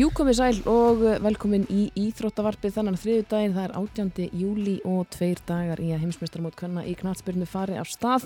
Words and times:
Jú 0.00 0.06
komið 0.16 0.36
sæl 0.38 0.58
og 0.70 1.02
velkomin 1.20 1.66
í 1.68 1.90
Íþróttavarpið 1.98 2.72
þannan 2.72 2.96
þriðu 2.96 3.24
daginn, 3.28 3.52
það 3.52 3.64
er 3.66 3.72
18. 3.76 4.28
júli 4.38 4.76
og 4.88 5.10
tveir 5.12 5.42
dagar 5.44 5.82
í 5.82 5.90
að 5.92 6.06
heimsmeistarmót 6.06 6.56
kanna 6.56 6.86
í 6.88 6.94
knatsbyrnu 6.96 7.44
fari 7.44 7.76
af 7.76 7.90
stað 7.90 8.24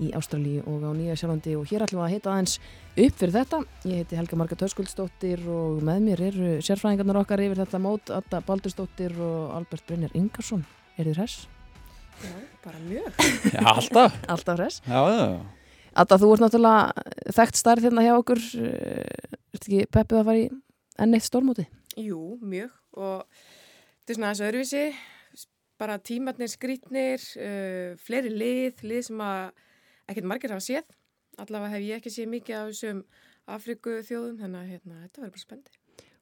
í 0.00 0.08
Ástralíu 0.16 0.62
og 0.64 0.86
á 0.88 0.90
Nýja 0.96 1.18
Sjálfandi 1.20 1.58
og 1.58 1.68
hér 1.68 1.84
ætlum 1.84 2.00
við 2.00 2.06
að 2.06 2.14
heita 2.14 2.32
aðeins 2.32 2.54
upp 2.94 3.20
fyrir 3.20 3.34
þetta. 3.34 3.60
Ég 3.90 4.00
heiti 4.00 4.20
Helga 4.22 4.40
Marga 4.40 4.60
Törskuldsdóttir 4.62 5.44
og 5.52 5.84
með 5.84 6.00
mér 6.06 6.24
eru 6.30 6.56
sérfræðingarnar 6.64 7.20
okkar 7.26 7.44
yfir 7.44 7.60
þetta 7.60 7.82
mót, 7.90 8.14
Atta 8.22 8.40
Baldursdóttir 8.48 9.18
og 9.20 9.52
Albert 9.58 9.84
Brynjar 9.90 10.16
Ingarsson. 10.16 10.64
Er 10.96 11.12
þið 11.12 11.20
hress? 11.20 11.38
Já, 12.24 12.34
bara 12.64 12.84
mjög. 12.88 13.22
Já, 13.52 13.60
alltaf. 13.76 14.20
alltaf 14.38 14.62
hress. 14.62 14.80
Já, 14.88 15.00
já. 15.12 15.30
Atta, 15.92 16.16
þú 16.16 16.34
ert 16.38 16.48
náttúrulega 16.48 17.32
þekkt 17.36 17.64
starf 17.66 17.84
hérna 17.84 18.08
hjá 18.08 18.16
okkur. 18.16 18.46
Ertu 19.52 19.66
ekki 19.66 19.88
peppið 19.92 20.22
að 20.24 20.30
fara 20.30 20.40
í 20.48 20.52
enn 21.00 21.16
eitt 21.16 21.26
stórmóti? 21.26 21.66
Jú, 22.00 22.38
mjög 22.40 22.72
og 22.98 23.26
þetta 24.02 24.12
er 24.12 24.18
svona 24.18 24.32
þessu 24.32 24.46
öðruvísi, 24.48 24.84
bara 25.80 25.98
tímatnir, 25.98 26.50
skrítnir, 26.52 27.26
uh, 27.40 27.92
fleiri 28.02 28.32
lið, 28.32 28.82
lið 28.86 29.04
sem 29.08 29.22
að 29.24 29.62
ekkert 30.12 30.28
margir 30.30 30.54
hafa 30.54 30.64
séð, 30.64 30.96
allavega 31.40 31.76
hef 31.76 31.86
ég 31.86 32.00
ekki 32.00 32.12
séð 32.14 32.32
mikið 32.36 32.58
af 32.58 32.72
þessum 32.72 33.04
Afriku 33.52 33.96
þjóðum, 34.06 34.36
þannig 34.38 34.60
að 34.60 34.74
hérna, 34.74 34.98
þetta 35.06 35.22
verður 35.22 35.32
bara 35.34 35.46
spendi. 35.46 35.78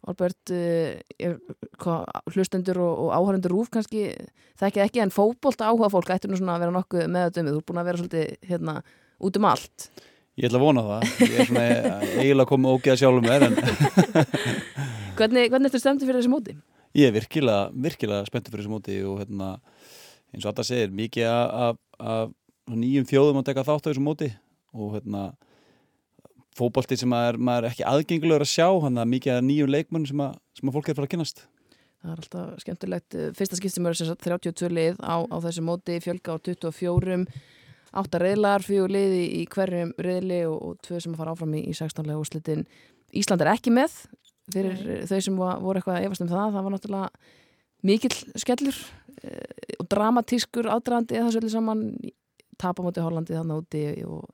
Albert, 0.08 0.52
uh, 0.56 1.34
hlustendur 2.32 2.80
og, 2.80 3.02
og 3.04 3.10
áhærendur 3.18 3.52
rúf 3.52 3.68
kannski 3.74 4.06
þekkið 4.60 4.84
ekki 4.86 5.02
en 5.04 5.12
fókbólta 5.12 5.68
áhuga 5.68 5.90
fólk 5.92 6.14
ættir 6.14 6.32
nú 6.32 6.38
svona 6.40 6.56
að 6.56 6.64
vera 6.64 6.76
nokkuð 6.78 7.04
með 7.12 7.26
þetta 7.26 7.42
um 7.42 7.50
þú 7.50 7.58
er 7.58 7.66
búin 7.68 7.82
að 7.82 7.90
vera 7.90 8.00
svolítið 8.00 8.48
hérna 8.48 8.74
út 9.20 9.38
um 9.40 9.48
allt 9.50 9.90
Ég 10.38 10.46
ætla 10.46 10.60
að 10.60 10.66
vona 10.66 10.84
það. 10.86 11.08
Ég 11.26 11.38
er 11.42 11.48
svona 11.48 11.64
eiginlega 12.20 12.50
komið 12.52 12.76
ógeða 12.76 13.00
sjálfum 13.00 13.26
með 13.26 13.46
en 13.48 13.56
Hvernig, 15.20 15.50
hvernig 15.50 15.68
ertu 15.68 15.80
stemdi 15.82 16.06
fyrir 16.06 16.22
þessi 16.22 16.32
móti? 16.32 16.54
ég 16.96 17.10
er 17.10 17.14
virkilega, 17.14 17.68
virkilega 17.74 18.26
spenntið 18.26 18.54
fyrir 18.54 18.64
þessu 18.64 18.72
móti 18.72 18.96
og 19.06 19.20
hérna, 19.22 19.50
eins 20.34 20.44
og 20.44 20.50
alltaf 20.50 20.68
segir, 20.68 20.90
mikið 20.94 21.28
af, 21.30 21.78
af, 22.00 22.32
af 22.70 22.74
nýjum 22.80 23.06
þjóðum 23.10 23.40
að 23.40 23.46
taka 23.50 23.66
þátt 23.68 23.86
á 23.86 23.88
þessu 23.90 24.04
móti 24.04 24.30
og 24.74 24.96
hérna 24.96 25.22
fótbolti 26.58 26.98
sem 26.98 27.14
að 27.14 27.28
er, 27.28 27.38
maður 27.38 27.68
er 27.68 27.74
ekki 27.74 27.86
aðgengilegur 27.86 28.44
að 28.44 28.52
sjá 28.52 28.66
hann 28.84 28.98
að 28.98 29.10
mikið 29.14 29.36
af 29.36 29.46
nýjum 29.46 29.70
leikmunum 29.70 30.10
sem 30.10 30.24
að, 30.26 30.36
sem 30.58 30.70
að 30.70 30.76
fólk 30.76 30.90
er 30.90 30.98
fara 30.98 31.08
að 31.08 31.14
kynast. 31.14 31.46
Það 32.00 32.10
er 32.10 32.20
alltaf 32.24 32.64
skemmtilegt. 32.64 33.16
Fyrsta 33.36 33.58
skipt 33.58 33.74
sem 33.76 33.86
eru 33.86 34.14
32 34.24 34.70
lið 34.72 35.00
á, 35.04 35.16
á 35.20 35.36
þessu 35.44 35.64
móti, 35.64 35.98
fjölga 36.02 36.34
á 36.34 36.36
24, 36.40 37.18
átta 37.90 38.20
reyðlar, 38.22 38.62
fjögur 38.64 38.92
lið 38.94 39.16
í, 39.18 39.42
hverjum 39.50 39.92
reyðli 39.98 40.40
og, 40.48 40.56
og 40.62 40.80
tvö 40.86 41.00
sem 41.02 41.14
að 41.14 41.22
fara 41.22 41.34
áfram 41.34 41.56
í, 41.58 41.64
í 41.66 41.74
16. 41.74 42.10
úrslitin. 42.14 42.66
Ísland 43.16 43.42
er 43.42 43.52
ekki 43.54 43.72
með 43.74 43.96
fyrir 44.50 44.78
Nei. 44.86 45.04
þau 45.10 45.20
sem 45.24 45.36
voru 45.40 45.78
eitthvað 45.80 45.98
að 45.98 46.06
efast 46.08 46.24
um 46.24 46.30
það. 46.30 46.54
Það 46.54 46.66
var 46.66 46.74
náttúrulega 46.74 47.10
mikill 47.86 48.16
skellur 48.42 48.80
eh, 49.22 49.76
og 49.78 49.90
dramatískur 49.90 50.70
aðdraðandi 50.70 51.18
eða 51.18 51.28
þessu 51.28 51.42
öllu 51.42 51.52
saman 51.54 51.84
tapamóti 52.60 53.04
Hollandi 53.04 53.36
þannig 53.36 53.62
úti 53.62 53.84
og, 54.04 54.26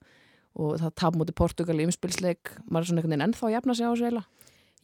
og 0.58 0.80
það 0.82 0.96
tapamóti 1.02 1.36
Portugal 1.36 1.78
í 1.78 1.86
umspilsleik. 1.88 2.56
Maður 2.66 2.82
er 2.82 2.90
svona 2.90 3.02
einhvern 3.02 3.14
veginn 3.14 3.28
ennþá 3.28 3.48
að 3.48 3.54
jafna 3.56 3.76
sig 3.76 3.86
á 3.86 3.90
þessu 3.92 4.08
eiginlega. 4.08 4.32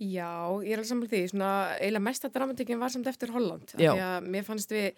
Já, 0.02 0.30
ég 0.64 0.72
er 0.72 0.80
alveg 0.80 0.88
saman 0.88 1.10
því, 1.10 1.20
svona 1.30 1.50
eiginlega 1.76 2.06
mesta 2.08 2.30
dramatíkin 2.32 2.80
var 2.80 2.90
samt 2.90 3.10
eftir 3.10 3.30
Holland. 3.34 3.74
Því 3.76 3.90
að 3.92 4.30
mér 4.34 4.46
fannst 4.46 4.72
við, 4.72 4.96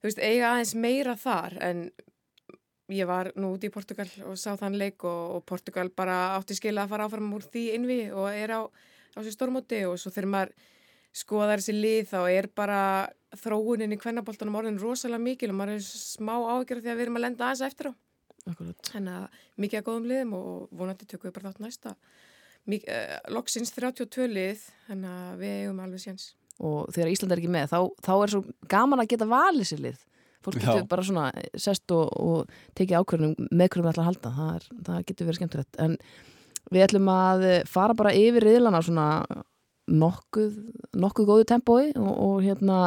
þú 0.00 0.08
veist, 0.08 0.22
eiga 0.24 0.48
aðeins 0.50 0.72
meira 0.80 1.14
þar 1.20 1.58
en 1.62 1.82
ég 2.92 3.08
var 3.08 3.30
nú 3.40 3.54
út 3.54 3.64
í 3.64 3.72
Portugal 3.72 4.08
og 4.28 4.36
sá 4.40 4.52
þann 4.60 4.76
leik 4.80 5.04
og, 5.08 5.38
og 5.38 5.44
Portugal 5.48 5.88
bara 5.94 6.36
átti 6.36 6.56
skila 6.58 6.84
að 6.84 6.92
fara 6.92 7.08
áfram 7.08 7.32
úr 7.36 7.46
því 7.46 7.64
innvi 7.78 7.98
og 8.12 8.28
er 8.28 8.52
á, 8.52 8.60
á 8.66 9.18
sér 9.24 9.36
stórmóti 9.36 9.84
og 9.88 9.96
svo 10.00 10.12
þegar 10.12 10.30
maður 10.34 10.54
skoðar 11.14 11.62
þessi 11.62 11.76
lið 11.78 12.10
þá 12.10 12.20
er 12.28 12.48
bara 12.50 12.80
þróunin 13.38 13.94
í 13.94 14.00
kvennaboltanum 14.00 14.58
orðin 14.58 14.80
rosalega 14.82 15.22
mikil 15.22 15.52
og 15.52 15.58
maður 15.60 15.78
er 15.78 15.86
smá 15.86 16.34
ágjörð 16.34 16.84
því 16.84 16.92
að 16.92 16.98
við 16.98 17.06
erum 17.06 17.18
að 17.20 17.26
lenda 17.26 17.48
aðeins 17.48 17.66
eftir 17.68 17.90
á. 17.90 17.92
Þannig 18.44 19.14
að 19.14 19.42
mikið 19.62 19.80
að 19.80 19.86
góðum 19.88 20.08
liðum 20.10 20.32
og 20.36 20.72
vonandi 20.76 21.06
tökum 21.08 21.30
við 21.30 21.36
bara 21.38 21.52
þátt 21.52 21.62
næsta. 21.64 21.94
Mik 22.68 22.88
uh, 22.88 23.14
loksins 23.32 23.72
32 23.76 24.26
lið, 24.28 24.64
þannig 24.88 25.14
að 25.14 25.40
við 25.40 25.54
eigum 25.60 25.80
alveg 25.84 26.02
séns. 26.02 26.26
Og 26.64 26.90
þegar 26.94 27.12
Ísland 27.12 27.34
er 27.34 27.42
ekki 27.42 27.52
með, 27.52 27.70
þá, 27.72 27.78
þá 28.04 28.12
er 28.14 28.34
svo 28.34 28.42
gaman 28.74 29.02
að 29.02 29.10
geta 29.14 29.28
valið 29.28 29.70
sér 29.70 29.82
lið. 29.84 30.04
Fólk 30.44 30.60
getur 30.60 30.86
bara 30.90 31.06
svona 31.06 31.26
sest 31.56 31.94
og, 31.96 32.12
og 32.20 32.54
tekið 32.78 33.00
ákvörðunum 33.00 33.50
með 33.50 33.72
hverjum 33.72 33.88
við 33.88 33.92
ætla 33.94 34.04
að 34.04 34.10
halda. 34.10 34.32
Það, 34.38 34.54
er, 34.54 34.68
það 34.88 35.02
getur 35.10 35.28
verið 35.30 35.40
skemmtilegt. 35.40 35.80
En 35.80 35.98
við 36.72 36.86
ætlum 36.86 37.10
að 37.14 37.44
fara 37.70 37.96
bara 37.98 38.14
yfir 38.16 38.48
riðlana 38.48 38.82
svona 38.84 39.08
nokkuð, 39.90 40.56
nokkuð 40.96 41.28
góðu 41.28 41.46
tempói 41.48 41.92
og, 42.00 42.12
og 42.12 42.40
hérna 42.44 42.78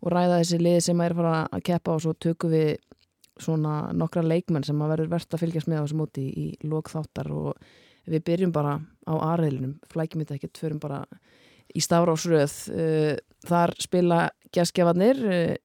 og 0.00 0.14
ræða 0.14 0.40
þessi 0.40 0.60
lið 0.60 0.78
sem 0.86 1.02
er 1.02 1.14
að 1.14 1.20
fara 1.20 1.34
að 1.50 1.64
keppa 1.66 1.96
og 1.96 2.04
svo 2.04 2.14
tökum 2.16 2.54
við 2.54 2.70
svona 3.40 3.74
nokkra 3.96 4.22
leikmenn 4.24 4.64
sem 4.66 4.80
að 4.82 4.94
verður 4.94 5.12
verðt 5.14 5.34
að 5.34 5.42
fylgjast 5.44 5.70
með 5.70 5.80
á 5.80 5.84
þessu 5.84 5.98
móti 5.98 6.26
í, 6.28 6.46
í 6.46 6.70
lokþáttar 6.70 7.30
og 7.34 7.70
við 8.10 8.24
byrjum 8.26 8.52
bara 8.54 8.78
á 8.80 9.14
aðriðlinum, 9.32 9.76
flækjum 9.90 10.24
þetta 10.24 10.38
ekkert, 10.38 10.60
förum 10.60 10.80
bara 10.82 11.00
í 11.74 11.82
stafrásröð. 11.84 12.56
Uh, 12.74 13.16
Þar 13.40 13.72
spila 13.80 14.16
geskjafarnir, 14.52 15.16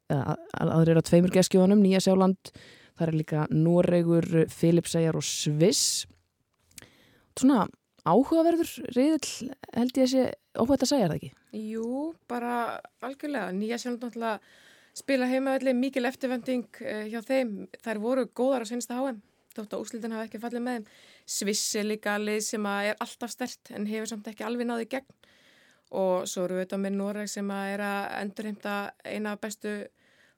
aðrir 0.08 0.94
eru 0.94 1.02
að 1.02 1.08
tveimur 1.10 1.34
geskjafanum, 1.36 1.82
Nýja 1.84 2.00
Sjáland, 2.06 2.52
þar 2.96 3.12
er 3.12 3.18
líka 3.20 3.48
Noregur, 3.52 4.28
Filipsæjar 4.48 5.18
og 5.20 5.26
Sviss. 5.28 6.06
Svona 7.36 7.66
áhugaverður 8.08 8.72
reyðil 8.96 9.50
held 9.76 10.00
ég 10.00 10.06
að 10.06 10.12
sé 10.14 10.24
óhætt 10.56 10.86
að 10.86 10.92
segja 10.92 11.10
það 11.10 11.18
ekki. 11.18 11.32
Jú, 11.74 11.90
bara 12.32 12.54
algjörlega. 13.04 13.52
Nýja 13.56 13.82
sjálf 13.82 14.00
náttúrulega 14.00 14.40
spila 14.96 15.28
heimavelli, 15.28 15.76
mikil 15.76 16.08
eftirvending 16.08 16.82
uh, 16.86 17.06
hjá 17.12 17.20
þeim. 17.26 17.56
Þær 17.84 18.04
voru 18.04 18.28
góðar 18.32 18.64
á 18.64 18.72
sensta 18.72 19.02
HM, 19.02 19.20
þótt 19.58 19.76
að 19.76 19.84
úslitin 19.84 20.16
hafa 20.16 20.30
ekki 20.30 20.44
fallið 20.44 20.64
með 20.64 20.80
þeim. 20.80 20.90
Sviss 21.36 21.76
er 21.76 21.90
líka 21.90 22.16
lið 22.22 22.44
sem 22.48 22.72
er 22.72 22.96
alltaf 23.04 23.34
stert 23.34 23.74
en 23.76 23.90
hefur 23.90 24.14
samt 24.14 24.32
ekki 24.32 24.48
alveg 24.48 24.70
náði 24.70 24.88
gegn. 24.96 25.10
Og 25.96 26.26
svo 26.28 26.48
eru 26.48 26.58
við 26.58 26.66
þetta 26.66 26.80
með 26.82 26.96
Noreg 26.98 27.30
sem 27.30 27.52
að 27.54 27.74
er 27.76 27.84
að 27.86 28.00
endurheimta 28.22 28.78
eina 29.06 29.36
af 29.36 29.44
bestu 29.44 29.76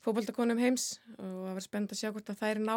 fókbaltakonum 0.05 0.59
heims 0.61 0.97
og 1.17 1.45
það 1.47 1.53
var 1.57 1.65
spennt 1.65 1.93
að 1.93 2.01
sjá 2.01 2.11
hvort 2.11 2.31
að 2.31 2.41
þær 2.41 2.59
ná 2.63 2.75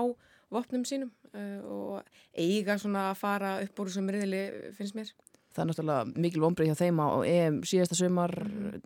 vopnum 0.51 0.85
sínum 0.89 1.11
uh, 1.35 1.59
og 1.71 2.15
eiga 2.35 2.79
svona 2.81 3.11
að 3.11 3.19
fara 3.21 3.57
upp 3.63 3.83
úr 3.83 3.91
þessum 3.91 4.11
riðli 4.11 4.41
finnst 4.79 4.97
mér. 4.99 5.13
Það 5.51 5.63
er 5.63 5.69
náttúrulega 5.71 6.23
mikil 6.25 6.43
vonbreið 6.45 6.71
hjá 6.71 6.79
þeim 6.79 7.03
á 7.03 7.09
EM 7.27 7.61
síðasta 7.67 7.99
sumar, 7.99 8.35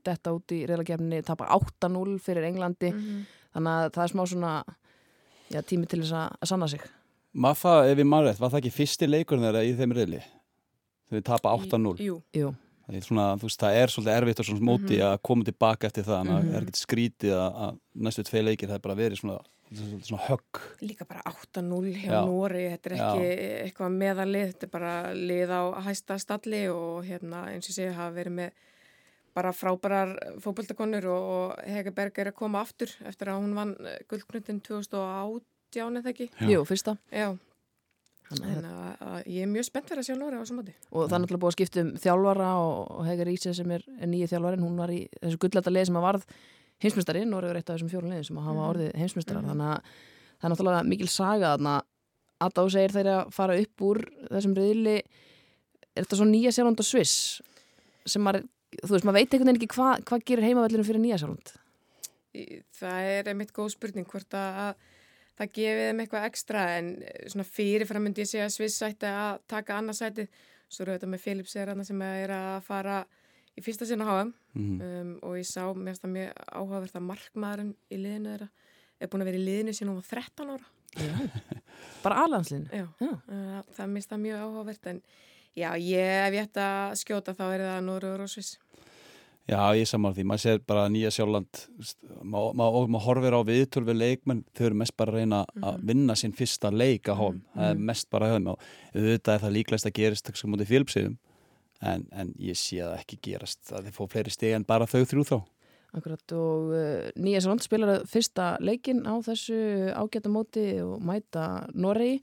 detta 0.05 0.33
út 0.33 0.55
í 0.57 0.63
reyðlagefni, 0.69 1.21
tapa 1.25 1.51
8-0 1.53 2.15
fyrir 2.25 2.47
Englandi, 2.49 2.89
þannig 3.53 3.73
að 3.75 3.89
það 3.97 4.05
er 4.05 4.13
smá 4.15 4.23
svona 4.31 4.53
já, 5.53 5.61
tími 5.61 5.89
til 5.93 6.01
þess 6.01 6.17
að, 6.23 6.49
sanna 6.49 6.71
sig. 6.73 6.87
Það, 7.35 7.91
ef 7.91 8.01
ég 8.01 8.09
maður 8.09 8.31
rétt, 8.31 8.41
var 8.41 8.55
það 8.55 8.63
ekki 8.63 8.75
fyrsti 8.79 9.11
leikurinn 9.11 9.45
þeirra 9.45 9.65
í 9.67 9.75
þeim 9.77 9.95
reyðli? 9.99 10.23
Þegar 11.05 11.21
þið 11.21 11.27
tapa 11.29 11.53
8-0. 11.59 11.95
Jú, 12.01 12.17
Jú, 12.33 12.49
Það 12.49 12.49
er, 12.49 12.64
svona, 13.05 13.27
þú 13.41 13.49
veist, 13.49 13.61
það 13.63 13.79
er 13.81 13.93
svolítið 13.93 14.15
erfitt 14.19 14.43
og 14.43 14.49
svona 14.49 14.69
móti 14.69 15.01
að 15.05 15.17
koma 15.25 15.49
tilbaka 15.49 15.89
eftir 15.89 16.07
það, 16.07 16.21
þannig 16.21 16.35
að 16.35 16.45
það 16.45 16.59
er 16.59 16.67
ekkert 16.67 16.81
skrítið 16.81 17.35
að, 17.39 17.59
að 17.67 17.79
næstu 18.07 18.25
tvei 18.29 18.43
leikir 18.43 18.71
það 18.71 18.77
er 18.77 18.85
bara 18.85 18.99
verið 18.99 19.21
svona, 19.23 19.39
svona, 19.71 20.03
svona 20.11 20.27
högg. 20.29 20.61
líka 20.85 21.09
bara 21.09 21.25
8-0 21.33 21.95
hjá 21.95 22.13
Já. 22.13 22.21
Nóri, 22.29 22.67
þetta 22.75 22.91
er 22.91 22.97
ekki 22.99 23.33
eitthvað 23.65 23.99
meðalið, 24.03 24.53
þetta 24.53 24.69
er 24.69 24.75
bara 24.77 24.95
lið 25.17 25.55
á 25.57 25.63
hæsta 25.89 26.21
stalli 26.23 26.63
og 26.73 27.03
hérna 27.09 27.49
eins 27.55 27.71
og 27.71 27.79
segi 27.79 27.97
hafa 27.97 28.15
verið 28.19 28.39
með 28.43 28.63
bara 29.35 29.51
frábærar 29.51 30.13
fókbaltakonur 30.45 31.09
og, 31.11 31.25
og 31.35 31.65
Hegerberg 31.67 32.21
er 32.23 32.31
að 32.31 32.39
koma 32.39 32.61
aftur 32.63 32.93
eftir 33.09 33.33
að 33.33 33.41
hún 33.43 33.57
vann 33.57 33.75
guldknutin 34.11 34.61
2018 34.63 35.99
eða 35.99 36.13
ekki. 36.13 36.29
Já. 36.39 36.47
jú, 36.53 36.61
fyrsta. 36.69 36.95
Já, 37.11 37.33
Þannig 38.25 38.65
að- 38.65 39.03
að, 39.05 39.19
ég 39.29 39.43
er 39.45 39.51
mjög 39.53 39.65
spennt 39.69 39.89
fyrir 39.91 40.01
að 40.03 40.07
sjá 40.09 40.17
Nóri 40.19 40.37
á 40.37 40.43
þessum 40.43 40.59
móti. 40.63 40.73
Og 40.91 41.09
það 41.09 41.15
er 41.17 41.21
náttúrulega 41.25 41.43
búið 41.45 41.53
að 41.53 41.57
skipta 41.59 41.81
um 41.85 41.91
þjálfara 42.05 42.49
og, 42.65 43.05
Hegar 43.07 43.29
Íse 43.35 43.55
sem 43.55 43.71
er, 43.77 43.83
er 44.01 44.09
nýju 44.09 44.29
þjálfarin, 44.33 44.65
hún 44.65 44.77
var 44.81 44.89
í 44.95 45.01
þessu 45.21 45.39
gullata 45.45 45.71
leið 45.75 45.87
sem 45.91 45.99
að 46.01 46.07
varð 46.09 46.25
heimsmyndstari, 46.85 47.25
Nóri 47.29 47.51
er 47.51 47.57
eitt 47.61 47.69
af 47.71 47.77
þessum 47.77 47.91
fjórun 47.93 48.11
leiðin 48.15 48.25
sem 48.31 48.39
að 48.41 48.49
hafa 48.49 48.65
orðið 48.73 48.95
heimsmyndarar, 49.03 49.45
þannig 49.51 49.69
að 49.69 49.83
það 50.41 50.49
er 50.49 50.55
náttúrulega 50.55 50.89
mikil 50.89 51.09
saga 51.13 51.53
þarna. 51.55 51.75
Að 52.45 52.51
þá 52.57 52.63
segir 52.75 52.95
þeir 52.97 53.11
að 53.15 53.31
fara 53.33 53.59
upp 53.63 53.85
úr 53.87 54.01
þessum 54.33 54.57
reyðli, 54.59 54.97
er 55.95 56.03
þetta 56.03 56.17
svo 56.19 56.27
nýja 56.27 56.51
sjálfand 56.57 56.81
og 56.83 56.89
sviss 56.89 57.15
sem 58.05 58.25
maður, 58.27 58.49
þú 58.83 58.91
veist, 58.97 59.05
maður 59.07 59.21
veit 59.21 59.31
einhvern 59.37 59.53
veginn 59.53 59.61
ekki 59.63 59.71
hvað 59.77 60.03
hva 60.11 60.19
gerir 60.27 60.45
heimavellinu 60.49 60.85
fyrir 60.85 61.01
nýja 61.05 61.21
sjálfand 61.23 61.53
Í- 62.35 62.63
Það 62.75 63.07
er 63.15 63.31
einmitt 63.31 63.53
góð 63.55 63.71
spurning 63.77 64.09
hvort 64.11 64.35
að, 64.35 64.59
að 64.65 64.75
það 65.39 65.53
gefið 65.59 65.85
þeim 65.89 66.01
eitthvað 66.05 66.27
ekstra 66.31 66.65
en 66.79 66.89
eh, 67.03 67.29
svona 67.33 67.47
fyrirfram 67.49 68.05
myndi 68.07 68.23
ég 68.25 68.31
segja 68.31 68.47
að 68.49 68.55
Sviss 68.57 68.83
ætti 68.87 69.11
að 69.11 69.41
taka 69.51 69.79
annarsætið. 69.81 70.29
Svo 70.69 70.85
eru 70.87 70.95
þetta 70.97 71.11
með 71.13 71.23
Philips 71.27 71.57
er 71.61 71.71
annað 71.73 71.91
sem 71.91 72.03
er 72.07 72.33
að 72.35 72.61
fara 72.67 73.01
í 73.55 73.63
fyrsta 73.63 73.87
sinna 73.87 74.07
HM 74.09 74.33
Mhm. 74.55 74.81
um, 74.87 75.09
og 75.27 75.33
ég 75.41 75.47
sá 75.51 75.65
mér 75.75 75.91
finnst 75.97 76.03
það 76.05 76.13
mjög 76.15 76.43
áhugavert 76.55 76.95
að 76.95 77.07
markmaðurinn 77.09 77.73
í 77.91 77.97
liðinu 77.99 78.31
þeirra 78.31 78.49
er 79.03 79.09
búin 79.11 79.23
að 79.25 79.29
vera 79.33 79.39
í 79.41 79.45
liðinu 79.49 79.73
sín 79.75 79.89
hún 79.91 79.97
var 79.99 80.07
13 80.07 80.53
ára. 80.55 80.67
bara 82.05 82.21
Já, 82.71 82.87
Já. 83.01 83.11
uh, 83.11 83.63
það 83.75 83.89
minnst 83.91 84.11
það 84.13 84.23
mjög 84.25 84.43
áhugavert 84.45 84.87
en 84.93 85.01
Já, 85.55 85.69
ég, 85.79 86.27
ef 86.29 86.35
ég 86.35 86.47
ætti 86.49 86.63
að 86.63 86.95
skjóta 86.99 87.35
þá 87.35 87.45
er 87.55 87.61
það 87.63 87.85
Norður 87.87 88.23
og 88.25 88.31
Sviss. 88.31 88.57
Já, 89.45 89.61
ég 89.77 89.85
saman 89.85 90.15
því, 90.17 90.25
maður 90.25 90.41
sér 90.41 90.61
bara 90.65 90.87
nýja 90.89 91.11
sjálfland 91.13 91.59
maður 92.25 92.55
má, 92.57 92.65
má 92.89 92.99
horfir 93.05 93.35
á 93.37 93.41
viðtöl 93.45 93.83
við 93.85 93.99
leikmenn, 94.01 94.39
þau 94.57 94.63
eru 94.71 94.79
mest 94.81 94.97
bara 94.97 95.13
að 95.13 95.19
reyna 95.21 95.41
að 95.61 95.75
Mhm. 95.77 95.87
vinna 95.91 96.15
sinn 96.17 96.33
fyrsta 96.33 96.71
leik 96.73 97.03
að 97.13 97.19
hóum, 97.21 97.41
það 97.55 97.71
er 97.71 97.75
Mhm. 97.75 97.85
mest 97.85 98.11
bara 98.11 98.27
höfum 98.33 98.49
og 98.49 98.59
auðvitað 98.95 99.35
er 99.35 99.43
það 99.45 99.53
líklegast 99.59 99.87
að 99.87 99.93
gerist 99.99 100.25
takk 100.25 100.37
sem 100.37 100.51
mútið 100.51 100.67
félpsegum 100.73 101.17
en, 101.83 102.07
en 102.13 102.35
ég 102.41 102.57
sé 102.57 102.79
það 102.81 102.99
ekki 103.01 103.19
gerast 103.21 103.73
að 103.73 103.85
þið 103.85 103.93
fá 103.93 104.09
fleiri 104.09 104.31
steg 104.31 104.55
en 104.55 104.65
bara 104.65 104.87
þau 104.87 105.05
þrjú 105.05 105.25
þá 105.29 105.45
Akkurat 105.95 106.33
og 106.33 106.73
uh, 106.73 107.11
Nýja 107.15 107.39
Sjöland 107.45 107.63
spilar 107.63 108.01
fyrsta 108.07 108.59
leikin 108.61 109.05
á 109.07 109.15
þessu 109.23 109.93
ágæta 109.95 110.27
móti 110.33 110.81
og 110.83 111.01
mæta 111.05 111.69
Noregi 111.75 112.21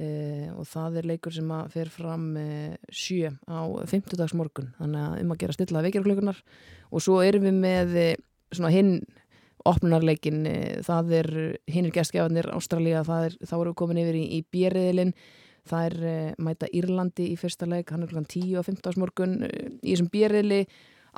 uh, 0.00 0.46
og 0.56 0.68
það 0.70 1.00
er 1.00 1.08
leikur 1.12 1.34
sem 1.34 1.50
að 1.54 1.74
fer 1.76 1.92
fram 1.92 2.28
uh, 2.40 2.76
sjö 2.88 3.32
á 3.46 3.60
50 3.90 4.36
morgun 4.38 4.72
þannig 4.78 5.06
að 5.06 5.24
um 5.24 5.34
að 5.34 5.42
gera 5.44 5.56
stilla 5.56 5.84
vekjarklökunar 5.86 6.40
og 6.90 7.04
svo 7.04 7.20
erum 7.26 7.48
við 7.48 7.60
með 7.60 7.98
uh, 8.04 8.70
hinn 8.72 8.96
opnunarleikin 9.68 10.40
uh, 10.48 10.80
það 10.86 11.14
er 11.20 11.30
hinnir 11.70 11.94
gestgjafarnir 11.94 12.50
Ástralía, 12.56 13.04
það 13.06 13.28
er, 13.28 13.38
þá 13.44 13.54
erum 13.58 13.72
við 13.72 13.78
komin 13.82 14.02
yfir 14.04 14.20
í, 14.20 14.26
í 14.40 14.42
bjeriðilinn 14.50 15.14
Það 15.70 15.86
er 15.86 16.36
mæta 16.40 16.68
Írlandi 16.72 17.26
í 17.30 17.36
fyrsta 17.38 17.66
leik, 17.68 17.90
hann 17.92 18.02
er 18.02 18.08
klokkan 18.10 18.30
10 18.32 18.54
á 18.58 18.62
15 18.64 18.96
morgun 18.98 19.34
uh, 19.44 19.50
í 19.84 19.92
þessum 19.92 20.08
bjeriðli 20.10 20.64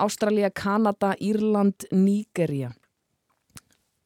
Ástralía, 0.02 0.50
Kanada, 0.50 1.12
Írland, 1.20 1.86
Nígeria. 1.92 2.72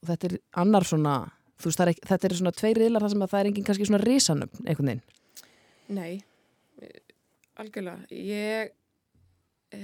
Og 0.02 0.10
þetta 0.10 0.28
er 0.28 0.36
annar 0.58 0.86
svona, 0.86 1.14
þú 1.56 1.70
veist, 1.70 1.82
er 1.82 1.92
ekki, 1.92 2.06
þetta 2.10 2.28
er 2.28 2.36
svona 2.40 2.54
tveir 2.56 2.80
riðlar 2.82 3.04
þar 3.04 3.14
sem 3.14 3.26
að 3.26 3.32
það 3.32 3.42
er 3.42 3.50
engin 3.50 3.66
kannski 3.68 3.88
svona 3.88 4.02
risanöfn 4.04 4.66
einhvern 4.66 4.90
veginn. 4.92 5.04
Nei, 5.96 6.12
eh, 6.82 6.98
algjörlega. 7.62 8.06
Ég 8.10 8.74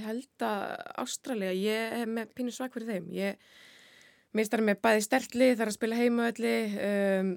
held 0.02 0.44
að 0.46 0.64
Ástralja, 1.02 1.52
ég 1.56 1.96
hef 2.00 2.10
með 2.10 2.34
pínu 2.36 2.54
svak 2.54 2.74
fyrir 2.76 2.92
þeim. 2.92 3.08
Ég 3.14 3.36
mistar 4.36 4.62
með 4.64 4.80
bæði 4.84 5.06
stertli, 5.06 5.50
þar 5.58 5.72
að 5.72 5.76
spila 5.78 5.98
heimaölli, 5.98 6.54
um, 6.88 7.32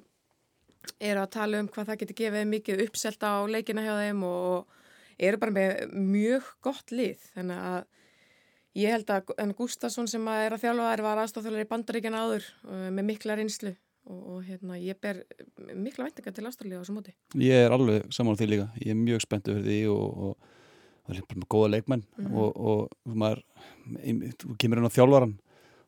eru 1.01 1.23
að 1.23 1.33
tala 1.33 1.59
um 1.59 1.69
hvað 1.71 1.89
það 1.89 1.99
getur 2.03 2.19
gefið 2.21 2.47
mikið 2.51 2.83
uppselt 2.85 3.25
á 3.25 3.33
leikina 3.49 3.83
hjá 3.85 3.95
þeim 4.03 4.23
og 4.27 4.67
eru 5.17 5.41
bara 5.41 5.55
með 5.55 5.95
mjög 5.95 6.51
gott 6.65 6.93
lið. 6.93 7.23
Þannig 7.33 7.63
að 7.71 7.79
ég 8.75 8.93
held 8.93 9.15
að 9.15 9.55
Gustafsson 9.57 10.09
sem 10.11 10.27
að 10.29 10.45
er 10.45 10.55
að 10.55 10.65
þjálfa 10.65 10.91
þær 10.91 11.05
var 11.07 11.23
aðstofþjólar 11.23 11.65
í 11.65 11.71
bandaríkjana 11.71 12.23
áður 12.25 12.47
uh, 12.67 12.88
með 12.91 13.09
mikla 13.09 13.39
reynslu 13.39 13.75
og, 14.05 14.19
og 14.35 14.43
hérna, 14.45 14.77
ég 14.79 14.99
ber 15.01 15.23
mikla 15.75 16.05
væntingar 16.09 16.33
til 16.35 16.45
Ástralja 16.45 16.77
á 16.77 16.81
þessu 16.83 16.93
móti. 16.97 17.13
Ég 17.35 17.65
er 17.65 17.71
alveg 17.75 18.05
saman 18.13 18.35
á 18.35 18.39
því 18.39 18.47
líka, 18.51 18.67
ég 18.81 18.91
er 18.93 18.99
mjög 18.99 19.21
spenntu 19.25 19.55
fyrir 19.55 19.65
því 19.65 19.79
og, 19.89 20.17
og, 20.17 20.37
og 21.05 21.15
er 21.15 21.21
bara 21.29 21.39
með 21.41 21.49
góða 21.55 21.71
leikmenn 21.75 22.03
Mhm. 22.17 22.35
og, 22.35 22.55
og 22.55 23.15
maður, 23.15 23.41
þú 24.41 24.55
kemur 24.61 24.77
inn 24.81 24.87
á 24.89 24.95
þjálfaran 24.95 25.35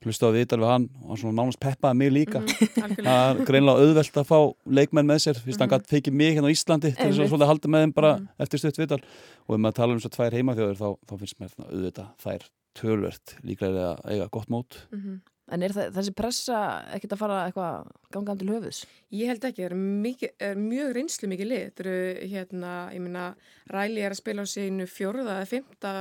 hlusta 0.06 0.30
á 0.30 0.36
viðtal 0.36 0.60
við 0.62 0.70
hann 0.70 0.84
og 1.02 1.08
hann 1.10 1.18
svona 1.18 1.38
nánast 1.42 1.60
peppaði 1.60 1.98
mig 1.98 2.12
líka 2.14 2.40
Mhm, 2.40 2.68
það 3.08 3.40
er 3.40 3.46
greinlega 3.50 3.82
auðvelt 3.82 4.20
að 4.22 4.28
fá 4.30 4.38
leikmenn 4.70 5.08
með 5.10 5.24
sér 5.26 5.40
fyrst 5.42 5.60
hann 5.60 5.70
Mhm. 5.74 5.88
fekið 5.90 6.14
mig 6.14 6.36
hérna 6.38 6.50
á 6.50 6.54
Íslandi 6.54 6.92
til 6.96 7.10
þess 7.18 7.34
að 7.34 7.48
halda 7.50 7.68
með 7.68 7.82
þeim 7.88 7.94
bara 7.98 8.12
Mhm. 8.18 8.28
eftir 8.40 8.60
stutt 8.62 8.78
viðtal 8.78 9.02
og 9.48 9.56
ef 9.56 9.60
maður 9.62 9.74
tala 9.76 9.94
um 9.94 10.00
svo 10.00 10.10
tvær 10.14 10.32
heimaþjóður 10.38 10.78
þá, 10.78 10.90
þá 11.08 11.14
finnst 11.18 11.40
mér 11.40 11.52
auðvitað 11.66 12.08
þær 12.22 12.42
tölvert 12.78 13.28
líklega 13.44 13.98
að 13.98 14.06
eiga 14.14 14.30
gott 14.30 14.48
mót 14.50 14.78
Mhm. 14.94 15.22
En 15.48 15.64
er 15.64 15.72
það, 15.72 15.94
þessi 15.96 16.12
pressa 16.18 16.58
ekkit 16.98 17.14
að 17.16 17.20
fara 17.22 17.36
eitthvað 17.48 17.92
gangað 18.12 18.40
til 18.42 18.50
höfuðs? 18.52 18.80
Ég 19.16 19.30
held 19.32 19.46
ekki, 19.48 19.62
það 19.64 19.70
er, 19.70 19.76
mikið, 20.04 20.32
er 20.44 20.58
mjög 20.60 20.90
reynslu 20.98 21.30
mikið 21.32 21.48
lið. 21.48 21.62
Þetta 21.70 21.84
eru, 21.86 21.94
hérna, 22.34 22.72
ég 22.92 23.04
meina, 23.06 23.24
Ræli 23.72 24.02
er 24.04 24.12
að 24.12 24.20
spila 24.20 24.44
á 24.44 24.48
sínu 24.52 24.88
fjórða 24.92 25.38
eða 25.38 25.48
fymta 25.54 25.94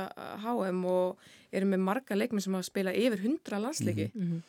HM 0.43 0.81
og 0.91 1.23
eru 1.55 1.69
með 1.71 1.79
marga 1.87 2.17
leikmenn 2.19 2.43
sem 2.43 2.57
að 2.59 2.67
spila 2.67 2.91
yfir 2.91 3.23
hundra 3.23 3.61
landsleiki. 3.63 4.09
Mm 4.13 4.27
-hmm. 4.27 4.41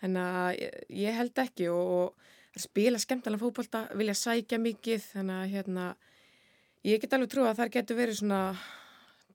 Þannig 0.00 0.22
að 0.22 0.50
ég, 0.62 0.80
ég 1.04 1.14
held 1.20 1.38
ekki 1.44 1.68
og, 1.68 2.14
spila 2.58 2.98
skemmtilega 2.98 3.38
fótbolta, 3.44 3.84
vilja 3.94 4.14
sækja 4.14 4.58
mikið, 4.58 5.02
þannig 5.12 5.36
að 5.44 5.50
hérna, 5.52 5.94
ég 6.84 7.00
get 7.00 7.12
alveg 7.12 7.28
trú 7.30 7.44
að 7.44 7.56
það 7.60 7.70
getur 7.76 7.96
verið 7.96 8.16
svona 8.18 8.56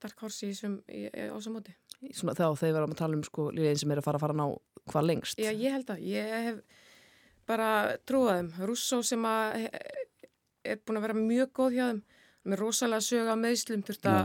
dark 0.02 0.20
horse 0.20 0.46
í 0.48 0.50
þessum, 0.52 0.82
í- 0.90 1.08
í- 1.08 1.30
á 1.30 1.36
þessum 1.38 1.54
móti. 1.56 1.74
Svona 2.12 2.34
þá 2.34 2.58
þegar 2.60 2.74
við 2.74 2.78
erum 2.82 2.92
að 2.92 2.98
tala 2.98 3.16
um 3.16 3.24
sko 3.24 3.52
liðin 3.52 3.78
sem 3.80 3.92
er 3.92 3.98
að 4.02 4.04
fara 4.04 4.18
að 4.18 4.22
fara 4.26 4.34
ná 4.34 4.48
hvað 4.92 5.08
lengst. 5.10 5.40
Já, 5.40 5.52
ég 5.52 5.76
held 5.78 5.92
að, 5.94 6.00
ég 6.08 6.34
hef 6.48 6.62
bara 7.50 7.98
trúað 8.08 8.40
þeim. 8.40 8.50
Russo 8.70 9.02
sem 9.06 9.28
að 9.28 9.68
er 10.64 10.80
búin 10.84 11.00
að 11.00 11.06
vera 11.08 11.20
mjög 11.20 11.54
góð 11.60 11.78
hjá 11.78 11.86
þeim, 11.90 12.02
með 12.44 12.60
rosalega 12.60 13.06
sög 13.06 13.30
á 13.32 13.36
meðslum, 13.40 13.84
þurft 13.88 14.10
að 14.12 14.24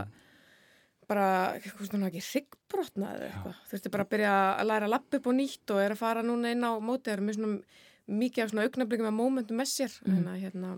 bara, 1.09 1.27
eitthvað 1.57 1.89
svona 1.89 2.09
ekki 2.09 2.23
ryggbrotna 2.25 3.13
eða 3.15 3.29
eitthvað. 3.29 3.61
Þurfti 3.71 3.91
bara 3.93 4.05
að 4.05 4.11
byrja 4.13 4.33
að 4.53 4.67
læra 4.69 4.87
að 4.89 4.93
lappa 4.93 5.19
upp 5.19 5.29
og 5.31 5.37
nýtt 5.39 5.73
og 5.73 5.81
er 5.83 5.95
að 5.95 6.01
fara 6.03 6.25
núna 6.25 6.51
inn 6.53 6.67
á 6.67 6.71
móti, 6.83 7.13
er 7.13 7.23
með 7.23 7.39
svona 7.39 7.79
mikið 8.19 8.43
af 8.43 8.51
svona 8.51 8.65
augnablikum 8.67 9.07
með 9.09 9.17
mómentum 9.17 9.59
með 9.59 9.71
sér. 9.71 9.95
Mhm. 10.03 10.13
Þannig 10.15 10.33
að 10.33 10.43
hérna, 10.43 10.69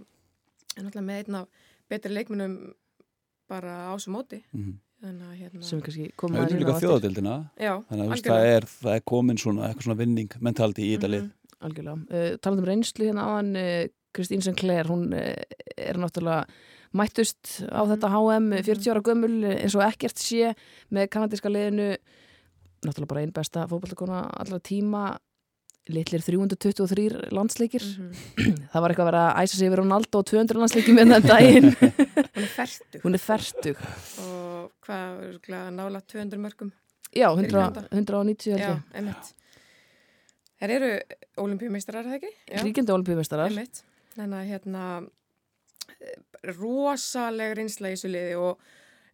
er 0.77 0.83
náttúrulega 0.85 1.07
með 1.09 1.19
einn 1.21 1.35
af 1.41 1.47
betri 1.91 2.13
leikmunum 2.15 2.55
bara 3.51 3.75
á 3.87 3.93
þessu 3.95 4.13
móti. 4.15 4.43
Mhm. 4.53 4.79
Þannig 5.01 5.30
að 5.31 5.38
hérna, 5.42 5.63
sem 5.65 5.80
kannski 5.81 6.03
er 6.06 6.25
inn 6.30 6.36
á 6.38 6.59
líka 6.62 6.74
þjóðadildina 6.77 7.36
já, 7.57 7.71
þannig 7.89 8.12
að 8.13 8.25
það 8.27 8.50
er, 8.51 8.65
það 8.69 8.95
er 8.95 9.06
komin 9.09 9.39
svona 9.42 9.69
eitthvað 9.69 9.88
svona 9.88 9.98
vinning 9.98 10.36
mentaldi 10.45 10.83
í 10.86 10.92
þetta 10.98 11.09
lið 11.09 11.24
Mhm. 11.24 11.31
Algjörlega. 11.62 11.98
Uh, 12.09 12.38
talandi 12.42 12.62
um 12.63 12.68
reynslu 12.71 13.06
hérna 13.06 13.24
áðan, 13.30 13.50
uh, 13.57 13.88
Kristín 14.18 14.42
Sinclair, 14.42 14.88
hún 14.89 15.13
uh, 15.13 15.44
er 15.77 15.98
náttúrulega 16.01 16.45
mættust 16.94 17.62
á 17.69 17.81
Mhm. 17.86 17.92
þetta 17.95 18.09
HM, 18.13 18.48
Mhm. 18.50 18.63
40 18.65 18.92
ára 18.92 19.01
gömul 19.01 19.44
eh, 19.45 19.62
eins 19.63 19.75
og 19.75 19.81
ekkert 19.86 20.18
sé 20.18 20.56
með 20.92 21.07
kanadíska 21.09 21.50
liðinu, 21.53 21.98
náttúrulega 22.86 23.07
bara 23.07 23.21
einn 23.21 23.31
besta 23.33 23.68
fótballtakona 23.69 24.30
allra 24.38 24.59
tíma, 24.59 25.18
litlir 25.89 26.21
323 26.21 27.31
landsleikir. 27.33 27.81
Mhm. 27.97 28.11
Það 28.71 28.81
var 28.85 28.93
eitthvað 28.93 29.07
að 29.07 29.09
vera 29.11 29.23
að 29.31 29.41
æsa 29.47 29.57
sig 29.57 29.67
yfir 29.71 29.81
Ronaldo 29.81 30.19
og 30.21 30.27
200 30.29 30.59
landsleikir 30.61 30.93
með 30.97 31.13
þann 31.15 31.27
daginn. 31.31 31.69
Hún 32.35 32.45
er 32.45 32.51
færtug. 32.53 33.01
hún 33.03 33.17
er 33.17 33.23
fertug. 33.23 33.77
og 34.21 34.71
hvað, 34.85 35.71
nála 35.75 36.01
200 36.05 36.39
mörgum 36.41 36.71
Já, 37.11 37.27
100, 37.33 37.49
Kanada. 37.51 37.81
190 37.91 38.53
held 38.53 38.61
já, 38.61 38.69
ég. 38.71 38.83
einmitt 38.95 39.31
þær 40.61 40.71
eru 40.77 40.91
olimpíumeistarar, 41.43 42.05
er 42.05 42.13
það 42.13 42.19
ekki? 42.21 42.61
Ríkjandi 42.67 42.93
olimpíumestarar. 42.95 43.50
einmitt 43.51 43.81
þannig 44.15 44.38
að 44.38 44.51
hérna 44.53 44.83
eh, 46.00 46.53
rosaleg 46.55 47.55
reynsla 47.57 47.91
í 47.91 47.97
þessu 47.97 48.11
liði 48.13 48.38
og 48.39 48.61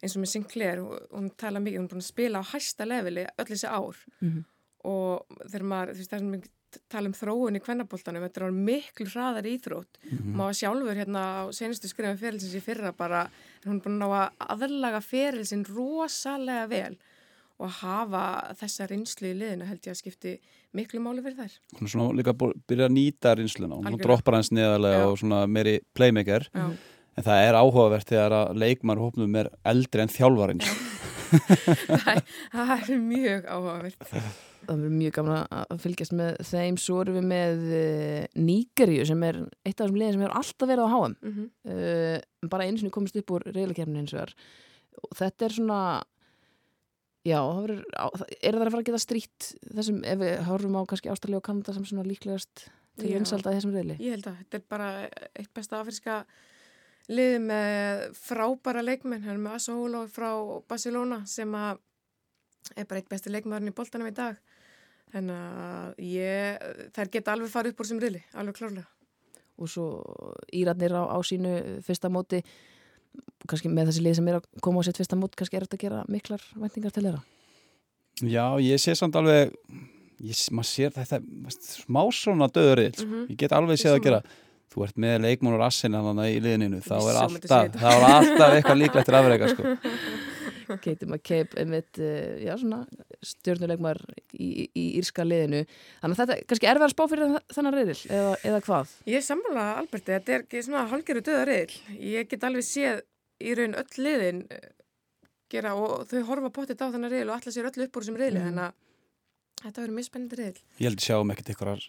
eins 0.04 0.14
og 0.18 0.22
með 0.22 0.32
Sinclair 0.36 0.84
hún, 0.84 1.32
tala 1.40 1.62
mikið, 1.64 1.80
hún 1.80 1.88
er 1.88 1.94
búin 1.96 2.04
að 2.06 2.10
spila 2.12 2.44
á 2.44 2.50
hæsta 2.52 2.86
leveli 2.86 3.26
öll 3.34 3.48
þessi 3.50 3.72
ár 3.72 3.98
Mhm. 4.22 4.44
og 4.86 5.40
þegar 5.50 5.66
maður, 5.72 5.94
þú 5.96 6.04
veist, 6.04 6.12
það 6.14 6.20
sem 6.22 6.32
við 6.36 6.50
tala 6.90 7.08
um 7.08 7.14
þróun 7.14 7.58
í 7.58 7.62
kvennaboltanum, 7.64 8.24
þetta 8.28 8.46
er 8.48 8.52
miklu 8.52 9.06
hraðar 9.12 9.46
íþrótt 9.50 10.00
Mhm. 10.12 10.36
maður 10.36 10.58
sjálfur 10.62 10.96
hérna 11.02 11.22
á 11.42 11.44
senustu 11.52 11.88
skrifum 11.88 12.18
ferilsins 12.18 12.56
í 12.56 12.62
fyrra 12.62 12.92
bara, 12.96 13.30
hún 13.66 13.76
er 13.78 13.82
búin 13.82 13.98
að 13.98 14.04
ná 14.04 14.08
að 14.14 14.58
aðlaga 14.58 15.02
ferilsin 15.02 15.66
rosalega 15.66 16.68
vel 16.70 16.98
og 17.60 17.68
að 17.70 17.78
hafa 17.82 18.54
þessa 18.60 18.88
reynslu 18.88 19.32
í 19.34 19.38
liðinu 19.40 19.66
held 19.66 19.82
ég 19.82 19.92
að 19.96 20.02
skipti 20.02 20.40
miklu 20.78 21.00
máli 21.02 21.24
fyrir 21.26 21.38
þær. 21.40 21.54
hún 21.80 21.88
er 21.88 21.90
svona 21.90 22.14
líka 22.14 22.34
að 22.34 22.54
byrja 22.68 22.86
að 22.86 22.94
nýta 22.94 23.36
reynsluna 23.36 23.76
hún 23.82 23.98
droppar 24.02 24.34
hans 24.36 24.52
neðarlega 24.52 25.00
Já. 25.02 25.08
og 25.10 25.18
svona 25.18 25.48
meiri 25.50 25.80
playmaker 25.96 26.48
Já. 26.54 26.70
en 27.18 27.24
það 27.24 27.48
er 27.50 27.54
áhugavert 27.58 28.06
þegar 28.06 28.32
að 28.32 28.56
leikmar 28.62 28.98
hópnum 29.02 29.36
er 29.40 29.50
eldri 29.66 30.02
en 30.02 30.08
þjálfarinn 30.14 30.62
það, 32.04 32.22
það 32.54 32.74
er 32.78 33.02
mjög 33.04 33.48
áhugavert. 33.48 34.06
Það 34.08 34.72
verður 34.72 34.94
mjög 34.98 35.16
gaman 35.16 35.56
að 35.58 35.84
fylgjast 35.84 36.16
með 36.18 36.40
þeim. 36.50 36.80
Svo 36.82 37.00
erum 37.04 37.18
við 37.20 37.28
með 37.32 37.66
uh, 37.68 38.22
Nígeríu 38.48 39.08
sem 39.08 39.26
er 39.28 39.42
eitt 39.64 39.78
af 39.78 39.86
þessum 39.86 40.00
liðin 40.02 40.18
sem 40.18 40.26
hefur 40.26 40.38
alltaf 40.42 40.72
verið 40.72 40.88
á 40.88 40.90
HM. 40.94 41.18
Mm 41.18 41.36
-hmm. 41.36 41.50
Uh, 41.72 42.50
bara 42.52 42.68
einu 42.68 42.82
sinni 42.82 42.94
komist 42.94 43.20
upp 43.20 43.36
úr 43.38 43.48
reyðlakefnin 43.52 44.04
eins 44.04 44.16
og 44.16 44.26
er. 44.26 44.36
Og 45.04 45.14
þetta 45.18 45.46
er 45.46 45.54
svona, 45.54 45.82
já, 47.24 47.40
það 47.40 47.62
verður, 47.68 47.86
er 48.42 48.58
það 48.58 48.66
að 48.66 48.72
fara 48.72 48.82
að 48.82 48.90
geta 48.90 49.06
strýtt 49.06 49.52
þessum, 49.76 50.04
ef 50.04 50.20
við 50.20 50.44
horfum 50.50 50.80
á 50.80 50.82
kannski 50.90 51.12
Ástralja 51.14 51.38
og 51.38 51.48
Kanada 51.48 51.74
sem 51.74 51.86
svona 51.86 52.08
líklegast 52.08 52.68
til 52.98 53.12
Já. 53.12 53.18
vinsalda 53.20 53.54
í 53.54 53.58
þessum 53.60 53.76
reyðli? 53.76 53.98
Ég 54.02 54.16
held 54.18 54.30
að 54.30 54.38
þetta 54.42 54.60
er 54.60 54.64
bara 54.74 54.88
eitt 55.38 55.52
besta 55.56 55.82
afriska 55.82 56.22
liði 57.08 57.40
með 57.40 58.02
frábæra 58.20 58.82
leikmenn, 58.84 59.24
er 59.28 59.38
með 59.40 59.58
Asa 59.60 59.76
Hólo 59.78 60.06
frá 60.12 60.30
Barcelona 60.68 61.22
sem 61.30 61.54
að 61.56 61.80
er 62.76 62.86
bara 62.90 63.00
eitt 63.00 63.10
besti 63.12 63.32
leikmæðurinn 63.32 63.72
í 63.72 63.76
boltanum 63.78 64.10
í 64.10 64.16
dag. 64.16 64.36
Þannig 65.14 65.38
að 65.40 66.02
ég, 66.04 66.66
þær 66.98 67.12
geta 67.14 67.32
alveg 67.38 67.52
farið 67.54 67.72
upp 67.76 67.80
úr 67.84 67.88
sem 67.88 68.00
riðli, 68.04 68.24
alveg 68.36 68.58
klárlega. 68.60 68.88
Og 69.58 69.70
svo 69.72 69.86
Íratnir 70.54 70.92
á, 71.00 71.04
á 71.08 71.18
sínu 71.24 71.54
fyrsta 71.88 72.12
móti, 72.12 72.42
kannski 73.48 73.72
með 73.72 73.88
þessi 73.94 74.04
lið 74.04 74.18
sem 74.20 74.28
er 74.28 74.40
að 74.42 74.50
koma 74.62 74.84
á 74.84 74.86
sitt 74.86 75.00
fyrsta 75.00 75.16
mót, 75.18 75.38
kannski 75.40 75.58
er 75.58 75.64
þetta 75.66 75.80
að 75.80 75.86
gera 75.86 76.04
miklar 76.12 76.44
væntingar 76.60 76.92
til 76.94 77.06
þeirra. 77.08 77.24
Já, 78.28 78.44
ég 78.60 78.82
sé 78.84 78.94
samt 79.00 79.16
alveg 79.16 79.56
ég, 80.20 80.44
maður 80.52 80.70
sér 80.74 80.92
þetta 80.98 81.22
smá 81.56 82.04
svona 82.12 82.52
döðurinn 82.52 83.00
Mhm. 83.00 83.26
ég 83.32 83.38
get 83.38 83.56
alveg 83.56 83.80
séð 83.80 83.96
að 83.96 84.04
gera 84.04 84.22
þú 84.74 84.84
ert 84.88 84.98
með 85.00 85.20
leikmónur 85.26 85.64
þannig 85.68 86.38
í 86.38 86.40
liðinu 86.44 86.82
þá 86.86 86.96
er 86.98 87.20
alltaf, 87.24 87.78
þá 87.78 87.88
er 87.92 88.08
alltaf 88.12 88.56
eitthvað 88.58 88.82
líklegt 88.82 89.08
til 89.12 89.16
afreika 89.22 89.52
sko. 89.54 89.76
Katie 90.68 91.08
McCabe 91.08 91.56
einmitt, 91.62 91.96
uh, 92.04 92.34
já 92.44 92.52
svona 92.60 92.82
stjórnuleikmar 93.24 94.02
í, 94.36 94.48
í, 94.48 94.66
í 94.76 94.84
írska 95.00 95.24
liðinu 95.24 95.62
þannig 96.02 96.18
að 96.18 96.20
þetta 96.20 96.36
kannski 96.50 96.68
er 96.68 96.76
verið 96.82 96.88
að 96.90 96.94
spá 96.96 97.04
fyrir 97.08 97.32
þa- 97.32 97.56
þennan 97.56 97.78
reyðil 97.78 98.00
eða, 98.18 98.34
eða 98.50 98.60
hvað 98.66 98.92
Ég 99.08 99.20
er 99.22 99.26
sammála 99.30 99.64
Alberti, 99.80 100.12
þetta 100.18 100.34
er 100.36 100.44
ekki 100.44 100.64
svona 100.68 100.82
hálgeru 100.92 101.24
döðariðil. 101.24 101.78
Ég 102.12 102.28
get 102.34 102.44
alveg 102.50 102.68
séð 102.68 103.00
í 103.48 103.56
raun 103.56 103.78
öll 103.80 104.04
liðin 104.04 104.44
eh, 104.52 104.68
gera 105.56 105.72
og 105.80 106.04
þau 106.12 106.20
horfa 106.34 106.52
potið 106.60 106.84
á 106.84 106.92
þennan 106.92 107.14
riðil 107.16 107.32
og 107.32 107.38
allar 107.40 107.56
sér 107.56 107.70
öll 107.72 107.86
upp 107.88 108.02
úr 108.02 108.08
sem 108.10 108.20
riðli, 108.20 108.44
Mhm. 108.44 108.50
þannig 108.52 108.68
að 108.68 109.64
þetta 109.64 109.82
verður 109.86 109.96
mjög 110.02 110.10
spennandi 110.12 110.42
riðil. 110.42 110.62
ég 110.82 110.90
held 110.92 111.00
að 111.00 111.08
sjáum 111.08 111.32
ekkert 111.32 111.54
eitthvað 111.56 111.88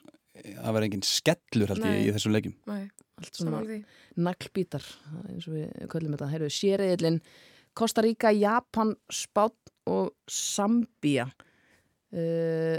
að 0.59 0.73
vera 0.77 0.89
engin 0.89 1.03
skellur 1.07 1.69
held 1.75 1.85
ég 1.85 2.09
í 2.09 2.13
þessum 2.17 2.35
leikjum. 2.37 2.55
Nei, 2.71 2.89
allt 3.19 3.35
svona 3.41 3.63
naglbítar 4.19 4.85
eins 5.29 5.47
og 5.49 5.55
við 5.57 5.89
köllum 5.93 6.15
þetta. 6.17 6.31
Heyrðu 6.33 6.51
sérriðilinn 6.55 7.21
Costa 7.79 8.03
Rica, 8.03 8.31
Japan, 8.35 8.95
Spán 9.13 9.53
og 9.87 10.13
Sambía. 10.29 11.29
Uh, 12.13 12.79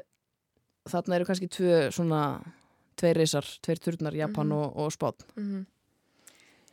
þarna 0.89 1.19
eru 1.19 1.27
kannski 1.29 1.47
tvö 1.53 1.89
svona 1.93 2.23
tveir 2.99 3.15
reysar, 3.21 3.45
tveir 3.63 3.79
turnar 3.79 4.15
Japan 4.17 4.47
Mhm. 4.49 4.57
og, 4.57 4.77
og 4.77 4.91
Spán. 4.91 5.13
Mm 5.37 5.65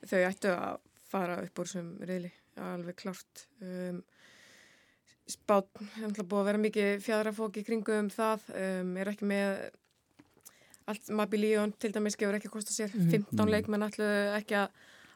Þau 0.07 0.21
ættu 0.29 0.51
að 0.53 0.79
fara 1.09 1.41
upp 1.43 1.59
úr 1.59 1.67
sem 1.67 1.87
riðli, 2.07 2.31
alveg 2.63 2.95
klárt. 3.01 3.47
Um, 3.63 4.03
Spát, 5.27 5.67
hefði 5.99 6.23
búið 6.23 6.41
að 6.43 6.45
vera 6.47 6.59
mikið 6.63 7.01
fjadrafók 7.03 7.57
í 7.59 7.65
kringum 7.67 8.11
það, 8.15 8.45
um, 8.55 8.93
er 8.97 9.11
ekki 9.11 9.27
með 9.27 9.71
allt, 10.87 11.09
Mabi 11.11 11.39
Líón 11.43 11.73
til 11.79 11.93
dæmis 11.93 12.17
gefur 12.19 12.35
ekki 12.39 12.49
kosta 12.53 12.71
sér, 12.75 12.91
Mhm. 12.95 13.11
15 13.11 13.41
Mhm. 13.45 13.51
leikmenn 13.51 13.83
ætlu 13.89 14.07
ekki 14.39 14.55
að, 14.55 14.69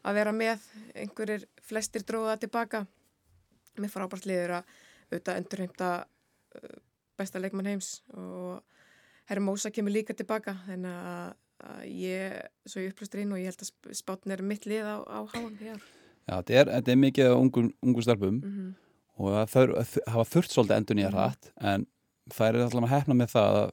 að 0.05 0.15
vera 0.15 0.33
með, 0.33 0.59
einhverjir 0.95 1.45
flestir 1.63 2.03
dróða 2.03 2.39
tilbaka, 2.41 2.87
með 3.79 3.91
frábært 3.95 4.27
liður 4.27 4.51
að 4.61 4.65
auðvitað 5.13 5.37
endurheimta 5.37 5.91
uh, 6.55 6.79
besta 7.19 7.39
leikmann 7.39 7.67
heims 7.67 8.01
og 8.15 8.63
Hermosa 9.31 9.71
kemur 9.71 9.93
líka 9.95 10.15
tilbaka, 10.17 10.57
þannig 10.67 10.91
að, 10.91 11.35
að 11.63 11.83
ég, 11.87 12.41
svo 12.67 12.81
ég 12.83 12.91
upplustur 12.93 13.21
inn 13.21 13.33
og 13.33 13.39
ég 13.39 13.45
held 13.53 13.63
að 13.63 13.95
spátn 13.95 14.33
er 14.33 14.43
mitt 14.43 14.65
lið 14.67 14.83
á, 14.83 14.97
á 15.07 15.19
háan. 15.35 15.59
Já, 15.61 15.77
þetta 16.43 16.51
er, 16.55 16.67
þetta 16.67 16.89
er 16.93 16.97
mikið 16.97 17.27
af 17.31 17.37
ungum, 17.39 17.73
ungum 17.83 18.03
stelpum 18.03 18.41
Mm 18.45 18.75
og 19.21 19.35
það 19.53 20.01
hafa 20.09 20.25
þurft 20.33 20.53
svolítið 20.55 20.77
endur 20.79 20.97
nýja 20.97 21.11
Mhm. 21.11 21.15
hratt 21.15 21.51
en 21.61 21.87
það 22.31 22.49
er 22.49 22.55
alltaf 22.65 22.85
að 22.87 22.89
hefna 22.89 23.15
með 23.21 23.29
það 23.35 23.57
að 23.61 23.71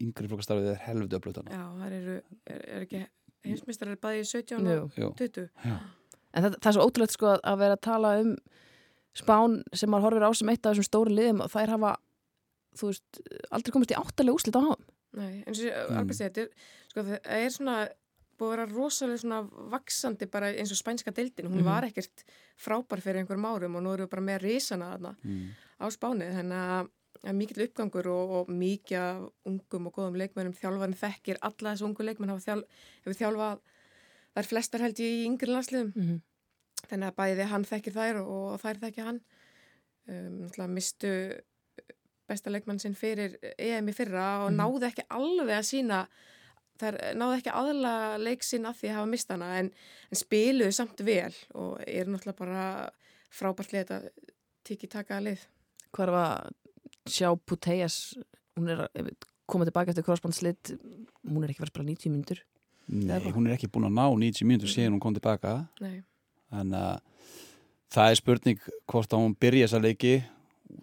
yngri 0.00 0.28
flokkastarfið 0.28 0.70
er 0.72 0.80
helviti 0.86 1.16
öflutana 1.18 1.50
Já, 1.50 1.62
það 1.80 1.92
eru, 1.98 2.16
er, 2.46 2.62
er 2.76 2.86
ekki 2.86 3.02
heimsmyndstarar 3.46 3.96
bæði 4.02 4.20
í 4.24 4.28
17 4.32 4.66
Jú. 4.68 4.78
og 4.82 4.98
Jú, 4.98 5.10
20. 5.18 5.48
já, 5.64 5.76
en 6.34 6.44
það, 6.44 6.58
það 6.58 6.70
er 6.70 6.76
svo 6.78 6.86
ótrúlegt 6.88 7.14
sko 7.16 7.26
að- 7.34 7.44
að 7.52 7.58
vera 7.58 7.76
að 7.78 7.84
tala 7.88 8.14
um 8.20 8.34
Spán 9.18 9.62
sem 9.74 9.90
maður 9.90 10.04
horfir 10.12 10.26
á 10.28 10.30
sem 10.36 10.48
eitt 10.52 10.66
af 10.66 10.76
þessum 10.76 10.86
stóru 10.86 11.10
liðum 11.16 11.40
og 11.42 11.50
þær 11.50 11.72
hafa 11.74 11.96
þú 12.78 12.90
veist, 12.92 13.22
aldrei 13.50 13.72
komist 13.74 13.90
í 13.90 13.96
áttalega 13.98 14.36
úslit 14.38 14.54
á 14.58 14.62
hafum 14.62 14.84
Nei, 15.18 15.42
eins 15.48 15.58
og 15.58 15.72
Mm. 15.72 15.88
mm. 15.88 15.98
alveg 15.98 16.20
er, 16.38 16.48
sko, 16.92 17.02
það 17.02 17.18
er 17.24 17.48
svona 17.50 17.76
búið 18.38 18.52
að 18.52 18.52
vera 18.54 18.66
rosalega 18.70 19.18
svona 19.18 19.38
vaksandi 19.72 20.26
bara 20.30 20.52
eins 20.52 20.70
og 20.70 20.78
spænska 20.78 21.10
deildin. 21.10 21.48
Hún 21.48 21.58
Mhm. 21.58 21.64
var 21.64 21.82
ekkert 21.88 22.22
frábær 22.56 23.00
fyrir 23.02 23.18
einhverjum 23.24 23.46
árum 23.48 23.74
og 23.76 23.82
nú 23.82 23.94
eru 23.94 24.06
við 24.06 24.10
bara 24.10 24.22
með 24.22 24.42
risana 24.42 24.92
þarna 24.94 25.16
mm. 25.24 25.48
á 25.80 25.86
spánið. 25.90 26.30
Þannig 26.36 26.60
að 26.68 26.88
að 27.24 27.34
mikill 27.38 27.64
uppgangur 27.66 28.06
og, 28.12 28.30
og 28.38 28.52
mikið 28.52 29.26
ungum 29.48 29.90
og 29.90 29.96
góðum 29.98 30.18
leikmennum 30.20 30.54
þjálfarinn 30.54 31.00
þekkir 31.00 31.40
alla 31.42 31.74
þessu 31.74 31.88
ungu 31.88 32.06
leikmenn 32.06 32.30
hafa 32.30 32.44
þjálf, 32.46 32.64
hefur 33.04 33.18
þjálfað 33.18 33.60
þær 34.36 34.48
flestar 34.52 34.84
held 34.84 35.02
ég 35.02 35.16
í 35.18 35.26
yngri 35.26 35.50
landsliðum 35.50 35.92
mm 35.94 36.08
-hmm. 36.08 36.20
þannig 36.86 37.08
að 37.08 37.18
bæði 37.18 37.50
hann 37.52 37.64
þekkir 37.64 37.96
þær 37.98 38.20
og, 38.22 38.44
og 38.52 38.60
þær 38.62 38.82
þekkir 38.84 39.04
hann 39.08 39.20
um, 40.08 40.72
mistu 40.74 41.12
besta 42.28 42.50
leikmann 42.52 42.78
sinn 42.78 42.94
fyrir 42.94 43.38
EM 43.56 43.88
í 43.88 43.94
fyrra 43.96 44.44
og 44.44 44.50
Mhm. 44.52 44.58
náðu 44.60 44.86
ekki 44.90 45.06
alveg 45.08 45.56
að 45.58 45.68
sína 45.70 46.06
þær 46.78 46.98
náðu 47.18 47.38
ekki 47.38 47.50
aðla 47.50 47.92
leik 48.22 48.42
sinn 48.46 48.66
að 48.68 48.76
því 48.80 48.88
að 48.88 48.94
hafa 48.98 49.10
mist 49.10 49.30
hana 49.32 49.58
en, 49.58 49.70
en 50.10 50.18
spiluðu 50.20 50.72
samt 50.72 51.00
vel 51.00 51.34
og 51.54 51.80
eru 51.86 52.12
náttúrulega 52.12 52.38
bara 52.38 52.90
frábært 53.30 53.72
lið 53.72 53.86
þetta 53.86 54.10
tiki 54.64 54.86
taka 54.86 55.20
lið 55.20 55.40
hvað 55.96 56.12
var 56.12 56.52
sjá 57.12 57.28
Puteas 57.46 58.14
hún 58.58 58.68
er 58.72 58.84
að 58.88 59.10
koma 59.48 59.64
tilbaka 59.68 59.90
eftir 59.94 60.04
crossbandslit 60.06 60.74
hún 61.24 61.44
er 61.44 61.50
ekki 61.52 61.62
verið 61.62 61.70
að 61.70 61.74
spila 61.74 61.90
90 61.90 62.14
myndur 62.14 62.42
Nei, 62.88 63.20
hún 63.36 63.46
er 63.48 63.56
ekki 63.58 63.68
búin 63.68 63.84
að 63.84 63.96
ná 63.98 64.04
90 64.16 64.46
mínútur 64.48 64.70
síðan 64.72 64.94
hún 64.96 65.00
kom 65.04 65.12
tilbaka. 65.12 65.68
Þannig 66.48 66.78
að 66.80 67.00
það 67.92 68.10
er 68.12 68.16
spurning 68.16 68.62
hvort 68.88 69.12
að 69.12 69.20
hún 69.26 69.34
byrja 69.36 69.66
þessa 69.68 69.80
leiki 69.84 70.12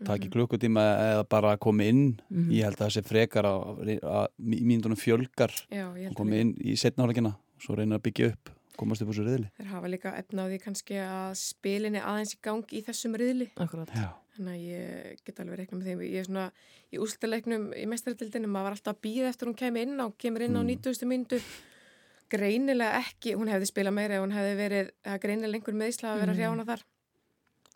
taki 0.06 0.28
Mhm. 0.28 0.34
klukkutíma 0.36 0.84
eða 1.02 1.24
bara 1.30 1.58
komi 1.58 1.88
inn. 1.90 2.20
Mhm. 2.30 2.52
ég 2.54 2.64
held 2.64 2.78
að 2.78 2.86
það 2.86 2.94
sé 2.94 3.02
frekar 3.10 3.46
að, 3.50 4.28
mínútonum 4.40 4.98
fjölgar. 5.02 5.50
Hún 5.72 6.14
komi 6.14 6.40
inn 6.42 6.54
í 6.62 6.78
setnáleikina 6.78 7.34
og 7.34 7.60
svo 7.62 7.76
reyna 7.76 7.98
að 7.98 8.04
byggja 8.06 8.32
upp 8.34 8.50
komast 8.78 9.02
upp 9.02 9.10
úr 9.10 9.14
svo 9.16 9.26
riðli. 9.26 9.50
Þeir 9.58 9.68
hafa 9.74 9.88
líka 9.90 10.14
efnaði 10.20 10.62
kannski 10.62 10.96
að 11.02 11.34
spilinni 11.42 12.02
aðeins 12.02 12.36
í 12.36 12.42
gang 12.44 12.64
í 12.72 12.84
þessum 12.86 13.16
riðli. 13.18 13.50
Akkurat 13.58 13.88
Já, 13.90 14.14
Þannig 14.36 14.56
að 14.56 14.64
ég 14.68 15.20
get 15.26 15.38
alveg 15.40 15.58
reikna 15.62 15.78
með 15.80 15.86
þeim. 15.90 16.02
Ég 16.12 16.20
er 16.20 16.26
svona 16.28 16.46
í 16.92 16.98
úrslutaleiknum 17.00 17.70
í 17.80 17.86
mestarætildinu, 17.88 18.48
maður 18.52 18.68
var 18.68 18.76
alltaf 18.76 18.96
að 18.98 19.02
býða 19.06 19.30
eftir 19.32 19.48
hún 19.48 19.56
kemur 19.56 19.82
inn 19.86 19.96
á, 20.04 20.06
kemur 20.20 20.42
inn 20.44 20.58
á 20.60 20.62
Mm. 20.62 20.68
90. 20.76 21.06
myndu. 21.08 21.40
Greinilega 22.34 22.98
ekki, 23.04 23.36
hún 23.38 23.48
hefði 23.52 23.68
spilað 23.70 23.94
meira 23.94 24.18
ef 24.18 24.24
hún 24.26 24.34
hefði 24.34 24.56
verið, 24.58 24.88
það 25.06 25.20
greinilega 25.22 25.60
einhver 25.60 25.78
meðsla 25.78 26.10
að 26.16 26.20
vera 26.20 26.34
Mm. 26.34 26.36
mm. 26.36 26.42
hrjána 26.42 26.66
þar. 26.66 26.84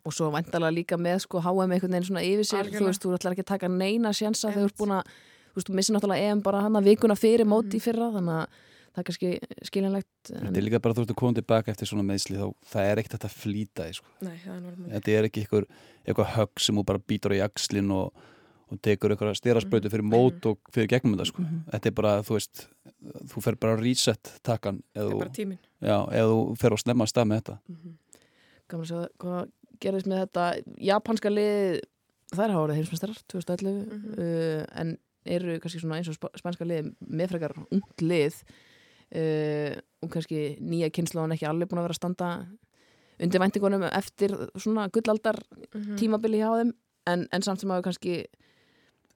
og 0.02 0.12
svo 0.16 0.30
vandalega 0.32 0.72
líka 0.72 0.96
með 0.96 1.18
sko 1.20 1.40
HM 1.44 1.72
einhvern 1.76 1.92
veginn 1.92 2.06
svona 2.08 2.22
yfir 2.24 2.46
sér, 2.48 2.64
þú 2.64 2.72
Algjörlega. 2.72 2.86
veist, 2.88 3.02
þú 3.04 3.10
ætlar 3.18 3.32
ekki 3.34 3.42
að 3.44 3.52
taka 3.52 3.68
neina 3.68 4.08
sjansa 4.16 4.48
þegar 4.48 4.64
þú 4.64 4.70
ert 4.70 4.78
búin 4.80 4.94
að, 4.96 5.04
þú 5.04 5.54
veist, 5.60 5.68
þú 5.68 5.74
missir 5.76 5.94
náttúrulega 5.94 6.30
EM 6.30 6.40
bara 6.42 6.60
hann 6.64 6.72
að 6.80 6.84
vikuna 6.88 7.14
fyrir 7.20 7.44
móti 7.44 7.76
í 7.76 7.80
fyrra 7.84 8.08
þannig 8.14 8.36
að 8.40 8.46
það 8.90 9.00
er 9.02 9.06
kannski 9.10 9.30
skiljanlegt 9.68 10.30
þetta 10.30 10.56
er 10.58 10.64
líka 10.66 10.80
bara 10.82 10.94
þú 10.96 11.04
ert 11.04 11.12
að 11.14 11.18
koma 11.20 11.36
tilbaka 11.38 11.70
eftir 11.72 11.86
svona 11.90 12.02
meðsli 12.08 12.36
þá 12.40 12.48
það 12.72 12.88
er 12.90 13.00
ekkert 13.02 13.14
þetta 13.18 13.30
að 13.30 13.36
flýta 13.44 13.86
því 13.86 13.94
sko. 14.00 14.08
Nei, 14.26 14.36
það 14.42 14.56
er 14.56 14.80
þetta 14.96 15.14
er 15.18 15.28
ekki 15.30 15.44
eitthvað, 15.44 15.66
eitthvað 16.06 16.32
högg 16.36 16.64
sem 16.66 16.80
þú 16.80 16.84
bara 16.90 17.02
býtur 17.12 17.34
á 17.36 17.40
jakslinn 17.44 17.90
og, 17.94 18.24
og 18.70 18.80
tekur 18.82 19.14
eitthvað 19.14 19.38
styrasprautu 19.38 19.90
fyrir 19.92 20.06
mót 20.10 20.46
og 20.50 20.58
fyrir 20.74 20.90
gegnum 20.90 21.14
þetta 21.16 21.28
sko. 21.30 21.42
Mhm. 21.46 21.62
þetta 21.70 21.86
er 21.92 21.96
bara, 22.02 22.12
þú 22.26 22.36
veist 22.38 22.66
þú 23.30 23.42
fer 23.46 23.56
bara 23.62 23.76
að 23.78 23.84
reset 23.86 24.32
takkan 24.46 24.82
Það 24.94 25.00
eða 25.00 25.06
er 25.06 25.14
þú, 25.14 25.18
bara 25.24 25.36
tíminn. 25.38 25.58
já, 25.80 25.96
eða 26.10 26.26
þú 26.34 26.40
fer 26.60 26.70
að 26.76 26.82
snemma 26.84 27.06
að 27.06 27.12
stað 27.14 27.30
með 27.30 27.42
þetta 27.42 27.58
Mm 27.70 27.96
gaman 28.70 28.84
að 28.86 28.90
sjá 28.90 29.08
hvað 29.18 29.48
gerðist 29.82 30.06
með 30.06 30.18
þetta 30.22 30.42
japanska 30.86 31.30
lið 31.32 31.80
þær 32.30 32.52
hafa 32.52 32.60
orðið 32.62 32.76
heimsmeistarar 32.78 33.22
2011 33.32 33.80
Mhm. 33.90 34.12
uh, 34.14 34.66
en 34.78 34.92
eru 35.26 35.56
kannski 35.58 35.80
svona 35.82 35.96
eins 35.98 36.06
og 36.08 36.14
sp 36.14 36.30
spænska 36.38 36.64
lið 36.70 36.92
með 37.02 37.32
frekar 37.32 37.56
ungt 37.74 38.04
lið 38.04 38.36
uh, 39.14 39.78
og 40.02 40.10
kannski 40.10 40.56
nýja 40.60 40.90
kynnslóðan 40.90 41.32
ekki 41.36 41.46
alveg 41.48 41.68
búin 41.70 41.82
að 41.82 41.88
vera 41.88 41.96
að 41.96 42.02
standa 42.02 42.28
undir 43.20 43.40
væntingunum 43.42 43.82
eftir 43.90 44.32
svona 44.56 44.88
gullaldar 44.88 45.36
-hmm. 45.74 45.96
tímabili 45.98 46.38
hjá 46.40 46.50
þeim 46.62 46.72
en, 47.06 47.26
en 47.32 47.42
samt 47.42 47.60
sem 47.60 47.70
að 47.70 47.82
kannski 47.82 48.24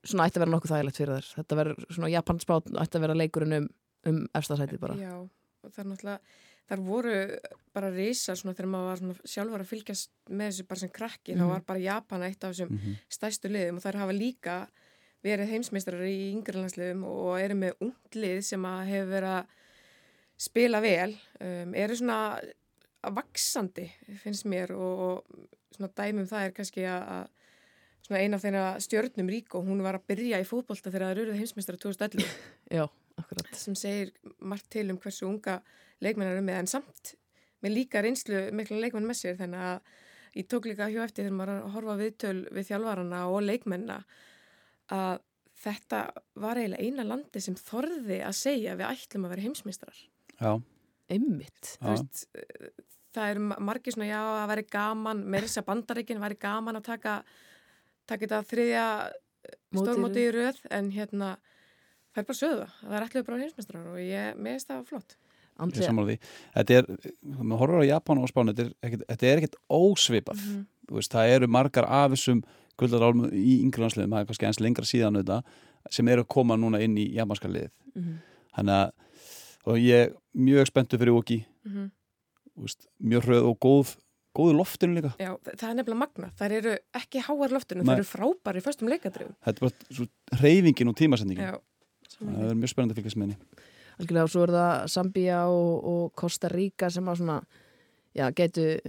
svona 0.05 0.27
ætti 0.29 0.39
að 0.39 0.45
vera 0.45 0.51
nokkuð 0.55 0.73
þægilegt 0.75 0.97
fyrir 0.97 1.15
þær 1.15 1.29
þetta 1.39 1.57
verður 1.57 1.87
svona 1.91 2.09
japanspát 2.13 2.65
ætti 2.83 2.99
að 2.99 3.01
vera 3.07 3.15
leikurinn 3.15 3.53
um, 3.59 3.69
um 4.07 4.27
efstasæti 4.35 4.79
bara 4.81 4.97
Já, 5.01 5.15
og 5.65 5.73
það 5.73 5.85
er 5.85 5.91
náttúrulega, 5.91 6.21
þar 6.69 6.81
voru 6.81 7.15
bara 7.73 7.91
risa 7.91 8.37
svona 8.37 8.55
þegar 8.55 8.71
maður 8.73 8.89
var 8.91 8.99
svona 8.99 9.15
sjálfur 9.25 9.61
að 9.65 9.71
fylgjast 9.73 10.11
með 10.29 10.51
þessu 10.51 10.67
bara 10.69 10.81
sem 10.81 10.89
krakki, 10.91 11.33
þá 11.35 11.45
Mhm. 11.45 11.49
var 11.49 11.61
bara 11.67 11.79
Japan 11.79 12.23
eitt 12.23 12.45
af 12.45 12.53
þessum 12.53 12.71
mm 12.71 12.79
-hmm. 12.79 12.97
stærstu 13.09 13.49
liðum 13.49 13.77
og 13.77 13.83
þær 13.83 14.01
hafa 14.03 14.13
líka 14.13 14.69
verið 15.25 15.49
heimsmeistrar 15.49 16.05
í 16.05 16.33
yngrelandsliðum 16.35 17.05
og 17.05 17.41
eru 17.41 17.55
með 17.55 17.73
ungt 17.81 18.15
lið 18.15 18.41
sem 18.45 18.63
að 18.63 18.87
hefur 18.87 19.09
verið 19.09 19.33
að 19.39 19.47
spila 20.41 20.81
vel 20.83 21.15
um, 21.41 21.75
eru 21.79 21.97
svona 21.99 22.19
vaksandi 23.15 23.87
finnst 24.23 24.47
mér 24.49 24.73
og, 24.75 25.03
og 25.07 25.75
svona 25.75 25.91
dæmum 25.97 26.29
það 26.29 26.47
er 26.47 26.55
kannski 26.57 26.87
að, 26.89 27.29
eina 28.15 28.39
af 28.39 28.45
þeirra 28.45 28.65
stjörnum 28.85 29.31
rík 29.33 29.57
og 29.59 29.67
hún 29.69 29.83
var 29.85 29.99
að 29.99 30.07
byrja 30.13 30.41
í 30.43 30.49
fótbolta 30.49 30.91
þegar 30.91 31.09
það 31.09 31.25
eruð 31.25 31.41
heimsmeistrar 31.41 31.81
2011 31.83 32.25
Já, 32.73 32.87
sem 33.57 33.77
segir 33.79 34.15
margt 34.39 34.71
til 34.73 34.89
um 34.93 35.01
hversu 35.01 35.29
unga 35.29 35.61
leikmennar 36.05 36.37
eru 36.37 36.47
með 36.47 36.63
en 36.63 36.73
samt 36.77 37.15
með 37.65 37.79
líka 37.79 38.03
reynslu 38.05 38.49
mikla 38.57 38.81
leikmenn 38.83 39.07
með 39.09 39.21
sér 39.21 39.39
þannig 39.39 39.69
að 39.69 39.95
ég 40.35 40.49
tók 40.51 40.67
líka 40.69 40.91
hjá 40.91 41.05
eftir 41.05 41.25
þegar 41.29 41.39
maður 41.39 41.55
að 41.55 41.77
horfa 41.77 42.01
viðtöl 42.01 42.39
við 42.51 42.69
þjálfarana 42.71 43.21
og 43.31 43.47
leikmenna 43.47 44.01
að 44.93 45.23
þetta 45.65 46.01
var 46.43 46.59
eiginlega 46.61 46.83
eina 46.85 47.07
landi 47.07 47.41
sem 47.41 47.57
þorði 47.57 48.19
að 48.27 48.37
segja 48.37 48.75
við 48.77 48.91
ætlum 48.91 49.27
að 49.27 49.35
vera 49.35 49.47
heimsmeistrar 49.47 50.03
já, 50.41 50.63
Einmitt 51.15 51.75
Þú 51.83 51.91
veist, 51.91 52.27
eh, 52.35 52.71
það 53.15 53.31
er 53.35 53.39
ma- 53.39 53.59
margir 53.61 53.93
svona 53.95 54.09
já 54.09 54.21
að 54.23 54.49
veri 54.55 54.63
gaman, 54.73 55.25
með 55.25 55.45
þess 55.47 55.61
að 55.61 55.67
bandaríkin 55.69 56.23
væri 56.23 56.39
gaman 56.41 56.77
að 56.81 56.85
taka, 56.85 57.17
taka 58.07 58.27
þetta 58.27 58.41
þriðja 58.51 58.87
stórmóti 59.75 60.25
í 60.25 60.33
röð. 60.33 60.61
en 60.71 60.91
hérna 60.95 61.37
það 62.15 62.23
er 62.23 62.25
bara 62.31 62.39
sögða, 62.41 62.69
það 62.83 62.97
er 62.97 63.07
allir 63.09 63.27
bara 63.29 63.39
heimsmeistrar 63.43 63.87
og 63.93 63.99
ég 64.01 64.37
meðist 64.41 64.69
það 64.71 64.87
flott. 64.89 65.15
Ég 65.15 65.61
er 65.61 65.63
Andlega, 65.63 65.87
sammála 65.87 66.09
því. 66.09 66.19
Þetta 66.57 66.77
er, 66.79 66.87
maður 67.39 67.61
horfður 67.63 67.83
á 67.85 67.91
Japan 67.93 68.19
og 68.19 68.29
Spán 68.31 68.51
þetta 68.51 68.65
er 68.83 69.35
er 69.35 69.39
ekkit 69.43 69.55
ósvipað. 69.71 70.41
Mhm. 70.41 70.67
Þú 70.89 70.95
veist, 70.99 71.13
það 71.15 71.35
eru 71.37 71.47
margar 71.47 71.85
af 71.87 72.11
þessum 72.11 72.43
guldadálum 72.77 73.29
í 73.31 73.63
yngri 73.63 73.85
landsliðum, 73.85 74.11
það 74.11 74.21
er 74.21 74.27
kannski 74.27 74.47
eins 74.49 74.61
lengra 74.61 74.85
síðan 74.85 75.21
þetta, 75.23 75.43
sem 75.91 76.09
eru 76.09 76.25
að 76.25 76.29
koma 76.29 76.57
núna 76.57 76.81
inn 76.83 76.97
í 76.99 77.13
japanska 77.15 77.47
liðið. 77.49 77.71
Mhm. 77.95 78.15
þannig 78.55 78.75
að 78.75 78.93
og 79.67 79.77
ég 79.81 80.07
er 80.07 80.15
mjög 80.37 80.67
spenntu 80.71 80.99
fyrir 81.01 81.17
Oki 81.17 81.45
Mhm. 81.65 81.91
veist, 82.61 82.87
mjög 83.03 83.25
hröð 83.29 83.47
og 83.51 83.59
góð 83.61 83.97
góð 84.37 84.51
í 84.53 84.57
loftinu 84.59 84.95
líka 84.99 85.13
Já, 85.19 85.37
þa- 85.39 85.55
það 85.57 85.69
er 85.71 85.75
nefnilega 85.79 85.99
magna. 85.99 86.31
Þær 86.39 86.53
eru 86.53 86.73
ekki 86.95 87.21
háar 87.23 87.51
loftinu, 87.55 87.83
Nei. 87.85 87.95
þær 87.95 87.99
eru 88.01 88.09
frábæri 88.11 88.59
í 88.61 88.65
föstum 88.67 88.89
leikadrifum. 88.91 89.35
þetta 89.47 89.57
er 89.57 89.61
bara 89.61 89.95
svo 89.95 90.07
reyfingin 90.43 90.89
og 90.89 90.97
tímasendingin 90.97 91.45
Já, 91.53 91.59
það 92.21 92.51
er 92.51 92.55
mjög 92.55 92.69
spennandi 92.75 92.95
að 92.95 92.99
fylgjast 93.03 93.17
með 93.17 93.23
henni 93.23 93.37
algjörlega 94.01 94.23
og 94.25 94.31
svo 94.31 94.43
er 94.43 94.53
það 94.55 94.89
Zambia 94.91 95.39
og, 95.47 95.85
og 95.85 96.13
Costa 96.17 96.49
Rica 96.51 96.91
sem 96.91 97.05
að 97.07 97.17
svona, 97.23 97.45
já, 98.15 98.31
gætu 98.35 98.81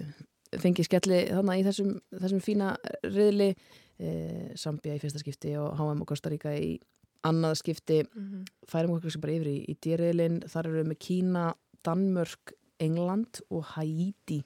fengið 0.58 0.86
skelli 0.88 1.20
þarna 1.30 1.58
í 1.60 1.64
þessum, 1.64 2.00
þessum 2.12 2.42
fína 2.42 2.76
riðli 3.04 3.56
eh, 4.00 4.52
Zambia 4.58 4.96
í 4.96 5.00
fyrsta 5.00 5.20
skipti 5.22 5.56
og 5.58 5.78
HM 5.78 6.02
og 6.02 6.08
Costa 6.08 6.30
Rica 6.30 6.50
í 6.58 6.80
annað 7.26 7.58
skipti 7.62 8.00
Mhm. 8.06 8.46
færum 8.70 8.96
okkur 8.98 9.12
sem 9.12 9.22
bara 9.22 9.34
yfir 9.38 9.50
í, 9.52 9.58
í 9.70 9.76
dýriðlinn 9.82 10.40
þar 10.50 10.66
eru 10.70 10.84
við 10.84 10.90
með 10.92 11.00
Kína, 11.00 11.46
Danmörk 11.86 12.54
England 12.80 13.42
og 13.52 13.64
Haiti. 13.76 14.44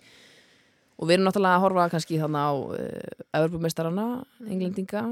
Og 1.00 1.08
við 1.08 1.16
erum 1.18 1.26
náttúrulega 1.30 1.56
að 1.58 1.64
horfa 1.64 1.90
kannski 1.94 2.20
þannig 2.20 2.44
á 2.44 2.52
uh, 2.52 3.40
Evropamestarana 3.40 4.08
englendinga 4.46 5.04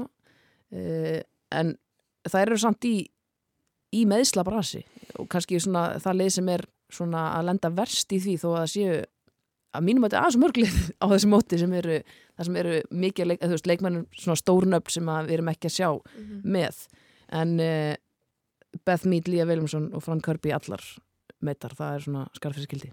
uh, 0.72 1.20
en 1.50 1.76
það 2.28 2.42
eru 2.44 2.58
samt 2.60 2.84
í 2.88 2.96
í 3.96 4.02
meðsla 4.04 4.44
brasi. 4.44 4.82
Og 5.18 5.28
kannski 5.32 5.56
svona 5.64 5.94
það 6.02 6.18
leið 6.20 6.32
sem 6.36 6.48
er 6.52 6.66
svona 6.92 7.22
að 7.38 7.46
lenda 7.48 7.70
verst 7.72 8.12
í 8.12 8.18
því 8.20 8.34
þó 8.42 8.48
að 8.52 8.58
það 8.60 8.72
séu 8.74 8.98
að 9.78 9.84
mínum 9.84 10.04
að 10.04 10.10
þetta 10.10 10.18
er 10.18 10.26
aðeins 10.26 10.40
mörglið 10.44 10.76
á 11.02 11.06
þessu 11.12 11.28
móti 11.32 11.58
sem 11.60 11.72
eru, 11.80 11.96
sem 12.44 12.56
eru 12.60 12.76
mikið 12.92 13.26
leik, 13.32 13.42
leikmennum 13.68 14.06
svona 14.16 14.36
stórnöfn 14.40 14.92
sem 14.92 15.08
við 15.08 15.34
erum 15.38 15.50
ekki 15.54 15.68
að 15.70 15.76
sjá 15.78 15.88
Mhm. 15.96 16.40
með 16.44 16.86
en 17.34 17.58
uh, 17.60 17.94
Beth 18.84 19.08
Mead, 19.08 19.28
Lía 19.28 19.46
Viljámsson 19.48 19.90
og 19.96 20.04
Frank 20.04 20.24
Kirby 20.26 20.52
allar 20.54 20.84
meittar, 21.44 21.74
það 21.78 21.94
er 21.94 22.06
svona 22.06 22.24
skarfisskildi 22.36 22.92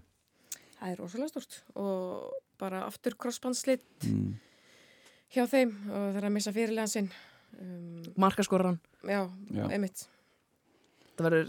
Það 0.76 0.90
er 0.90 1.00
rosalega 1.00 1.32
stort 1.32 1.60
og 1.80 2.34
bara 2.60 2.84
aftur 2.86 3.16
crossbandslit 3.20 4.06
mm. 4.08 4.34
hjá 5.34 5.46
þeim 5.48 5.72
og 5.88 6.02
það 6.02 6.20
er 6.20 6.28
að 6.28 6.34
missa 6.36 6.52
fyrirlegan 6.52 6.92
sinn. 6.92 7.08
Um, 7.56 8.02
markaskorran, 8.20 8.76
já, 9.06 9.22
Já. 9.54 9.64
einmitt. 9.70 10.02
verður 11.16 11.48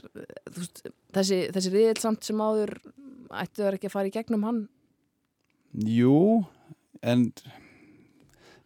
veist, 0.56 0.86
þessi, 1.12 1.40
þessi 1.52 1.72
riðill 1.74 2.00
samt 2.00 2.24
sem 2.24 2.40
áður 2.40 2.78
ættu 3.36 3.66
það 3.66 3.76
ekki 3.76 3.90
að 3.90 3.96
fara 3.98 4.08
í 4.08 4.14
gegnum 4.16 4.46
hann 4.48 4.62
Jú, 5.84 6.46
en 7.04 7.28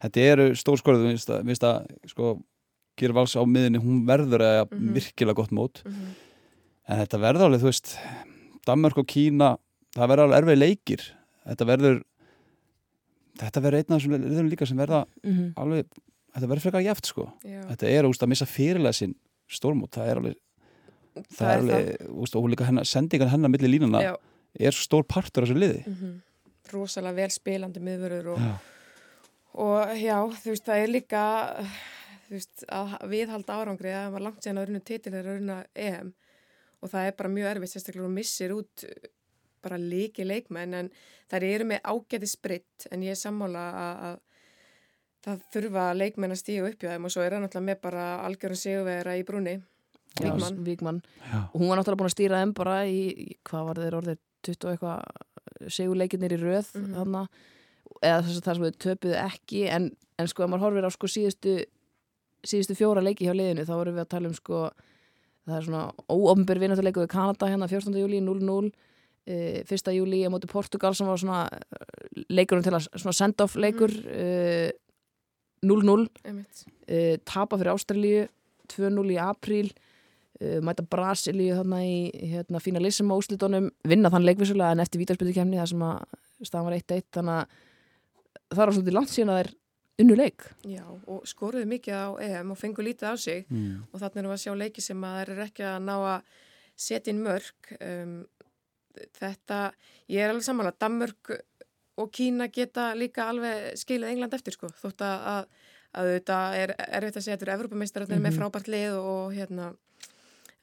þetta 0.03 0.27
eru 0.35 0.45
stórskorðu 0.59 1.09
að, 1.09 1.41
minnst 1.47 1.65
að 1.65 1.89
sko, 2.11 2.35
Gera 2.99 3.15
Vals 3.15 3.35
á 3.39 3.43
miðinni, 3.47 3.81
hún 3.81 4.03
verður 4.07 4.43
að 4.45 4.71
Mhm. 4.71 4.93
virkilega 4.93 5.35
gott 5.35 5.51
mót. 5.51 5.81
Mm 5.85 5.91
-hmm. 5.91 6.13
en 6.87 6.99
þetta 7.05 7.19
verður 7.19 7.45
alveg, 7.45 7.61
þú 7.61 7.69
veist 7.71 7.97
Danmörk 8.65 8.97
og 8.97 9.07
Kína, 9.07 9.57
það 9.95 10.07
verður 10.09 10.23
alveg 10.25 10.43
erfið 10.43 10.57
leikir. 10.57 11.01
Þetta 11.47 11.65
verður 11.65 12.03
þetta 13.37 13.61
verður 13.61 13.77
einn 13.77 13.93
af 13.95 14.01
þessum 14.01 14.29
liðum 14.29 14.49
líka 14.49 14.67
sem 14.67 14.77
verða 14.77 15.05
mm 15.23 15.31
-hmm. 15.33 15.53
alveg, 15.55 15.85
þetta 16.35 16.47
verður 16.47 16.61
frekar 16.61 16.81
jæft 16.83 17.05
sko. 17.05 17.33
Já, 17.43 17.61
þetta 17.69 17.87
er, 17.87 18.03
úst, 18.05 18.23
að 18.23 18.27
missa 18.29 18.45
fyrirlega 18.45 18.93
sinn 18.93 19.15
stórmót, 19.49 19.91
það 19.91 20.07
er 20.07 20.17
alveg 20.17 20.35
það, 21.31 21.49
er 21.49 21.57
alveg, 21.57 22.09
úst, 22.09 22.35
og 22.35 22.49
líka 22.49 22.65
hennar, 22.65 22.83
sendingan 22.85 23.29
hennar 23.29 23.49
milli 23.49 23.67
línuna 23.67 24.01
Já, 24.01 24.15
er 24.59 24.71
svo 24.71 24.83
stór 24.83 25.03
partur 25.03 25.43
af 25.43 25.49
þessu 25.49 25.57
liði. 25.59 25.83
Mm 25.87 26.21
rosalega 26.71 27.15
vel 27.15 27.31
spilandi 27.33 27.81
miðvörður 27.83 28.27
og, 28.35 28.39
Já, 28.39 28.53
og 29.65 29.95
já, 29.99 30.17
þú 30.43 30.53
veist, 30.53 30.65
það 30.67 30.83
er 30.83 30.93
líka 30.95 31.23
veist, 32.37 32.65
að 32.71 32.97
viðhalda 33.11 33.57
árangri 33.59 33.93
að 33.93 34.05
það 34.05 34.15
var 34.15 34.25
langt 34.27 34.43
síðan 34.43 34.61
að 34.61 34.67
runna 34.69 34.83
titil 34.87 35.13
þegar 35.13 35.29
að 35.31 35.39
runna 35.39 35.57
EM. 35.87 36.11
Og 36.81 36.91
það 36.91 37.07
er 37.07 37.17
bara 37.19 37.33
mjög 37.35 37.49
erfitt 37.51 37.73
sérstaklega 37.73 38.07
og 38.07 38.15
missir 38.15 38.53
út 38.55 38.85
bara 39.61 39.77
leiki 39.77 40.25
leikmenn 40.25 40.73
en 40.73 40.91
þær 41.29 41.45
eru 41.45 41.67
með 41.69 41.83
ágæti 41.85 42.29
spritt 42.29 42.87
en 42.89 43.03
ég 43.05 43.13
er 43.13 43.19
sammála 43.19 43.65
að, 43.77 44.05
að 44.07 44.15
það 45.21 45.43
þurfa 45.53 45.83
leikmenn 45.93 46.33
að 46.33 46.41
stíga 46.41 46.71
upp 46.71 46.81
hjá 46.81 46.95
þeim 46.95 47.05
og 47.05 47.13
svo 47.13 47.21
er 47.21 47.35
það 47.35 47.43
náttúrulega 47.45 47.67
með 47.67 47.83
bara 47.83 48.05
algjörun 48.25 48.61
sigurvera 48.63 49.17
í 49.19 49.27
brúni 49.27 49.59
Víkmann. 50.65 51.01
Og 51.53 51.61
hún 51.61 51.69
var 51.69 51.79
náttúrulega 51.79 52.01
búin 52.01 52.09
að 52.09 52.15
stýra 52.15 52.41
þeim 52.41 52.53
bara 52.57 52.77
í, 52.83 53.01
í 53.15 53.35
hvað 53.47 53.67
var 53.69 53.79
þeir 53.79 53.97
orðið 54.01 54.17
20 54.47 54.65
og 54.65 54.73
eitthvað 54.73 55.69
segurleikirnir 55.71 56.35
í 56.35 56.39
röð 56.41 56.71
mm 56.75 56.95
þarna, 56.97 57.21
eða 58.01 58.23
þess 58.25 58.39
að 58.39 58.47
það 58.47 58.57
sem 58.57 58.65
við 58.65 58.79
töpuðu 58.85 59.15
ekki 59.21 59.61
en, 59.71 59.87
en 60.19 60.31
sko 60.31 60.43
ef 60.43 60.51
maður 60.51 60.65
horfir 60.65 60.87
á 60.89 60.91
sko 60.91 61.09
síðustu 61.11 61.55
síðustu 62.47 62.77
fjóra 62.77 63.03
leiki 63.03 63.27
hjá 63.27 63.35
liðinu 63.35 63.65
þá 63.67 63.73
vorum 63.75 63.97
við 63.97 64.05
að 64.05 64.11
tala 64.13 64.31
um 64.31 64.37
sko 64.37 64.61
það 65.47 65.57
er 65.57 65.67
svona 65.67 65.83
óofnbyr 66.09 66.61
vinnatuleiku 66.61 67.03
við 67.03 67.11
Kanada 67.11 67.49
hérna 67.49 67.69
14. 67.69 67.97
júli 68.01 68.21
0-0 68.23 68.71
e, 69.25 69.63
1. 69.65 69.93
júli 69.97 70.23
á 70.25 70.29
móti 70.33 70.49
Portugal 70.51 70.93
sem 70.97 71.09
var 71.09 71.21
svona 71.21 71.43
eh, 71.49 72.23
leikurinn 72.33 72.65
til 72.65 72.75
að 72.77 72.89
svona 72.93 73.15
send-off 73.17 73.57
leikur 73.59 73.93
e, 74.09 74.73
0-0 75.61 76.07
einmitt. 76.25 76.63
uh, 76.89 77.15
tapa 77.21 77.57
fyrir 77.59 77.69
Ástralíu 77.75 78.21
2-0 78.73 79.11
í 79.13 79.17
apríl 79.21 79.67
mæta 80.65 80.81
Brasilíu 80.89 81.53
þarna 81.53 81.83
í 81.85 82.09
hérna, 82.31 82.57
finalism 82.57 83.11
á 83.13 83.19
úslitunum 83.19 83.67
vinna 83.85 84.09
þann 84.09 84.25
leikvissulega 84.25 84.73
en 84.73 84.81
eftir 84.81 85.03
vítarspildu 85.03 85.35
það 85.37 85.67
sem 85.69 85.83
að 85.85 85.99
staðan 86.41 86.65
var 86.65 86.77
1-1 86.79 87.03
þannig 87.13 87.35
að 87.35 87.59
það 88.49 88.61
var 88.63 88.73
svolítið 88.73 88.97
langt 88.97 89.13
síðan 89.13 89.31
að 89.31 89.37
það 89.37 89.43
er 89.43 89.51
unnu 90.03 90.15
leik. 90.17 90.45
Já, 90.67 90.83
og 91.07 91.23
skoruðu 91.29 91.67
mikið 91.71 91.95
á 91.97 92.07
EM 92.27 92.51
og 92.53 92.57
fengu 92.59 92.83
lítið 92.85 93.11
á 93.11 93.15
sig. 93.17 93.45
Mm. 93.49 93.83
og 93.91 93.99
þannig 94.01 94.21
erum 94.21 94.31
við 94.31 94.37
að 94.37 94.43
sjá 94.45 94.53
leiki 94.57 94.81
sem 94.85 95.03
að 95.07 95.15
það 95.17 95.33
er 95.35 95.43
ekki 95.45 95.65
að 95.71 95.79
ná 95.87 95.95
að 95.97 96.35
setja 96.81 97.13
inn 97.13 97.23
mörg 97.25 97.73
um, 97.79 98.15
þetta, 99.19 99.59
ég 100.11 100.21
er 100.25 100.33
alveg 100.33 100.45
samanlega 100.47 100.79
Danmörk 100.81 101.31
og 102.01 102.11
Kína 102.15 102.47
geta 102.51 102.91
líka 102.97 103.27
alveg 103.29 103.75
skilið 103.79 104.09
England 104.15 104.33
eftir 104.33 104.55
sko, 104.55 104.69
þótt 104.81 105.03
að, 105.05 105.25
að, 105.93 106.11
þetta 106.17 106.37
er 106.57 106.73
erfitt 106.87 107.19
að 107.19 107.25
segja 107.25 107.37
þetta 107.37 107.47
eru 107.49 107.55
Evrópameistar 107.59 108.05
mm 108.07 108.15
Mhm. 108.15 108.23
með 108.25 108.37
frábært 108.39 108.67
lið 108.71 108.97
og 108.99 109.33
hérna. 109.35 109.73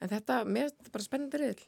En 0.01 0.09
þetta, 0.09 0.43
mér 0.45 0.63
er 0.69 0.71
þetta 0.71 0.91
bara 0.91 1.03
spennandi 1.03 1.37
riðil 1.41 1.63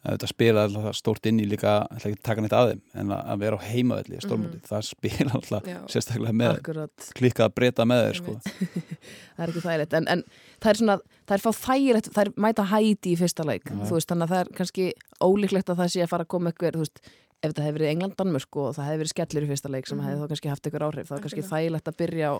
þetta 0.00 0.28
spila 0.30 0.62
alltaf 0.64 0.96
stórt 0.96 1.26
inn 1.28 1.40
í 1.42 1.46
líka 1.50 1.74
ætla 1.92 2.10
ekki 2.10 2.18
að 2.20 2.26
taka 2.30 2.44
neitt 2.44 2.54
að 2.56 2.70
þeim 2.70 2.80
en 3.02 3.10
að 3.16 3.42
vera 3.42 3.58
á 3.60 3.66
heimavelli 3.68 4.16
í 4.16 4.22
stórmóti, 4.24 4.60
það 4.64 4.86
spila 4.88 5.34
alltaf 5.36 5.68
Já. 5.68 5.78
sérstaklega 5.92 6.36
með 6.40 6.54
Akkurat, 6.56 7.08
klikkað 7.18 7.48
að 7.50 7.54
breyta 7.58 7.86
með 7.90 8.04
þeir 8.06 8.20
sko. 8.20 8.36
Það 9.36 9.44
er 9.44 9.52
ekki 9.52 9.64
þægilegt 9.66 9.96
en, 9.98 10.08
en 10.14 10.22
það 10.60 10.70
er 10.72 10.78
svona, 10.80 10.96
það 11.28 11.36
er 11.36 11.44
fá 11.44 11.50
þægilegt 11.60 12.10
það 12.14 12.22
er 12.24 12.32
mæta 12.46 12.66
hæti 12.72 13.12
í 13.12 13.18
fyrsta 13.20 13.44
þú 13.50 13.94
veist, 13.96 14.08
þannig 14.10 14.24
að 14.26 14.32
það 14.34 14.40
er 14.44 14.52
kannski 14.60 14.86
ólíklegt 15.24 15.72
að 15.72 15.80
það 15.82 15.92
sé 15.94 16.02
að 16.04 16.10
fara 16.14 16.26
að 16.26 16.32
koma 16.34 16.52
eitthvað, 16.52 16.76
þú 16.76 16.84
veist 16.84 17.02
ef 17.40 17.46
þetta 17.54 17.64
hefur 17.64 17.78
verið 17.80 17.92
England 17.94 18.16
Danmörk 18.20 18.56
og 18.60 18.74
það 18.76 18.88
hefur 18.90 19.00
verið 19.00 19.12
skellir 19.14 19.46
í 19.46 19.50
fyrsta 19.52 19.70
leik 19.72 19.86
sem 19.88 19.96
Mhm. 20.00 20.06
hefði 20.10 20.20
þá 20.20 20.28
kannski 20.32 20.50
haft 20.52 20.66
eitthvað 20.68 20.86
áhrif 20.90 21.08
það 21.08 21.16
er 21.16 21.24
kannski 21.24 21.46
þægilegt 21.48 21.88
að 21.88 21.96
byrja 22.02 22.28
á 22.28 22.34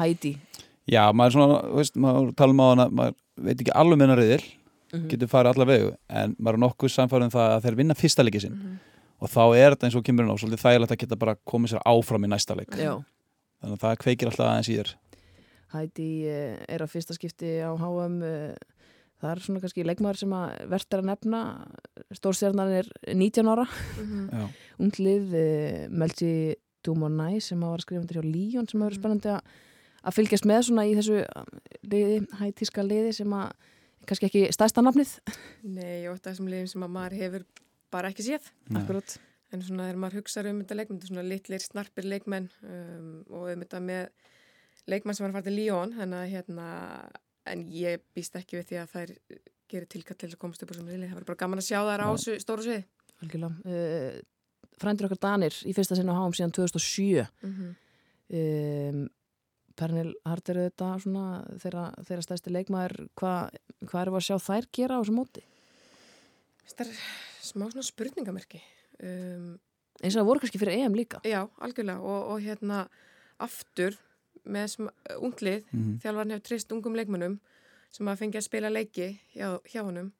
hæti 0.00 0.32
já, 0.90 1.02
maður 1.12 1.26
er 1.30 1.36
svona, 1.36 1.56
þú 1.64 1.78
veist, 1.80 1.96
maður 1.96 2.34
tala 2.36 2.52
um 2.56 2.60
á 2.60 2.66
hana 2.68 2.86
maður 2.90 3.14
veit 3.40 3.60
ekki 3.64 3.76
alveg 3.80 3.98
minna 4.02 4.16
reyðil 4.20 4.44
Mhm. 4.92 5.08
getur 5.08 5.28
farið 5.28 5.54
alla 5.54 5.64
vegu, 5.66 5.90
en 6.08 6.36
maður 6.38 6.54
er 6.54 6.62
nokkuð 6.66 6.90
samfærið 6.94 7.24
um 7.24 7.30
það 7.30 7.50
að 7.56 7.62
þeir 7.64 7.76
vinna 7.76 7.94
fyrsta 7.94 8.22
leikið 8.26 8.40
sinn 8.46 8.56
Mhm. 8.58 8.78
og 9.20 9.28
þá 9.30 9.42
er 9.56 9.70
þetta 9.76 9.86
eins 9.86 9.96
og 9.96 10.04
kemur 10.04 10.24
inn 10.24 10.30
á 10.34 10.36
svolítið 10.40 10.64
þægilegt 10.64 10.90
að 10.92 10.98
geta 10.98 11.16
bara 11.16 11.36
komið 11.46 11.68
sér 11.74 11.82
áfram 11.86 12.24
í 12.24 12.28
næsta 12.28 12.56
leik 12.56 12.70
Já, 12.76 13.04
þannig 13.62 13.76
að 13.78 13.84
það 13.84 13.96
kveikir 14.02 14.26
alltaf 14.30 14.46
aðeins 14.50 14.68
í 14.68 14.76
þér 14.80 14.94
Hæti 15.70 16.08
uh, 16.26 16.56
er 16.68 16.82
að 16.82 16.90
fyrsta 16.90 17.14
skipti 17.14 17.50
á 17.62 17.70
HM 17.78 18.16
það 19.20 19.30
er 19.36 19.40
svona 19.44 19.60
kannski 19.60 19.84
leikmaður 19.84 20.16
sem 20.16 20.30
að 20.32 20.68
verðt 20.72 20.94
er 20.96 21.00
að 21.02 21.08
nefna 21.10 21.40
stórstjarnan 22.16 22.72
er 22.80 22.86
19 23.14 23.46
ára 23.52 23.66
Mhm. 24.00 24.28
já, 24.32 24.48
unglið 24.80 25.34
uh, 25.34 25.88
Melchi 25.92 26.54
Dumonai 26.82 27.40
sem 27.40 27.60
að 27.60 27.70
var 27.70 27.78
skrifundur 27.84 28.16
hjá 28.16 28.24
Líón 28.24 28.68
sem 28.70 28.80
að 28.80 28.88
vera 28.88 28.96
Mhm. 28.96 29.00
spennandi 29.02 29.28
að, 29.36 29.40
að 30.04 30.14
fylgjast 30.16 30.46
með 30.48 30.60
svona 30.64 30.86
í 30.88 30.94
þessu 30.96 31.26
liði, 31.84 32.26
hætíska 32.40 32.82
liði 32.82 33.12
sem 33.14 33.28
að 33.30 33.52
kannski 34.08 34.30
ekki 34.30 34.46
stæsta 34.54 34.84
nafnið 34.84 35.16
Nei, 35.62 36.06
og 36.08 36.16
þetta 36.18 36.36
sem 36.38 36.46
liðum 36.52 36.70
sem 36.72 36.86
að 36.86 36.94
maður 36.96 37.18
hefur 37.20 37.44
bara 37.90 38.10
ekki 38.12 38.26
séð 38.26 38.52
Nei. 38.68 38.80
Akkurat 38.82 39.18
En 39.50 39.62
svona 39.66 39.88
þegar 39.88 39.98
maður 39.98 40.20
hugsaður 40.20 40.52
um 40.52 40.58
þetta 40.62 40.76
leikmenn, 40.78 40.98
þetta 41.00 41.08
er 41.08 41.10
svona 41.10 41.26
litlir, 41.26 41.62
snarpir 41.64 42.06
leikmenn 42.06 42.44
um, 42.62 43.08
og 43.34 43.48
um 43.50 43.64
þetta 43.64 43.80
með 43.82 44.28
leikmenn 44.90 45.16
sem 45.18 45.24
var 45.24 45.32
að 45.32 45.38
fara 45.38 45.46
til 45.48 45.54
Líón, 45.56 45.94
þannig 45.96 46.20
að 46.20 46.34
hérna, 46.36 46.66
en 47.50 47.64
ég 47.74 48.04
býst 48.14 48.38
ekki 48.38 48.60
við 48.60 48.68
því 48.68 48.78
að 48.78 48.92
þær 48.94 49.12
gerir 49.70 49.88
tilkall 49.90 50.18
til 50.22 50.30
að 50.30 50.38
komast 50.42 50.62
upp 50.62 50.70
úr 50.70 50.78
sem 50.78 50.90
riðli. 50.90 51.08
Það 51.10 51.18
var 51.18 51.26
bara 51.32 51.40
gaman 51.42 51.62
að 51.62 51.66
sjá 51.66 51.80
þær 51.82 52.04
á 52.06 52.08
þessu 52.12 52.36
stóru 52.44 52.66
sviði. 52.66 52.84
algjörlega 53.24 53.74
uh, 53.74 54.20
frændir 54.80 55.08
okkar 55.08 55.22
Danir 55.26 55.58
í 55.66 55.74
fyrsta 55.76 55.98
sinna 55.98 56.14
á 56.14 56.20
HM 56.22 56.36
síðan 56.38 56.54
2007 56.56 57.26
Mm 57.42 57.52
-hmm. 57.56 57.74
um, 58.38 59.08
Pernil 59.80 60.10
Hart 60.28 60.50
eru 60.52 60.66
þetta 60.68 60.90
svona 61.00 61.24
þeirra, 61.62 61.84
þeirra 62.04 62.24
stæsti 62.26 62.52
leikmaður 62.52 62.96
hvað 63.16 63.56
hva 63.88 64.04
við 64.10 64.18
að 64.20 64.26
sjá 64.28 64.36
þær 64.44 64.68
gera 64.76 64.98
á 64.98 65.00
þessu 65.00 65.16
móti? 65.16 65.42
Þetta 66.68 66.84
er 66.86 67.00
smá 67.50 67.64
svona 67.72 67.86
spurningamerki. 67.86 68.60
Um, 69.00 69.46
eins 70.02 70.14
og 70.14 70.20
það 70.20 70.28
voru 70.28 70.42
kannski 70.44 70.60
fyrir 70.60 70.82
EM 70.84 70.94
líka 70.98 71.20
já, 71.24 71.40
algjörlega 71.64 72.00
og, 72.04 72.30
og 72.34 72.44
hérna 72.44 72.82
aftur 73.40 73.96
með 74.44 74.66
sm- 74.74 74.92
unglið, 75.20 75.64
Mhm. 75.72 75.98
þjálfarn 76.04 76.30
hefur 76.34 76.44
trist 76.48 76.72
ungum 76.72 76.94
leikmönnum 76.96 77.38
sem 77.92 78.06
að 78.08 78.20
fengja 78.22 78.40
að 78.40 78.46
spila 78.46 78.70
leiki 78.72 79.08
hjá, 79.34 79.56
hjá 79.72 79.80
honum 79.84 80.12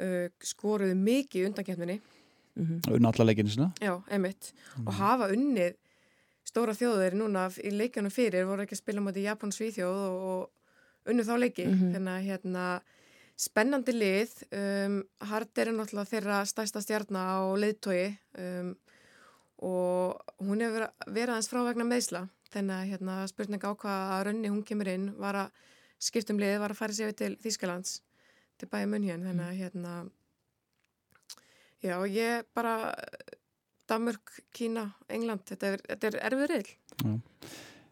uh, 0.00 0.26
skoruðu 0.42 0.94
mikið 0.98 1.42
í 1.42 1.46
undankefninni 1.48 2.00
mm 2.58 2.80
unna 2.90 3.12
alla 3.14 3.24
leikinu 3.30 3.50
sinna 3.54 3.68
Já, 3.80 3.94
emitt. 4.10 4.52
Og 4.84 4.92
hafa 4.98 5.28
unnið 5.30 5.76
stóra 6.48 6.74
þjóðir 6.76 7.16
núna 7.18 7.46
í 7.60 7.72
leikjunum 7.74 8.12
fyrir, 8.14 8.46
voru 8.48 8.64
ekki 8.64 8.76
að 8.78 8.82
spila 8.82 9.02
moti 9.04 9.24
Japan 9.26 9.52
Svíþjóð 9.54 9.98
og, 10.08 10.22
og 10.32 11.12
unnu 11.12 11.26
þá 11.26 11.34
leiki. 11.42 11.66
Mhm. 11.68 11.92
Þannig 11.96 12.14
að 12.14 12.28
hérna, 12.30 12.64
spennandi 13.38 13.94
lið, 13.94 14.32
um, 14.56 14.98
Hard 15.30 15.60
er 15.62 15.72
náttúrulega 15.76 16.10
þeirra 16.12 16.40
stærsta 16.48 16.82
stjarnar 16.82 17.36
á 17.36 17.40
leiðtogi 17.60 18.08
um, 18.42 18.72
og 19.68 20.34
hún 20.42 20.64
hefur 20.64 20.88
verið- 21.06 21.34
aðeins 21.34 21.50
frá 21.52 21.62
vegna 21.66 21.86
meðsla. 21.86 22.26
Þannig 22.48 22.76
að 22.78 22.90
hérna, 22.92 23.16
spurning 23.28 23.64
á 23.64 23.70
hvað 23.76 24.26
rönni 24.26 24.48
hún 24.50 24.64
kemur 24.64 24.88
inn 24.88 25.10
var 25.20 25.36
að 25.44 25.64
skiptum 26.00 26.38
lið, 26.40 26.58
var 26.62 26.72
að 26.72 26.80
fara 26.80 26.96
sér 26.96 27.10
við 27.10 27.18
til 27.20 27.32
Þýskalands, 27.42 27.98
til 28.58 28.68
bæja 28.72 28.88
munn 28.88 29.04
hérna. 29.04 29.28
Þannig 29.32 29.48
að 29.50 29.58
hérna, 29.60 29.96
Já, 31.78 31.94
ég 32.10 32.42
bara 32.58 32.90
Danmörk, 33.88 34.34
Kína, 34.54 34.90
England. 35.08 35.40
Þetta 35.48 35.72
er, 35.74 35.82
þetta 35.88 36.06
er 36.12 36.18
erfið 36.30 36.50
reyl 36.52 36.66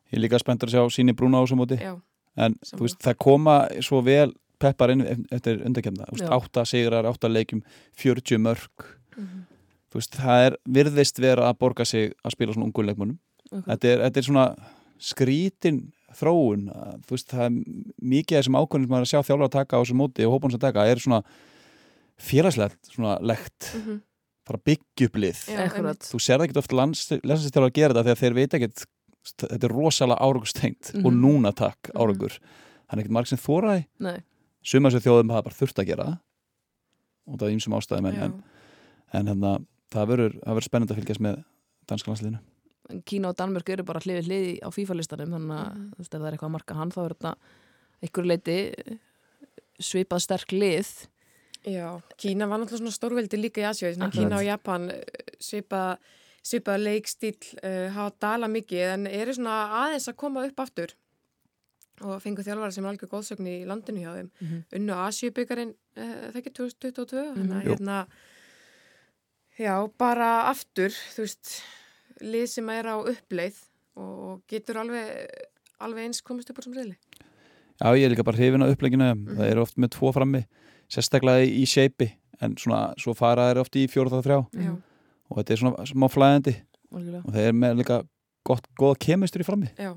ég 0.06 0.18
er 0.18 0.22
líka 0.22 0.38
spenntur 0.38 0.68
að 0.70 0.76
sjá 0.76 0.94
síni 0.94 1.14
brúna 1.18 1.40
á 1.40 1.44
þessu 1.44 1.56
móti. 1.58 1.76
Já, 1.82 1.96
en 2.38 2.54
veist, 2.78 2.98
það 3.02 3.16
koma 3.18 3.56
svo 3.82 3.98
vel 4.06 4.30
peppar 4.62 4.92
inn 4.94 5.02
ef- 5.02 5.24
eftir 5.34 5.58
undakemna 5.66 6.06
Já. 6.16 6.28
átta 6.36 6.62
sigrar, 6.64 7.04
átta 7.10 7.28
leikjum 7.28 7.62
40 7.98 8.38
mörg 8.38 8.86
Mhm. 9.16 9.42
þú 9.90 9.98
veist, 9.98 10.14
það 10.16 10.46
er 10.46 10.56
virðist 10.68 11.18
vera 11.20 11.50
að 11.52 11.58
borga 11.58 11.84
sig 11.86 12.14
að 12.24 12.32
spila 12.32 12.52
svona 12.54 12.66
ungum 12.70 12.86
leikmönnum. 12.86 13.18
Þetta 13.66 13.84
er, 13.84 13.98
þetta 14.06 14.16
er 14.16 14.22
svona 14.22 14.46
skrítin 14.98 15.92
þróun. 16.16 16.68
Að, 16.72 17.02
þú 17.06 17.10
veist, 17.16 17.28
það 17.28 17.44
er 17.46 17.50
mikið 18.02 18.36
af 18.38 18.44
þessum 18.44 18.58
ákvörnum 18.60 18.86
sem 18.86 18.94
maður 18.94 19.06
að 19.06 19.12
sjá 19.12 19.20
þjálfur 19.26 19.46
að 19.48 19.56
taka 19.58 19.76
á 19.76 19.80
þessu 19.82 19.96
móti 20.00 20.26
og 20.26 20.32
hópun 20.40 20.50
sem 20.50 20.60
taka 20.60 20.86
er 20.86 20.96
svona 21.02 21.22
félagslegt, 22.18 22.78
svona 22.94 23.18
legt 23.20 23.72
Mhm. 24.46 24.52
bara 24.52 24.60
byggja 24.64 25.06
upp 25.08 25.16
lið. 25.18 25.38
Þú 26.06 26.18
sér 26.22 26.38
það 26.38 26.46
ekki 26.46 26.60
oft 26.62 26.72
landsstjálfur 26.72 27.66
að 27.66 27.72
gera 27.74 27.94
þetta 27.94 28.04
þegar 28.06 28.20
þeir 28.22 28.34
veit 28.34 28.54
ekkert 28.60 28.84
þetta 29.26 29.64
er 29.66 29.72
rosalega 29.74 30.22
árangurstengt 30.22 30.92
og 31.04 31.12
Mhm. 31.12 31.20
núna 31.24 31.52
takk 31.52 31.90
Mhm. 31.90 31.96
árangur. 31.98 32.38
Það 32.86 32.92
er 32.92 32.98
ekkert 33.02 33.10
marg 33.10 33.26
sem 33.26 33.38
þóraði 33.38 33.86
Nei, 33.98 34.22
suma 34.62 34.88
þessu 34.90 35.02
þjóðum 35.02 35.30
hafa 35.32 35.42
bara 35.42 35.54
þurft 35.54 35.78
að 35.82 35.86
gera 35.86 36.20
og 37.26 37.38
það 37.38 37.48
er 37.48 37.56
ímsum 37.56 37.74
ástæðum 37.74 38.06
en, 38.06 38.16
en, 38.22 38.42
en 39.12 39.26
hérna, 39.26 39.66
það 39.90 40.06
verður 40.06 40.62
spennandi 40.62 40.94
að 40.94 41.00
fylgjast 41.02 41.20
með 41.20 41.44
danska 41.88 42.10
landsliðinu. 42.12 42.38
Kína 43.04 43.28
og 43.30 43.36
Danmörk 43.36 43.68
eru 43.68 43.82
bara 43.82 43.98
hlifið 43.98 44.26
hlið 44.28 44.60
á 44.62 44.68
FIFA-listanum 44.70 45.32
þannig 45.34 45.58
að 45.58 45.74
þú 45.74 45.98
veist, 45.98 46.14
ef 46.14 46.20
það 46.20 46.26
er 46.26 46.32
eitthvað 46.36 46.46
að 46.46 46.54
marka 46.54 46.74
hann 46.76 46.90
þá 46.92 46.98
er 47.04 47.14
þetta 47.14 47.34
einhverju 48.04 48.28
leiti 48.30 48.98
svipað 49.82 50.20
sterk 50.22 50.52
lið 50.52 50.86
Já, 51.66 51.98
Kína 52.16 52.46
var 52.46 52.60
náttúrulega 52.62 52.78
svona 52.84 52.94
stórveldi 52.94 53.38
líka 53.40 53.60
í 53.60 53.66
Asjó 53.66 53.88
Akkurat. 53.90 54.12
Kína 54.14 54.36
og 54.38 54.44
Japan 54.46 54.84
eh, 54.90 55.02
svipa, 55.42 55.96
svipa 56.46 56.76
leikstíl 56.78 57.34
uh, 57.58 57.88
hafa 57.90 58.12
dala 58.22 58.46
mikið 58.52 58.92
en 58.92 59.06
eru 59.10 59.34
svona 59.34 59.56
aðeins 59.82 60.06
að 60.12 60.16
koma 60.20 60.44
upp 60.46 60.60
aftur 60.62 60.94
og 62.04 62.20
fengu 62.22 62.44
þjálfara 62.44 62.70
sem 62.76 62.84
er 62.86 62.92
algjör 62.92 63.08
góðsögn 63.10 63.46
í 63.50 63.56
landinu 63.66 64.02
hjá 64.04 64.12
þeim 64.14 64.30
Mhm. 64.44 64.62
unnu 64.78 64.94
Asjubyggarinn 65.08 65.72
uh, 65.96 66.30
það 66.30 66.40
ekki 66.42 66.52
2022 66.54 67.24
Mhm. 67.24 67.34
þannig 67.40 67.56
að 67.56 67.64
Jú. 67.64 67.70
hérna 67.74 68.06
já, 69.58 69.74
bara 69.98 70.30
aftur 70.52 70.90
þú 70.92 71.24
veist, 71.24 71.62
lið 72.20 72.46
sem 72.52 72.68
er 72.70 72.84
á 72.84 72.96
uppleið 73.00 73.58
og 73.96 74.42
getur 74.46 74.76
alveg 74.84 75.26
alveg 75.80 76.04
eins 76.06 76.22
komist 76.22 76.50
upp 76.50 76.58
úr 76.58 76.64
sem 76.64 76.74
reyli 76.78 76.96
Já, 77.76 77.90
ég 77.92 78.06
er 78.06 78.14
líka 78.14 78.24
bara 78.24 78.36
hrifin 78.38 78.62
að 78.62 78.76
uppleginu 78.76 79.10
Mhm. 79.16 79.36
það 79.36 79.50
eru 79.50 79.62
oft 79.62 79.76
með 79.76 79.90
tvo 79.98 80.12
frammi 80.14 80.44
sérstaklega 80.92 81.44
í 81.46 81.64
shapei 81.68 82.12
en 82.44 82.56
svona, 82.60 82.90
svo 83.00 83.14
fara 83.16 83.48
þeir 83.50 83.62
oft 83.62 83.76
í 83.80 83.86
fjóra 83.90 84.12
það 84.12 84.26
þrjá 84.28 84.38
Já, 84.66 84.72
og 85.30 85.38
þetta 85.40 85.54
er 85.56 85.60
svona 85.62 85.86
smá 85.90 86.06
flæðandi 86.12 86.54
Algjörlega. 86.92 87.22
og 87.26 87.36
þeir 87.36 87.48
er 87.50 87.56
með 87.56 87.78
líka 87.80 88.00
gott, 88.46 88.66
góða 88.78 88.98
kemistur 89.06 89.44
í 89.44 89.48
frammi 89.48 89.70
já 89.76 89.92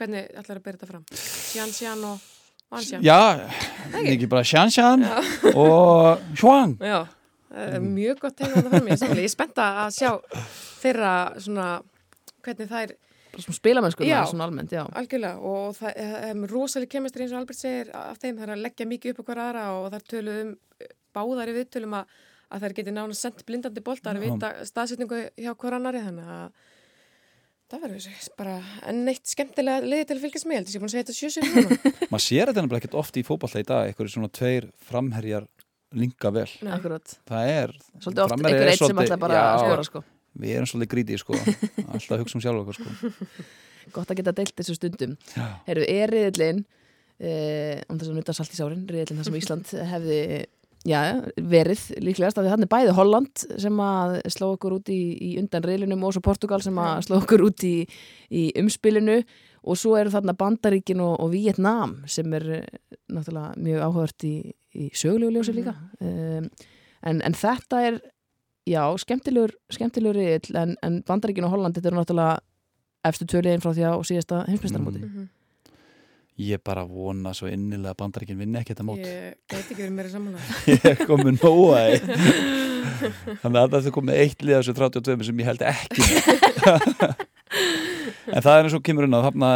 Hvernig 0.00 0.30
ætlar 0.34 0.58
að 0.58 0.62
bera 0.64 0.78
þetta 0.80 0.88
fram? 0.88 1.02
Sjan, 1.14 1.70
Sjan 1.76 2.00
og 2.08 2.22
Vansjan? 2.72 3.02
Já, 3.04 3.18
ekki 4.00 4.26
bara 4.32 4.42
Shan 4.48 4.72
Shan 4.72 5.04
og 5.52 6.22
Shuang 6.34 6.72
Já, 6.80 7.02
það 7.52 7.86
mjög 7.86 8.22
gott 8.24 8.38
tegna 8.40 8.62
þetta 8.62 8.72
fram. 8.72 8.88
Ég 8.88 9.22
er 9.26 9.28
spennt 9.30 9.60
að 9.60 9.92
sjá 9.98 10.10
þeirra 10.80 11.12
svona, 11.44 11.66
hvernig 12.42 12.70
það 12.72 12.86
er 12.86 12.94
svona 12.96 13.11
spilamennsku 13.40 14.04
Já. 14.04 14.20
svona 14.28 14.44
almennt, 14.48 14.72
já 14.74 14.82
algjörlega 14.92 15.38
og 15.40 15.76
það 15.78 15.96
er 16.04 16.34
um, 16.34 16.44
rosalega 16.50 16.92
kemestri 16.96 17.24
eins 17.24 17.32
og 17.32 17.40
Albert 17.42 17.58
segir 17.58 17.92
af 17.96 18.18
þeim 18.20 18.36
það 18.36 18.44
er 18.48 18.54
að 18.56 18.64
leggja 18.66 18.86
mikið 18.90 19.14
upp 19.14 19.22
á 19.22 19.26
hver 19.30 19.42
aðra 19.46 19.64
og 19.78 19.88
það 19.94 20.06
tölu 20.12 20.36
um 20.42 20.52
báðar 21.16 21.52
í 21.52 21.56
viðtölum 21.56 21.96
að, 22.00 22.12
að 22.52 22.66
þær 22.66 22.76
geti 22.78 22.94
nána 22.94 23.16
sendt 23.16 23.42
blindandi 23.48 23.84
boltar 23.84 24.16
að 24.20 24.26
vita 24.28 24.52
staðsetningu 24.68 25.24
hjá 25.40 25.52
hver 25.54 25.78
annari 25.78 26.04
þannig 26.04 26.30
að 26.36 26.46
það 27.72 27.84
verður 27.86 28.30
bara 28.36 28.54
enn 28.90 29.08
eitt 29.08 29.28
skemmtilega 29.32 29.86
liði 29.86 30.06
til 30.08 30.16
að 30.18 30.24
fylgjast 30.26 30.48
með, 30.48 30.58
held 30.58 30.66
að 30.68 30.72
ég 30.72 30.76
er 30.76 30.82
búin 30.82 30.90
að 30.90 30.94
segja 30.94 31.04
þetta 31.06 31.18
sjösir 31.18 31.46
núna. 31.48 31.76
maður 32.12 32.24
sér 32.26 32.50
þetta 32.50 32.64
nefnilega 32.64 32.82
ekkert 32.82 32.96
oft 33.00 33.16
í 33.16 33.24
fótballta 33.24 33.62
í 33.62 33.68
dag 33.68 33.88
einhverju 33.88 34.12
svona 34.16 34.32
tveir 34.40 34.66
framherjar 34.88 35.46
linka 35.96 36.32
vel 36.32 36.48
Nei. 36.64 36.72
Akkurat, 36.76 37.14
það 37.28 37.52
er 37.52 37.72
svolítið 38.00 38.24
oft 38.26 38.34
framherjar 38.34 38.58
einhver 38.58 38.66
er 38.66 38.72
eitt 38.72 38.82
sem 38.82 38.96
svolítið- 38.96 39.36
já, 39.36 39.42
að 39.44 39.64
skora 39.64 39.86
sko. 39.88 40.04
Við 40.38 40.56
erum 40.56 40.70
svolítið 40.70 40.92
grítið 40.94 41.22
sko. 41.22 41.36
Alltaf 41.92 42.22
hugsa 42.22 42.38
um 42.38 42.44
sjálf 42.44 42.62
okkur 42.62 42.80
sko. 42.80 43.12
Gott 43.92 44.12
að 44.12 44.22
geta 44.22 44.34
deilt 44.36 44.56
þessu 44.56 44.78
stundum. 44.78 45.14
Já. 45.34 45.46
Heyrðu, 45.66 45.86
er 45.90 46.12
riðillin 46.12 46.64
eh, 47.18 47.78
um 47.88 47.98
þess 47.98 48.10
að 48.10 48.18
nutta 48.18 48.34
salt 48.36 48.54
í 48.54 48.58
sárin 48.58 48.84
riðillin 48.88 49.20
þar 49.20 49.28
sem 49.28 49.38
Ísland 49.40 49.72
hefði 49.92 50.18
já, 50.88 51.00
verið 51.36 51.84
líklegast 52.02 52.38
af 52.38 52.46
því 52.46 52.54
þannig 52.54 52.72
bæði 52.72 52.96
Holland 52.96 53.44
sem 53.62 53.80
að 53.84 54.16
sló 54.34 54.52
okkur 54.56 54.78
út 54.78 54.92
í, 54.92 55.00
í 55.14 55.30
undan 55.42 55.66
riðlinum 55.66 56.04
og 56.06 56.16
svo 56.16 56.24
Portugal 56.24 56.62
sem 56.64 56.78
að 56.82 57.06
sló 57.06 57.18
okkur 57.20 57.46
út 57.48 57.66
í, 57.68 57.76
í 58.30 58.50
umspilinu. 58.62 59.22
Og 59.62 59.78
svo 59.78 59.94
eru 59.94 60.10
þarna 60.10 60.34
Bandaríkin 60.34 60.98
og, 61.04 61.20
og 61.22 61.28
Vietnam 61.30 62.00
sem 62.10 62.32
er 62.34 62.48
eh, 62.56 62.96
náttúrulega 63.12 63.52
mjög 63.62 63.84
áhugavert 63.86 64.26
í, 64.26 64.36
í 64.74 64.88
sögulegu 64.98 65.36
ljósi 65.36 65.54
líka. 65.54 65.76
Um, 66.02 66.48
en, 67.06 67.20
en 67.22 67.36
þetta 67.38 67.82
er 67.86 68.00
já, 68.68 68.82
skemmtilegur, 69.02 69.52
skemmtilegur 69.74 70.18
riðill 70.18 70.56
en, 70.62 70.74
en 70.86 70.98
Bandaríkin 71.06 71.46
og 71.48 71.54
Holland 71.54 71.76
þetta 71.78 71.90
eru 71.92 72.00
náttúrulega 72.00 72.40
efstu 73.08 73.26
töliðin 73.30 73.62
frá 73.64 73.72
því 73.74 73.86
á 73.90 73.94
síðasta 74.06 74.42
heimsmeistarmóti 74.48 75.02
Mhm. 75.02 75.28
ég 76.42 76.62
bara 76.64 76.84
vona 76.88 77.34
svo 77.36 77.46
innilega 77.50 77.92
að 77.92 77.98
bandaríkin 78.00 78.38
vinni 78.38 78.58
ekki 78.58 78.72
þetta 78.72 78.86
mót. 78.88 79.02
Ég 79.04 79.34
gæti 79.52 79.74
ekki 79.74 79.82
verið 79.82 79.92
meira 79.92 80.08
samanlega. 80.10 80.42
ég 80.72 81.02
komin 81.06 81.36
nóa 81.42 81.82
þannig 83.42 83.60
að 83.60 83.74
það 83.76 83.90
komið 83.98 84.22
eitt 84.22 84.42
lið 84.42 84.56
af 84.56 84.64
þessu 84.64 84.74
32 84.80 85.26
sem 85.28 85.42
ég 85.42 85.50
held 85.50 85.62
ekki. 85.62 86.02
En 88.32 88.40
það 88.40 88.54
er 88.54 88.66
eins 88.66 88.76
og 88.76 88.84
kemur 88.86 89.04
inn 89.06 89.16
að 89.16 89.26
þarna 89.26 89.48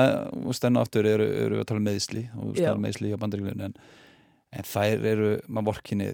og 0.43 0.57
stennu 0.57 0.81
aftur 0.83 1.07
eru, 1.09 1.27
eru 1.47 1.61
að 1.63 1.69
tala 1.69 1.81
um 1.81 1.87
meðsli 1.87 2.25
og 2.37 2.59
um 2.61 2.83
meðsli 2.83 3.13
hjá 3.13 3.19
bandaríkinu 3.23 3.69
en, 3.71 3.77
en 4.53 4.67
þær 4.67 5.07
eru, 5.13 5.31
maður 5.49 5.69
vorkinni 5.71 6.09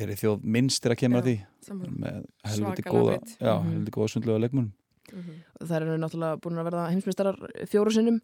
fyrir 0.00 0.20
þjóð 0.20 0.44
minnst 0.56 0.86
er 0.86 0.94
að 0.94 1.02
kemur 1.04 1.20
Já. 1.20 1.22
að 1.22 1.30
því 1.30 1.96
með 2.04 2.20
helviti 2.50 2.86
góða 2.88 3.16
já, 3.20 3.52
Mhm. 3.54 3.72
helviti 3.72 3.96
góða 3.96 4.12
sundlega 4.14 4.44
leikmunum 4.44 4.72
þær 5.60 5.82
eru 5.82 5.98
náttúrulega 5.98 6.40
búin 6.40 6.60
að 6.60 6.68
verða 6.70 6.88
heimsmeistarar 6.90 7.38
fjóru 7.68 7.92
sinnum 7.94 8.20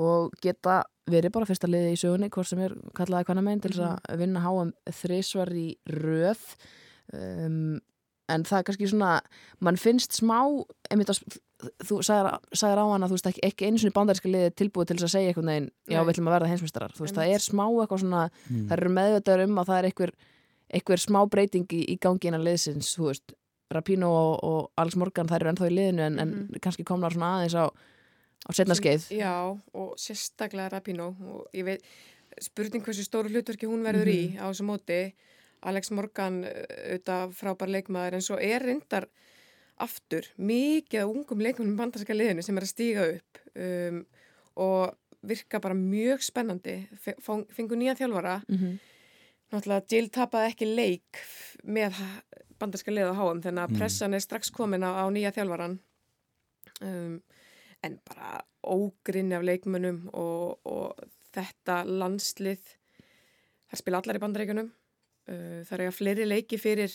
og 0.00 0.32
geta 0.40 0.82
verið 1.10 1.32
bara 1.34 1.48
fyrsta 1.48 1.68
liði 1.68 1.94
í 1.96 2.00
sögunni 2.00 2.30
hvort 2.32 2.48
sem 2.48 2.60
er 2.64 2.74
kallaði 2.96 3.26
hvaðna 3.28 3.44
meginn 3.44 3.62
til 3.64 3.72
þess 3.74 3.98
að 4.08 4.20
vinna 4.22 4.44
háum 4.44 4.72
þrísvar 4.88 5.50
í 5.52 5.66
röð 5.90 6.44
um, 7.12 7.80
en 8.30 8.44
það 8.48 8.58
er 8.58 8.66
kannski 8.68 8.88
svona 8.88 9.14
mann 9.60 9.80
finnst 9.80 10.16
smá 10.16 10.38
einmitt 10.92 11.10
að, 11.12 11.20
þú 11.84 11.98
sagðir, 12.06 12.80
á 12.80 12.86
hana 12.86 13.08
þú 13.10 13.18
veist 13.18 13.28
ekki, 13.32 13.42
ekki 13.48 13.68
einu 13.68 13.82
sinni 13.82 13.94
bandaríska 13.94 14.30
liði 14.30 14.52
tilbúið 14.58 14.92
til 14.92 14.98
þess 14.98 15.08
að 15.08 15.14
segja 15.16 15.32
einhvern 15.32 15.50
veginn, 15.52 15.70
já 15.90 15.98
Nei. 15.98 16.04
við 16.06 16.12
ætlum 16.14 16.30
að 16.30 16.36
verða 16.36 16.52
veist, 16.62 17.18
það 17.18 17.34
er 17.34 17.44
smá 17.44 17.64
eitthvað 17.66 18.04
svona 18.04 18.22
mm. 18.30 18.62
það 18.70 18.76
eru 18.78 18.94
meðvitaður 18.98 19.44
um 19.48 19.60
að 19.62 19.70
það 19.70 19.80
er 19.80 19.90
einhver, 19.90 20.14
einhver 20.72 20.98
smá 21.00 21.22
breyting 21.30 21.66
í, 21.72 21.82
í 21.94 21.98
gangi 22.00 22.28
innan 22.30 22.44
liðsins 22.44 22.94
þú 22.96 23.08
veist, 23.10 23.32
Rapino 23.72 24.08
og, 24.12 24.44
og 24.44 24.70
Alex 24.76 24.96
Morgan 25.00 25.28
þær 25.28 25.40
eru 25.40 25.50
ennþá 25.52 25.68
í 25.70 25.74
liðinu 25.76 26.02
en, 26.06 26.14
Mhm. 26.14 26.54
en 26.54 26.60
kannski 26.60 26.84
komnar 26.84 27.12
svona 27.12 27.30
aðeins 27.38 27.54
á, 27.56 27.64
á 27.68 28.50
setna 28.52 28.74
skeið. 28.74 29.06
Já, 29.16 29.32
og 29.74 29.94
sérstaklega 29.96 30.70
Rapino 30.72 31.14
og 31.30 31.46
ég 31.54 31.64
veit, 31.64 31.82
spurning 32.40 32.84
hversu 32.84 33.04
stóru 33.04 33.28
hlutverki 33.32 33.66
hún 33.68 33.82
verður 33.84 34.08
í 34.08 34.36
á 34.36 34.44
þessu 34.50 34.64
móti. 34.68 35.12
Alex 35.62 35.90
Morgan 35.90 36.42
auðvitað 36.44 37.32
frábær 37.38 37.70
leikmaður 37.70 38.14
en 38.14 38.20
svo 38.20 38.36
er 38.40 38.60
reyndar 38.66 39.06
aftur 39.82 40.26
mikið 40.38 41.06
ungum 41.08 41.40
leikmannum 41.42 41.76
bandarska 41.78 42.14
liðinu 42.14 42.42
sem 42.44 42.56
er 42.58 42.62
að 42.66 42.72
stíga 42.72 43.04
upp 43.16 43.38
um, 43.56 44.02
og 44.56 44.94
virka 45.22 45.60
bara 45.62 45.74
mjög 45.78 46.22
spennandi. 46.26 46.88
Fe- 46.98 47.16
fá- 47.22 47.46
fengu 47.54 47.76
nýja 47.78 47.94
þjálfara. 47.98 48.42
Mm 48.48 48.56
-hmm. 48.58 48.78
Náttúrulega 49.52 49.86
Jill 49.92 50.08
tapaði 50.14 50.50
ekki 50.52 50.68
leik 50.74 51.22
með 51.64 51.96
bandarska 52.58 52.92
liða 52.94 53.14
HM 53.18 53.40
þannig 53.44 53.64
að 53.64 53.70
Mm. 53.72 53.78
pressan 53.78 54.14
er 54.14 54.20
strax 54.24 54.50
komin 54.54 54.84
á, 54.86 54.90
á 55.02 55.04
nýja 55.12 55.32
þjálfaran 55.34 55.78
um, 56.82 57.20
en 57.82 57.98
bara 58.08 58.40
ógrinni 58.62 59.34
af 59.36 59.42
leikmönnum 59.46 60.04
og, 60.14 60.58
og 60.64 61.02
þetta 61.34 61.82
landslið 61.86 62.60
það 63.72 63.80
spila 63.80 63.98
allar 64.02 64.18
í 64.18 64.22
bandaríkunum 64.22 64.68
uh, 65.28 65.62
það 65.66 65.72
er 65.80 65.86
að 65.88 65.96
fleiri 65.98 66.28
leiki 66.28 66.58
fyrir 66.60 66.92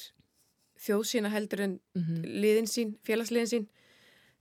þjóðsína 0.78 1.32
heldur 1.34 1.64
en 1.66 1.80
Mhm. 1.98 2.24
liðin 2.44 2.68
sín, 2.70 2.96
félagsliðin 3.04 3.50
sín 3.52 3.68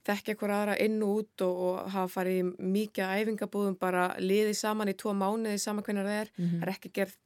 þekkja 0.07 0.35
hver 0.39 0.51
aðra 0.55 0.75
inn 0.79 1.01
og 1.03 1.17
út 1.23 1.41
og, 1.43 1.55
og 1.67 1.89
hafa 1.91 2.07
farið 2.21 2.37
í 2.39 2.43
mikið 2.77 3.09
æfingabúðum 3.17 3.77
bara 3.79 4.13
liðið 4.19 4.55
saman 4.55 4.87
í 4.87 4.93
tvo 4.95 5.11
mánuði 5.17 5.57
saman 5.59 5.83
hvernig 5.83 6.05
það 6.05 6.21
er 6.21 6.29
Mhm. 6.37 6.59
það 6.61 6.67
er 6.67 6.73
ekki 6.75 6.91
gerð 6.93 7.17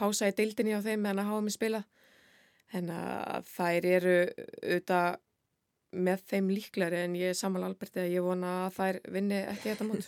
pása 0.00 0.30
í 0.30 0.36
deildinni 0.36 0.76
á 0.76 0.84
þeim 0.84 1.02
meðan 1.04 1.24
að 1.24 1.30
hafa 1.32 1.44
mig 1.46 1.56
spilað 1.56 1.84
en 2.72 2.88
að 2.94 3.52
þær 3.52 3.90
eru 3.98 4.16
auðvitað 4.62 5.20
með 5.92 6.22
þeim 6.30 6.46
líklari 6.48 7.00
en 7.04 7.16
ég 7.18 7.32
er 7.32 7.36
saman 7.36 7.64
Alberti 7.66 8.00
að 8.00 8.14
ég 8.14 8.24
vona 8.24 8.52
að 8.64 8.76
þær 8.78 8.98
vinni 9.12 9.40
ekki 9.42 9.74
þetta 9.74 9.84
mót. 9.84 10.06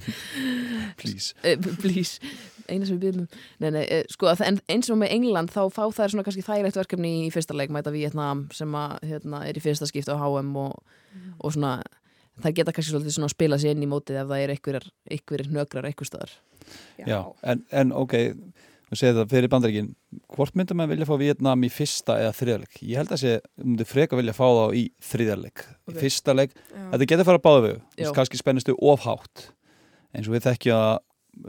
Please. 1.00 1.32
Eh, 1.40 1.56
please, 1.80 2.20
eina 2.68 2.84
sem 2.84 2.98
við 2.98 3.06
byrjum 3.06 3.28
nei, 3.62 3.70
nei, 3.78 3.84
eh, 3.86 4.02
sko, 4.12 4.28
eins 4.34 4.90
og 4.92 5.00
með 5.00 5.14
England 5.16 5.54
þá 5.54 5.62
fá 5.72 5.82
þær 5.86 6.12
svona 6.12 6.26
kannski 6.26 6.44
þægilegt 6.44 6.76
verkefni 6.76 7.14
í 7.22 7.30
fyrsta 7.32 7.56
leik 7.56 7.72
mæta 7.72 7.94
Vietnam 7.94 8.44
sem 8.56 8.76
að, 8.76 8.98
hérna, 9.08 9.40
er 9.48 9.56
í 9.56 9.64
fyrsta 9.64 9.88
skipta 9.88 10.18
á 10.18 10.20
HM 10.20 10.52
og, 10.60 10.76
og 11.40 11.56
svona 11.56 11.78
þær 12.44 12.56
geta 12.58 12.76
kannski 12.76 12.92
svolítið 12.92 13.16
svona 13.16 13.30
að 13.30 13.36
spila 13.38 13.60
sér 13.60 13.76
inn 13.76 13.86
í 13.86 13.90
mótið 13.90 14.20
ef 14.20 14.28
það 14.30 14.44
er 14.44 14.54
einhverjar, 14.54 14.90
einhverjar 15.16 15.54
nögrar 15.56 15.88
einhver 15.88 16.08
staðar. 16.08 16.36
Já, 17.00 17.20
en, 17.40 17.64
en 17.72 17.96
ok, 17.96 18.18
þú 18.90 18.98
segir 18.98 19.14
það 19.20 19.28
fyrir 19.30 19.50
bandaríkin 19.52 19.90
hvort 20.34 20.56
myndum 20.58 20.80
maður 20.80 20.94
vilja 20.94 21.06
fá 21.10 21.14
Vietnam 21.20 21.62
í 21.66 21.70
fyrsta 21.70 22.16
eða 22.24 22.32
þriðarleik? 22.40 22.80
Ég 22.82 22.96
held 22.98 23.12
að 23.14 23.20
sé, 23.22 23.34
myndi 23.62 23.86
freka 23.86 24.18
vilja 24.18 24.34
fá 24.34 24.46
þá 24.50 24.64
í 24.74 24.82
þriðarleik 25.10 25.62
Ok. 25.62 25.94
í 25.94 26.00
fyrsta 26.00 26.34
leik, 26.34 26.56
Já. 26.56 26.90
þetta 26.94 27.06
getur 27.12 27.28
fara 27.30 27.38
báðu 27.46 27.62
við 27.68 28.12
kannski 28.16 28.40
spennistu 28.40 28.74
ofhátt 28.80 29.46
eins 30.14 30.26
og 30.26 30.34
við 30.34 30.46
þekkja 30.48 30.80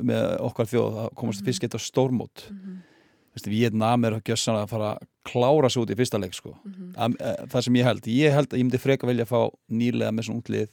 með 0.06 0.38
okkar 0.45 0.69
þjóð 0.69 0.99
að 1.06 1.13
komast 1.17 1.41
Mhm. 1.41 1.45
fyrst 1.49 1.62
geta 1.62 1.77
stórmót. 1.82 2.45
Mhm, 2.51 2.77
Vist, 3.34 3.45
Vietnam 3.47 4.04
er 4.06 4.12
ekki 4.19 4.34
að 4.36 4.67
fara 4.67 4.97
að 4.99 5.08
klára 5.23 5.69
svo 5.71 5.86
út 5.86 5.89
í 5.89 5.95
fyrsta 5.95 6.19
leik 6.19 6.34
sko. 6.36 6.51
Am, 6.97 7.15
e, 7.17 7.47
það 7.47 7.63
sem 7.63 7.73
ég 7.75 7.84
held, 7.84 8.01
ég 8.04 8.32
held 8.34 8.49
að 8.49 8.60
ég 8.60 8.65
myndi 8.67 8.77
freka 8.77 9.08
vilja 9.08 9.23
fá 9.25 9.49
nýlega 9.71 10.12
með 10.12 10.27
svona 10.27 10.41
útlið 10.43 10.67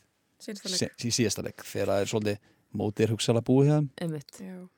í 1.07 1.11
síðasta 1.15 1.45
leik 1.45 1.63
þegar 1.63 1.87
það 1.87 2.01
er 2.03 2.11
svolítið 2.11 2.39
mótið 2.75 3.05
er 3.07 3.13
hugsalega 3.15 3.47
búið 3.47 3.69
hjá 3.71 4.69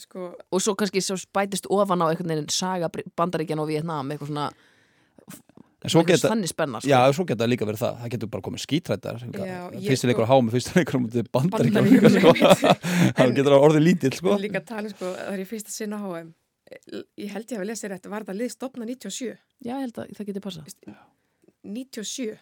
sko, 0.00 0.32
og 0.52 0.62
svo 0.62 0.74
kannski 0.78 1.02
svo 1.04 1.16
bætist 1.34 1.66
ofan 1.70 2.02
á 2.04 2.10
einhvern 2.10 2.32
veginn 2.34 2.48
saga 2.52 2.88
bandaríkjan 3.16 3.62
og 3.62 3.68
Vietnam 3.70 4.10
eitthvað 4.12 4.30
svona, 4.32 4.50
þannig 5.82 6.50
spenna 6.52 6.80
sko. 6.82 6.90
Já, 6.92 7.00
svo 7.16 7.24
geta 7.26 7.48
líka 7.50 7.66
verið 7.66 7.80
það. 7.82 7.96
Það 8.04 8.12
getur 8.14 8.30
bara 8.34 8.44
komið 8.46 8.62
skítrættar. 8.66 9.16
Já, 9.34 9.58
ég 9.74 9.88
Fyrsti 9.88 9.96
sko- 10.04 10.10
leikur 10.12 10.26
á 10.26 10.30
hámi, 10.30 10.52
fyrsti 10.54 10.76
leikur 10.78 10.94
á 10.94 11.00
mútið 11.02 11.30
bandaríkjum. 11.34 11.88
Bandaríkjunum, 11.88 12.36
Sko. 12.52 12.70
Það 13.18 13.34
getur 13.40 13.56
orðið 13.58 13.82
lítill, 13.88 14.12
sko. 14.20 14.36
líka 14.38 14.62
tala 14.64 14.92
sko, 14.92 15.10
það 15.18 15.32
er 15.34 15.42
í 15.42 15.48
fyrsta 15.50 15.74
sinna 15.74 15.98
HM 16.04 16.30
ég 17.20 17.28
held 17.34 17.50
ég 17.52 17.58
að 17.58 17.60
við 17.60 17.68
lesið 17.68 17.90
rétt 17.92 18.06
var 18.08 18.24
það 18.24 18.38
lið 18.40 18.50
stopna 18.54 18.86
97 18.88 19.26
já, 19.28 19.74
ég 19.74 19.80
held 19.82 19.98
að 20.00 20.12
það 20.16 20.28
getur 20.30 20.44
passa 20.46 20.62
97 21.62 22.38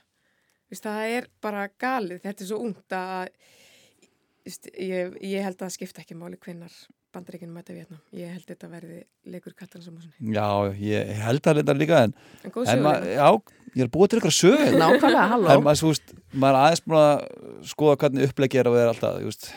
Vist, 0.71 0.85
það 0.87 1.15
er 1.17 1.27
bara 1.43 1.65
galið 1.83 2.21
þetta 2.23 2.45
er 2.45 2.49
svo 2.53 2.61
ungt 2.63 2.95
að 2.95 3.33
ég, 4.79 5.17
ég 5.19 5.43
held 5.43 5.57
að 5.57 5.65
það 5.65 5.75
skipta 5.75 6.05
ekki 6.05 6.15
máli 6.21 6.39
hvennar 6.39 6.77
bandaríkinu 7.15 7.53
mæta 7.55 7.75
Vietnam 7.75 8.01
ég 8.17 8.33
held 8.35 8.47
þetta 8.49 8.69
verði 8.73 8.99
leikur 9.27 9.55
Katalánsamúsinni 9.59 10.35
Já, 10.37 10.47
ég 10.81 11.11
held 11.25 11.49
að 11.51 11.61
þetta 11.63 11.77
líka, 11.79 12.03
en, 12.07 12.15
en 12.45 12.55
góð 12.55 12.71
en 12.75 12.85
já, 13.11 13.29
ég 13.77 13.83
er 13.87 13.91
búið 13.95 14.13
til 14.13 14.21
ykkur 14.21 14.37
sögur. 14.37 14.77
nákvæmlega, 14.81 15.25
En 15.25 15.33
halló 15.35 15.57
maður, 15.65 15.81
þú 15.83 15.91
veist, 15.93 16.15
maður 16.33 16.59
er 16.59 16.61
aðeins 16.67 16.85
búin 16.87 17.01
að 17.01 17.25
skoða 17.73 17.97
hvernig 18.05 18.29
uppleggi 18.31 18.61
er 18.63 18.71
og 18.71 18.79
er 18.81 18.93
alltaf, 18.93 19.19
þú 19.21 19.31
veist, 19.31 19.51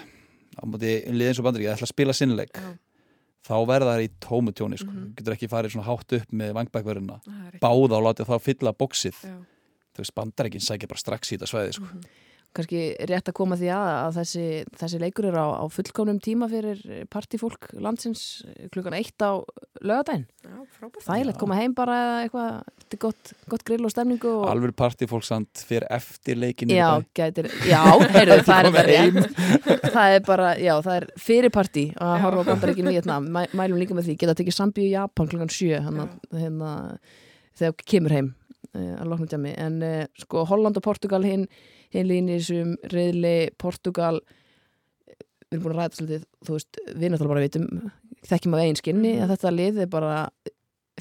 á 0.54 0.64
mútið 0.70 1.08
liðins 1.18 1.40
og 1.42 1.48
bandaríkja, 1.48 1.76
ætla 1.78 1.88
að 1.90 1.94
spila 1.96 2.14
sinnleik. 2.18 2.58
Já, 2.58 2.74
Þá 3.44 3.56
verða 3.68 3.94
það 3.98 4.02
í 4.06 4.10
tómu 4.24 4.52
tjóni, 4.56 4.78
sko. 4.80 4.88
Mhm. 4.88 5.08
Getur 5.18 5.34
ekki 5.36 5.50
farið 5.52 5.74
svona 5.74 5.84
hátt 5.90 6.14
upp 6.16 6.30
með 6.32 6.54
vangbækverðina. 6.56 7.18
það 7.26 7.48
er 7.50 7.58
Báða 7.60 7.98
og 7.98 8.04
látið 8.06 8.30
þá 8.30 8.36
fylla 8.46 8.72
bóksið. 8.72 9.18
Veist, 9.98 10.14
bandaríkin 10.16 10.64
sækir 10.64 10.88
bara 10.88 11.02
strax 11.02 11.34
í 11.34 11.36
þetta 11.36 11.50
svæði, 11.52 11.74
sko. 11.76 11.90
Kannski 12.54 12.84
rétt 13.10 13.32
að 13.32 13.38
koma 13.40 13.58
því 13.60 13.72
að 13.76 13.88
að 13.94 14.20
þessi, 14.20 14.46
þessi 14.82 15.02
leikur 15.02 15.30
er 15.30 15.40
á, 15.40 15.48
á 15.60 15.66
fullkomnum 15.74 16.22
tíma 16.24 16.50
fyrir 16.52 16.84
partífólk 17.14 17.72
landsins 17.82 18.44
klukkan 18.74 18.98
eitt 18.98 19.20
á 19.26 19.42
lögadaginn 19.82 20.28
já 20.44 20.64
frábært 20.84 21.06
þægilegt, 21.06 21.38
Já. 21.38 21.40
koma 21.40 21.58
heim 21.58 21.74
bara 21.76 21.96
eða 22.04 22.20
eitthvað 22.24 22.50
þetta 22.84 22.98
er 22.98 23.02
gott, 23.04 23.32
gott 23.52 23.64
grill 23.68 23.88
og 23.88 23.94
stemningu 23.94 24.32
og... 24.32 24.44
Alveg 24.52 24.76
partífólk 24.80 25.26
samt 25.28 25.64
fyrir 25.68 25.86
eftir 25.94 26.40
leikinu. 26.40 26.76
Já, 26.76 26.90
gætir, 27.16 27.50
já, 27.68 27.82
heyrðu, 28.14 28.38
það 28.48 28.60
er 28.60 28.70
þetta 28.70 28.86
rétt 28.90 29.42
það 29.96 30.18
er 30.18 30.24
bara, 30.28 30.54
já, 30.62 30.74
það 30.86 31.00
er 31.00 31.08
fyrirparti 31.28 31.86
að 31.96 32.14
Já. 32.14 32.22
horfa 32.26 32.46
á 32.46 32.50
bandaríkinu 32.52 32.92
í 32.94 32.98
Vietnam 32.98 33.30
Mæ, 33.34 33.42
mælum 33.56 33.82
líka 33.82 33.98
með 33.98 34.10
því, 34.10 34.18
geta 34.24 34.38
tekið 34.40 34.58
Sambíu 34.58 34.88
í 34.88 34.94
Japan 34.94 35.30
klukkan 35.32 35.54
sjö, 35.54 35.80
hann 35.84 36.02
hérna, 36.32 36.74
þegar 37.60 37.88
kemur 37.94 38.18
heim 38.18 38.32
uh, 38.74 38.96
að 39.00 39.14
loknum 39.14 39.32
tjami, 39.32 39.56
en 39.60 39.80
uh, 39.84 40.02
sko 40.24 40.46
Holland 40.50 40.80
og 40.80 40.86
Portugal 40.86 41.24
hinn, 41.26 41.48
hinn 41.94 42.10
línir 42.10 42.44
sem 42.44 42.76
reyðli 42.92 43.52
Portugal 43.62 44.20
við 45.50 45.58
erum 45.60 45.64
búin 45.68 45.76
að 45.76 45.80
ræða 45.82 45.98
svolítið, 46.00 46.24
þú 46.46 46.56
veist 46.58 46.80
við 46.88 47.12
náttúrulega 47.14 47.34
bara 47.34 47.46
vitum, 47.46 47.68
þekkjum 48.30 48.56
af 48.58 48.64
eigin 48.64 48.80
skinni 48.82 49.12
Mhm. 49.14 49.24
að 49.24 49.34
þetta 49.36 49.52
lið 49.58 49.82
er 49.84 49.92
bara 49.94 50.16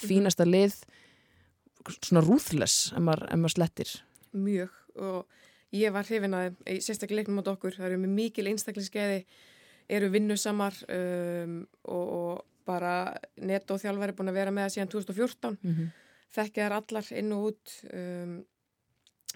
fínasta 0.00 0.44
lið 0.44 0.74
svona 2.02 2.22
ruthless 2.26 2.92
ef 2.92 2.98
maður, 3.02 3.26
maður 3.37 3.55
slettir 3.57 3.94
mjög 4.33 4.70
og 4.96 5.26
ég 5.72 5.92
var 5.92 6.05
hrifin 6.05 6.37
að 6.37 6.55
í 6.68 6.78
sérstaklega 6.85 7.22
leiknum 7.22 7.40
mot 7.40 7.48
okkur, 7.48 7.74
það 7.78 7.87
eru 7.88 7.98
með 8.02 8.14
mikil 8.18 8.46
einstaklingsgeiði, 8.50 9.24
eru 9.88 10.11
vinnusamar 10.12 10.76
um, 10.88 11.66
og, 11.85 12.07
og 12.18 12.44
bara 12.68 13.14
netto 13.40 13.78
þjálfari 13.81 14.14
búin 14.14 14.31
að 14.31 14.38
vera 14.38 14.52
með 14.55 14.68
það 14.68 14.74
síðan 14.76 14.92
2014, 14.92 15.57
mm 15.62 15.74
-hmm. 15.74 15.88
þekkja 16.37 16.66
þær 16.68 16.76
allar 16.76 17.12
inn 17.18 17.33
og 17.33 17.46
út 17.50 17.74
um, 17.92 18.37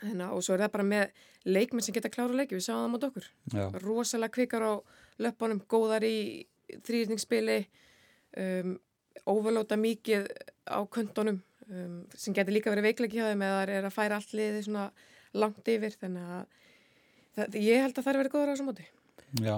Þannig, 0.00 0.28
og 0.28 0.44
svo 0.44 0.56
er 0.56 0.64
það 0.66 0.72
bara 0.74 0.87
með 0.90 1.22
leikmenn 1.48 1.85
sem 1.87 1.94
geta 1.96 2.11
klára 2.12 2.37
leiki, 2.37 2.56
við 2.59 2.66
sáum 2.66 2.82
það 2.82 2.92
mot 2.92 3.06
okkur. 3.09 3.28
Já. 3.54 3.66
rosalega 3.80 4.35
kvikar 4.35 4.66
á 4.66 4.72
löpunum 5.24 5.62
góðar 5.70 6.04
í 6.04 6.18
þrýrningsspili 6.85 7.59
um, 8.37 8.74
overlóta 9.32 9.78
mikið 9.80 10.26
á 10.68 10.80
köntunum 10.92 11.38
um, 11.70 12.02
sem 12.14 12.35
getur 12.37 12.54
líka 12.56 12.72
verið 12.74 12.90
veikleiki 12.90 13.20
hjá 13.20 13.30
þeim 13.30 13.46
eða 13.46 13.62
er 13.78 13.88
að 13.88 13.94
færa 13.94 14.18
allt 14.20 14.35
liði 14.37 14.66
svona 14.66 14.90
langt 15.37 15.70
yfir. 15.72 15.96
Þannig 16.00 16.28
að 16.37 16.44
það, 17.38 17.59
ég 17.62 17.87
held 17.87 17.96
að 17.96 18.04
það 18.04 18.12
er 18.12 18.20
verið 18.22 18.35
góður 18.37 18.50
á 18.50 18.52
þessum 18.52 18.70
móti. 18.70 18.87
Já, 19.42 19.56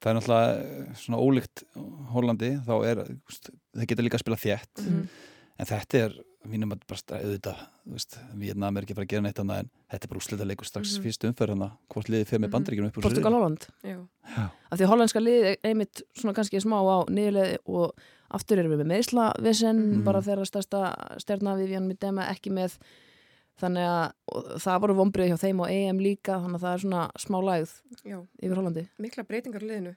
það 0.00 0.12
er 0.12 0.18
náttúrulega 0.20 0.54
eh, 0.60 0.94
svona 1.02 1.20
ólíkt 1.24 1.64
Hollandi, 2.14 2.52
þá 2.66 2.74
er 2.92 3.02
þeir 3.10 3.90
geta 3.90 4.06
líka 4.06 4.20
að 4.20 4.24
spila 4.26 4.40
þétt. 4.46 4.86
Mhm. 4.86 5.04
En 5.60 5.68
þetta 5.68 5.98
er, 6.06 6.14
mínum 6.48 6.70
að 6.72 6.84
bara 6.88 7.18
auðvitað, 7.20 7.58
þú 7.84 7.96
veist, 7.98 8.14
Vietnam 8.40 8.76
er 8.80 8.86
ekki 8.86 8.94
að 8.94 9.00
fara 9.00 9.06
að 9.08 9.12
gera 9.12 9.24
neitt 9.26 9.40
annað 9.42 9.58
en 9.64 9.68
þetta 9.92 10.06
er 10.06 10.12
bara 10.14 10.20
úslita 10.22 10.46
leikur 10.48 10.68
strax 10.70 10.94
Mhm. 10.96 11.02
fyrstu 11.04 11.28
umferð 11.28 11.52
hana, 11.54 11.68
hvort 11.92 12.08
liðið 12.08 12.28
fyrir 12.30 12.40
með 12.40 12.48
Mhm. 12.48 12.54
bandaríkjum 12.56 12.86
upp 12.88 12.96
úr 12.96 13.02
Portugal 13.02 13.32
Holland. 13.36 13.66
Já, 13.84 13.98
Já, 14.36 14.50
af 14.72 14.78
því 14.78 14.84
að 14.86 14.92
hollandska 14.92 15.20
lið 15.20 15.44
er 15.50 15.56
einmitt 15.64 16.02
svona 16.16 16.34
kannski 16.34 16.60
smá 16.64 16.80
á 16.80 16.96
niðurleið 17.12 17.58
og 17.66 17.92
aftur 18.30 18.58
erum 18.58 18.72
við 18.72 18.80
með 18.80 18.90
meðslavisen 18.94 19.76
Mhm. 19.96 20.04
bara 20.04 20.20
þeirra 20.22 20.46
stærsta 20.46 21.18
stjarnar 21.18 21.58
við 21.58 21.76
við 21.76 21.98
dema 21.98 22.24
ekki 22.30 22.50
með. 22.50 22.78
Þannig 23.60 23.84
að 23.84 24.12
það 24.64 24.80
voru 24.80 24.94
vombrið 24.96 25.28
hjá 25.28 25.38
þeim 25.42 25.60
og 25.60 25.68
EM 25.68 25.98
líka 25.98 26.40
þannig 26.40 26.56
að 26.56 26.64
það 26.64 26.74
er 26.74 26.78
svona 26.78 27.10
smá 27.18 27.38
lægð 27.44 27.72
já, 28.06 28.26
yfir 28.42 28.56
Hollandi. 28.56 28.88
Mikla 28.98 29.24
breytingar 29.28 29.60
á 29.60 29.68
liðinu 29.68 29.96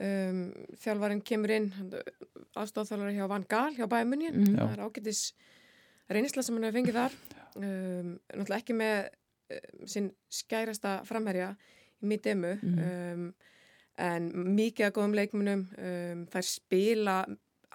um, 0.00 0.40
þjálfarinn 0.82 1.22
kemur 1.26 1.50
inn 1.56 1.70
aðstofþjálfari 2.58 3.16
hjá 3.18 3.28
Van 3.30 3.44
Gaal 3.50 3.74
hjá 3.76 3.86
Bæmunjön 3.90 4.36
Mhm. 4.38 4.56
Já. 4.56 4.64
það 4.66 4.72
er 4.76 4.84
ágætis 4.86 5.22
reynisla 6.10 6.42
sem 6.42 6.54
hann 6.56 6.64
hefur 6.68 6.78
fengið 6.78 6.98
þar 7.00 7.12
um, 7.56 8.18
náttúrulega 8.32 8.62
ekki 8.62 8.76
með 8.78 8.96
uh, 9.08 9.86
sinn 9.86 10.10
skærasta 10.30 11.04
framherja 11.08 11.50
í 12.02 12.06
middemu 12.06 12.54
Mhm. 12.62 12.78
um, 12.88 13.34
en 13.98 14.28
mikið 14.54 14.86
að 14.86 14.92
góðum 14.94 15.14
leikmunum 15.18 15.62
um, 15.76 16.26
þær 16.30 16.44
spila 16.46 17.16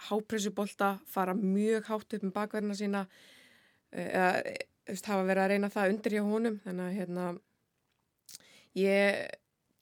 hápressubolta, 0.08 1.00
fara 1.06 1.34
mjög 1.36 1.84
hátt 1.92 2.14
upp 2.16 2.24
með 2.24 2.32
bakverðina 2.34 2.76
sína 2.80 3.02
uh, 3.94 4.08
eða 4.08 4.30
veist, 4.88 5.06
hafa 5.06 5.24
verið 5.28 5.44
að 5.44 5.52
reyna 5.52 5.70
það 5.70 5.90
undir 5.94 6.12
hjá 6.16 6.24
honum 6.24 6.56
þannig 6.64 6.86
að 6.88 6.96
hérna 6.98 7.26
ég 8.76 9.20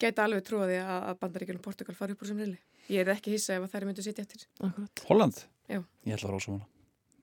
geti 0.01 0.23
alveg 0.23 0.43
trúið 0.47 0.73
því 0.73 0.77
að 0.81 1.07
að 1.11 1.17
Bandaríkjunum 1.21 1.61
og 1.61 1.65
Portugal 1.67 1.95
fari 1.97 2.15
upp 2.15 2.23
úr 2.23 2.31
sem 2.31 2.41
reyli. 2.41 2.59
Ég 2.91 3.03
er 3.03 3.13
ekki 3.15 3.33
hissa 3.35 3.55
ef 3.55 3.65
að 3.65 3.73
þær 3.75 3.87
myndu 3.87 4.05
sitja 4.05 4.25
eftir. 4.25 4.45
Akkurat. 4.59 5.03
Holland? 5.07 5.41
Já. 5.69 5.79
Ég 5.79 6.15
held 6.15 6.25
að 6.27 6.35
Rósa 6.35 6.51
hana 6.51 6.67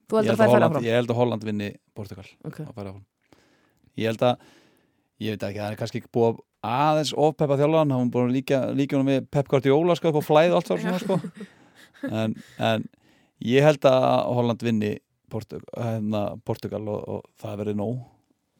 Þú 0.08 0.16
Ég 0.16 0.30
heldur 0.30 0.32
að 0.32 0.38
held 0.38 0.38
það 0.38 0.44
að 0.44 0.52
færa 0.52 0.52
Holland, 0.54 0.74
fram 0.74 0.86
ég 0.88 0.98
held 0.98 1.10
að 1.10 1.18
Holland 1.18 1.44
vinni 1.44 1.70
Portugal 1.98 2.28
okay. 2.48 2.64
að 2.64 2.76
færa 2.78 2.92
áfram. 2.94 3.06
Ég 3.98 4.08
held 4.08 4.22
að 4.24 4.46
ég 5.18 5.34
veit 5.34 5.48
ekki, 5.48 5.60
það 5.60 5.72
er 5.74 5.80
kannski 5.82 6.02
búið 6.08 6.28
að 6.30 6.44
aðeins 6.68 7.12
ofpeppa 7.26 7.58
þjálfan, 7.60 7.92
hann 7.92 8.12
búin 8.14 8.30
að 8.30 8.38
líka, 8.38 8.60
líka 8.72 8.96
honum 8.96 9.10
við 9.12 9.26
Pep 9.34 9.50
Guardiola 9.52 9.98
sko 9.98 10.12
upp 10.12 10.22
á 10.22 10.28
flæð 10.28 10.54
og 10.54 10.56
allt 10.58 10.70
það 10.70 10.80
svona 10.86 11.02
sko 11.02 11.18
en, 12.22 12.38
en 12.70 12.86
Ég 13.46 13.62
held 13.62 13.84
að 13.86 14.32
Holland 14.34 14.64
vinni 14.66 14.96
Portug 15.30 15.62
hérna, 15.76 16.22
Portugal 16.46 16.82
og, 16.88 17.02
og 17.04 17.26
það 17.38 17.60
verði 17.60 17.76
nóg 17.78 17.98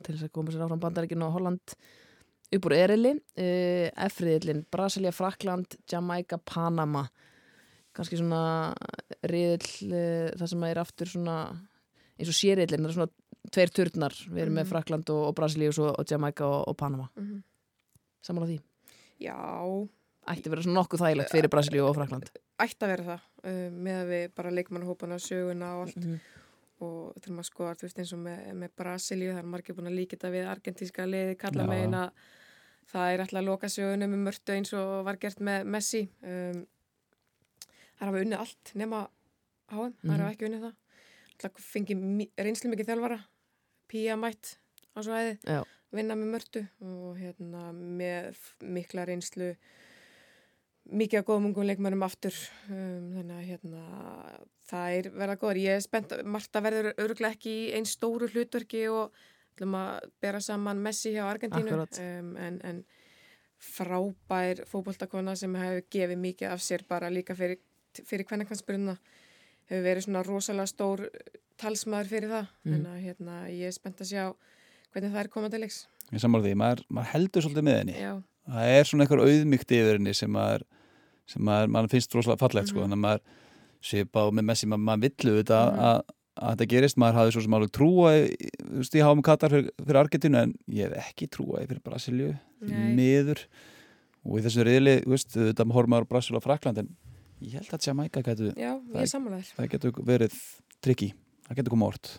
til 0.04 0.14
þess 0.14 0.28
að 0.28 0.35
koma 0.37 0.52
sér 0.54 0.64
áfram 0.66 0.83
bandaríkinu 0.83 1.26
og 1.26 1.35
Holland 1.35 1.74
upp 2.57 2.65
úr 2.69 2.75
erili 2.79 3.13
uh, 3.15 3.89
F-riðilinn, 4.09 4.65
Brasilia, 4.73 5.13
Frakland 5.13 5.77
Jamaica, 5.91 6.39
Panama 6.39 7.05
kannski 7.93 8.17
svona 8.21 8.73
riðil 9.27 9.69
uh, 9.91 10.31
það 10.39 10.47
sem 10.53 10.63
er 10.71 10.79
aftur 10.83 11.11
svona 11.13 11.37
eins 12.19 12.31
og 12.33 12.39
sériðilinn, 12.39 12.87
það 12.87 12.91
er 12.91 12.97
svona 12.97 13.13
tveir 13.55 13.71
turnar, 13.73 14.15
við 14.29 14.43
erum 14.45 14.55
með 14.59 14.65
Mhm. 14.67 14.71
Frakland 14.73 15.11
og, 15.11 15.23
og 15.29 15.35
Brasilia 15.39 15.69
og, 15.71 15.75
svo, 15.75 15.93
og 15.93 16.05
Jamaica 16.11 16.45
og, 16.47 16.69
og 16.69 16.77
Panama 16.77 17.09
Mhm. 17.17 17.43
samanlega 18.23 18.53
því, 18.53 18.61
Já, 19.19 19.35
ætti 20.29 20.47
að 20.47 20.51
vera 20.53 20.63
svona 20.63 20.81
nokkuð 20.81 21.01
þægilegt 21.03 21.31
fyrir 21.33 21.49
Brasilia 21.51 21.85
og 21.85 21.95
Frakland 21.97 22.29
ætti 22.59 22.83
að 22.85 22.91
vera 22.95 23.05
það 23.05 23.21
uh, 23.45 23.71
með 23.71 23.97
að 24.03 24.09
við 24.13 24.35
bara 24.35 24.51
leikmannahópana, 24.51 25.19
söguna 25.23 25.71
og 25.79 25.87
allt 25.87 25.97
mm 25.97 26.03
-hmm. 26.13 26.21
og 26.81 27.15
þegar 27.21 27.35
maður 27.37 27.51
skoðar, 27.51 27.77
þú 27.79 27.83
veist 27.87 27.99
eins 27.99 28.13
og 28.13 28.19
með, 28.19 28.53
með 28.55 28.71
Brasilíu, 28.77 29.33
það 29.33 29.39
er 29.39 29.53
margir 29.55 29.75
búin 29.75 29.87
að 29.91 29.99
líka 29.99 30.17
þetta 30.17 30.31
við 30.31 30.47
argentínska 30.55 31.07
liði, 31.07 31.35
kalla 31.39 31.63
Já. 31.63 31.69
megin 31.69 31.95
að 31.95 32.11
það 32.92 33.12
er 33.14 33.22
alltaf 33.24 33.40
að 33.42 33.46
loka 33.51 33.68
sögunum 33.72 34.12
með 34.14 34.22
mörtu 34.29 34.55
eins 34.57 34.72
og 34.79 35.05
var 35.09 35.18
gert 35.20 35.40
með 35.44 35.64
Messi 35.74 36.03
um, 36.22 36.62
það 37.98 38.07
hafa 38.09 38.22
unnið 38.24 38.38
allt 38.44 38.74
nema 38.81 39.03
HM, 39.68 39.92
það 40.01 40.09
Mhm. 40.09 40.20
hafa 40.22 40.31
ekki 40.35 40.46
unnið 40.48 40.62
það 40.66 40.77
alltaf 41.38 41.66
fengið 41.72 41.98
reynslu 42.46 42.70
mikið 42.72 42.88
þjálfara 42.92 43.18
Pía 43.88 44.16
mætt 44.20 44.57
á 44.96 44.98
svo 45.05 45.16
Já. 45.48 45.61
vinna 45.92 46.14
með 46.16 46.33
mörtu 46.35 46.62
og 46.85 47.16
hérna 47.20 47.68
með 47.72 48.37
mikla 48.62 49.05
reynslu 49.09 49.55
mikið 50.88 51.20
að 51.20 51.27
góðum 51.29 51.46
ungum 51.51 51.66
leikmennum 51.68 52.03
aftur 52.07 52.33
um, 52.70 53.12
þannig 53.16 53.35
að 53.37 53.48
hérna 53.51 53.83
það 54.68 54.94
er 54.98 55.09
verða 55.20 55.37
góður, 55.40 55.61
ég 55.61 55.77
er 55.77 55.85
spennt 55.85 56.14
Marta 56.24 56.61
verður 56.64 56.94
öruglega 56.96 57.35
ekki 57.37 57.53
í 57.53 57.72
einn 57.77 57.85
stóru 57.88 58.29
hlutverki 58.33 58.87
og 58.92 59.12
ætlum 59.59 59.75
að 59.79 60.09
bera 60.25 60.40
saman 60.40 60.81
Messi 60.83 61.12
hjá 61.16 61.25
Argentínu 61.29 61.77
um, 61.83 62.33
en, 62.37 62.61
en 62.64 62.85
frábær 63.59 64.62
fótboltakona 64.71 65.35
sem 65.38 65.55
hefur 65.59 65.83
gefið 65.92 66.21
mikið 66.23 66.53
af 66.55 66.62
sér 66.62 66.85
bara 66.88 67.11
líka 67.11 67.35
fyrir, 67.38 67.59
fyrir 68.07 68.27
hvernakvansbyrjuna 68.29 68.94
hefur 69.68 69.85
verið 69.85 70.07
svona 70.07 70.23
rosalega 70.27 70.71
stór 70.71 71.03
talsmaður 71.59 72.11
fyrir 72.12 72.31
það. 72.33 72.51
Mm. 72.64 72.75
en 72.79 72.87
að 72.92 73.01
hérna 73.03 73.38
ég 73.51 73.66
er 73.68 73.75
spennt 73.75 74.01
að 74.05 74.12
sjá 74.12 74.25
hvernig 74.94 75.12
það 75.12 75.23
er 75.25 75.31
komað 75.35 75.55
til 75.57 75.62
leiks. 75.64 75.79
Ég 76.14 76.23
sammála 76.23 76.47
því, 76.47 76.55
maður, 76.57 76.85
maður 76.88 77.11
heldur 77.12 77.44
svolítið 77.44 77.66
með 77.66 77.79
henni. 77.83 77.97
Já, 78.01 78.12
það 78.49 78.71
er 78.79 78.87
svona 78.88 79.05
eitthvað 79.05 79.25
auðmygt 79.27 79.75
yfir 79.77 79.99
henni 79.99 80.14
sem 80.16 80.31
maður, 80.33 80.64
sem 81.29 81.42
maður, 81.44 81.73
maður 81.75 81.90
finnst 81.97 82.14
rosalega 82.16 82.40
fallegt 82.47 82.71
sko, 82.71 82.79
Mhm. 82.79 82.87
þannig 82.87 82.99
að 82.99 83.05
maður 83.05 83.21
svipa 83.90 84.23
á 84.25 84.27
með 84.38 84.47
Messi, 84.49 84.66
maður, 84.71 85.03
villu 85.05 85.35
þetta 85.42 85.59
Mhm. 85.66 85.83
að, 85.90 86.01
að 86.38 86.53
þetta 86.55 86.68
gerist, 86.72 86.98
maður 87.01 87.18
hafði 87.20 87.35
svo 87.35 87.42
sem 87.44 87.57
alveg 87.59 87.72
trúa 87.74 88.12
í, 88.18 88.51
þú 88.62 88.79
veist, 88.83 88.94
ég 88.98 89.05
hafa 89.07 89.18
með 89.18 89.27
Katar 89.29 89.55
fyrir, 89.55 89.72
fyrir 89.85 90.01
Argentínu 90.03 90.40
en 90.42 90.55
ég 90.79 90.87
hef 90.94 91.11
ekki 91.12 91.29
trúa 91.35 91.64
fyrir 91.66 91.83
Brasilju, 91.85 92.31
miður. 92.98 93.42
Og 94.29 94.38
í 94.40 94.44
þessu 94.44 94.64
reyðli, 94.66 94.96
þú 95.07 95.14
veist, 95.14 95.35
þetta 95.38 95.66
horfum 95.72 95.94
maður 95.94 96.09
á 96.09 96.12
Brasil 96.14 96.37
og 96.38 96.44
Frakland 96.44 96.79
en 96.83 96.88
ég 97.42 97.59
held 97.59 97.74
að 97.74 97.87
Jamaica 97.88 98.22
getur, 98.27 98.55
já, 98.59 98.72
Það 98.92 99.53
það 99.57 99.68
getur 99.74 100.01
verið 100.09 100.38
trikki, 100.85 101.12
það 101.48 101.61
getur 101.62 101.74
komið 101.77 101.92
orð 101.92 102.16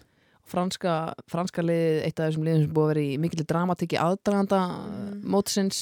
franska, 0.50 0.94
franska 1.30 1.62
lið, 1.62 2.00
eitt 2.08 2.20
af 2.20 2.30
þessum 2.32 2.46
liðum 2.48 2.64
sem 2.64 2.72
búið 2.74 2.86
að 2.88 2.92
vera 2.94 3.02
í 3.06 3.18
mikill 3.22 3.44
dramatík 3.46 3.94
í 3.94 4.00
aðdraganda 4.02 4.62
Mm. 4.80 5.20
mótsins 5.30 5.82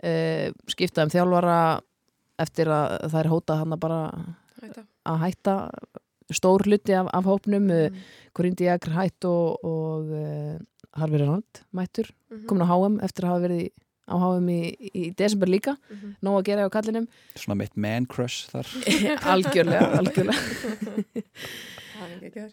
uh, 0.00 0.48
skipta 0.70 1.04
um 1.04 1.10
þjálfara 1.12 1.56
eftir 2.40 2.70
að 2.72 2.94
það 3.12 3.18
er 3.20 3.28
hótað 3.34 3.60
hann 3.60 3.76
bara 3.82 3.98
Hætta. 4.62 4.84
að 5.04 5.18
hætta 5.26 5.54
stór 6.36 6.64
hluti 6.66 6.92
af, 6.96 7.08
af 7.12 7.24
hópnum 7.24 7.62
mm. 7.68 7.92
Mm. 7.92 8.00
Corinne 8.34 8.56
Diagr 8.56 8.90
hætt 8.96 9.24
og, 9.28 9.64
og 9.64 10.10
uh, 10.10 10.58
Harfi 10.98 11.16
Renald 11.22 11.62
mættur 11.72 12.10
Mhm. 12.30 12.46
komin 12.46 12.62
á 12.62 12.68
HM 12.70 13.00
eftir 13.02 13.24
að 13.26 13.32
hafa 13.34 13.44
verið 13.48 13.70
á 14.10 14.14
HM 14.18 14.48
í, 14.50 14.90
í 14.94 15.14
desember 15.18 15.46
líka 15.50 15.76
Mhm. 15.90 16.16
nóg 16.22 16.38
að 16.40 16.44
gera 16.50 16.66
á 16.66 16.70
kallinum 16.70 17.06
svona 17.34 17.56
mitt 17.58 17.76
man 17.76 18.06
crush 18.06 18.48
þar 18.50 18.66
algjörlega, 19.34 19.86
algjörlega 19.98 20.42
Það 22.00 22.12
er 22.14 22.22
ekki 22.28 22.40
þar. 22.44 22.52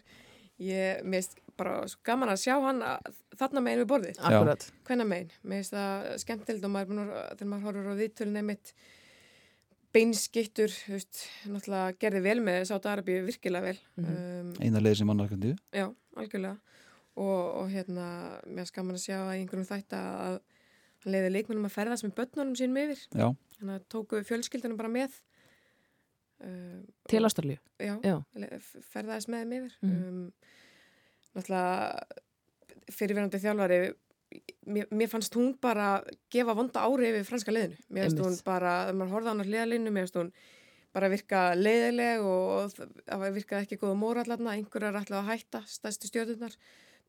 Ég 0.58 1.04
meist 1.06 1.36
bara 1.58 1.84
svo 1.90 2.00
gaman 2.06 2.32
að 2.32 2.40
sjá 2.42 2.54
hann 2.62 2.80
að, 2.82 3.12
þarna 3.38 3.62
megin 3.62 3.80
við 3.84 3.88
borðið. 3.92 4.16
akkurat, 4.26 4.64
Hvenna 4.88 5.04
megin? 5.06 5.30
Mér 5.46 5.60
finnst 5.62 5.74
það 5.76 6.08
skemmtild 6.24 6.64
og 6.66 6.72
maður 6.74 6.98
er 7.04 7.12
að, 7.14 7.28
þegar 7.38 7.50
maður 7.52 7.66
horfur 7.68 7.92
á 7.94 8.00
viðtölun 8.02 8.40
einmitt 8.42 8.72
beinskittur, 9.98 10.70
þú 10.70 10.94
veist, 10.94 11.20
náttúrulega 11.50 11.96
gerði 12.02 12.20
vel 12.22 12.38
með 12.46 12.60
Sáta 12.70 12.92
Arabíu 12.92 13.24
virkilega 13.26 13.64
vel. 13.72 13.78
Mhm. 13.98 14.14
um, 14.14 14.52
eina 14.62 14.82
leið 14.84 14.96
sem 15.00 15.10
Argentínu 15.10 15.56
já, 15.74 15.88
algjörlega. 16.16 16.56
Og, 17.18 17.40
og 17.58 17.70
hérna, 17.72 18.04
mér 18.46 18.70
gaman 18.76 18.94
að 18.94 19.02
sjá 19.08 19.16
að 19.24 19.32
í 19.34 19.40
einhverjum 19.42 19.66
þætti 19.66 19.98
að 19.98 20.36
hann 21.02 21.12
leiði 21.14 21.32
leikmennum 21.34 21.66
að 21.66 21.74
ferðast 21.74 22.04
með 22.06 22.14
börnunum 22.20 22.54
sínum 22.58 22.78
yfir. 22.84 23.00
já, 23.10 23.28
Þannig 23.58 23.74
að 23.74 23.86
tóku 23.90 24.20
fjölskyldunum 24.22 24.76
bara 24.78 24.88
með. 24.94 25.16
Um, 26.38 26.84
til 27.10 27.24
Ástralíu 27.26 27.58
Já, 27.82 27.96
Já. 28.06 28.20
le- 28.38 28.52
f- 28.60 28.76
ferðaðist 28.94 29.26
með 29.28 29.40
þeim 29.42 29.54
yfir 29.56 29.72
Mhm. 29.82 29.96
um, 30.08 30.32
náttúrulega 31.34 32.04
fyrirverandi 32.94 33.40
þjálfari 33.42 33.80
mér, 34.66 34.86
mér 34.90 35.08
fannst 35.08 35.34
hún 35.38 35.54
bara 35.60 36.02
gefa 36.30 36.54
vonda 36.54 36.82
ári 36.84 37.08
yfir 37.12 37.24
franska 37.28 37.52
liðinu 37.54 37.76
mér 37.88 38.04
Einmitt. 38.08 38.20
hún 38.24 38.36
bara, 38.44 38.72
þegar 38.86 38.98
maður 39.00 39.12
horfði 39.14 39.28
á 39.28 39.32
hann 39.32 39.42
á 39.42 39.48
hliðalinu 39.48 39.90
mér 39.94 40.06
fannst 40.06 40.18
hún 40.20 40.32
bara 40.92 41.08
virka 41.12 41.40
leiðileg 41.54 42.20
og 42.24 42.72
það 42.74 43.34
virkaði 43.36 43.66
ekki 43.66 43.78
góða 43.82 43.96
mórallarna, 44.00 44.54
einhverjar 44.56 44.96
ætlaði 45.02 45.20
að 45.22 45.30
hætta 45.32 45.60
stærstu 45.68 46.08
stjórnurnar, 46.08 46.54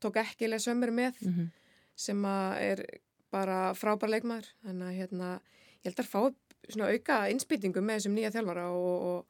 tók 0.00 0.16
ekki 0.20 0.48
leið 0.50 0.64
sömur 0.66 0.92
með 0.92 1.16
mm 1.24 1.32
-hmm. 1.32 1.48
sem 1.96 2.24
er 2.24 2.84
bara 3.30 3.72
frábær 3.74 4.10
leikmaður 4.10 4.46
þannig 4.64 4.86
að 4.88 4.98
hérna, 5.00 5.40
ég 5.84 5.90
held 5.90 6.00
að 6.00 6.12
fá 6.12 6.34
svona 6.68 6.90
auka 6.92 7.28
innspýtingu 7.32 7.80
með 7.80 7.96
þessum 8.00 8.14
nýja 8.14 8.30
þjálfara 8.30 8.68
og, 8.70 9.02
og 9.10 9.26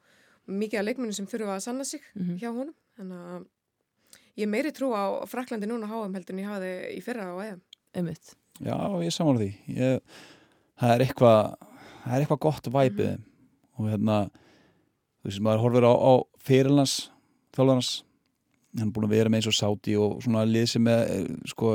mikið 0.51 0.79
af 0.79 0.85
leikmennum 0.85 1.13
sem 1.13 1.27
þurfa 1.27 1.55
að 1.55 1.59
sanna 1.63 1.83
sig 1.83 2.01
Mhm. 2.15 2.37
hjá 2.39 2.49
honum 2.51 2.73
þannig 2.97 3.17
að 3.17 3.45
ég 4.37 4.47
meiri 4.47 4.71
trú 4.71 4.91
á 4.93 5.25
Fraklandi 5.27 5.67
núna 5.67 5.87
á 5.87 5.91
HM 5.95 6.13
heldur 6.13 6.33
en 6.35 6.39
ég 6.39 6.47
hafi 6.49 6.97
í 6.97 7.01
fyrra 7.01 7.23
á 7.31 7.35
EM 7.45 7.61
einmitt. 7.95 8.35
Já, 8.61 8.75
ég 9.01 9.13
samála 9.15 9.39
því. 9.41 9.51
Ég, 9.77 9.99
það 10.81 10.93
er 10.95 11.03
eitthvað 11.07 11.55
það 12.03 12.13
er 12.15 12.23
eitthvað 12.25 12.43
gott 12.47 12.71
væpið 12.73 13.11
mm 13.17 13.27
og 13.81 13.87
hérna 13.89 14.15
þú 15.23 15.29
veist, 15.29 15.39
maður 15.41 15.61
horfir 15.63 15.85
á, 15.89 15.93
á 15.95 16.13
fyrirlans 16.45 16.93
þjálfarnas 17.55 17.89
hann 18.77 18.87
er 18.89 18.91
búin 18.93 19.07
að 19.07 19.13
vera 19.15 19.31
með 19.31 19.39
eins 19.39 19.47
og 19.49 19.55
sáti 19.57 19.95
og 19.97 20.19
svona 20.21 20.43
lið 20.45 20.67
sem 20.69 20.87
er 20.91 21.01
eh, 21.15 21.29
sko 21.49 21.71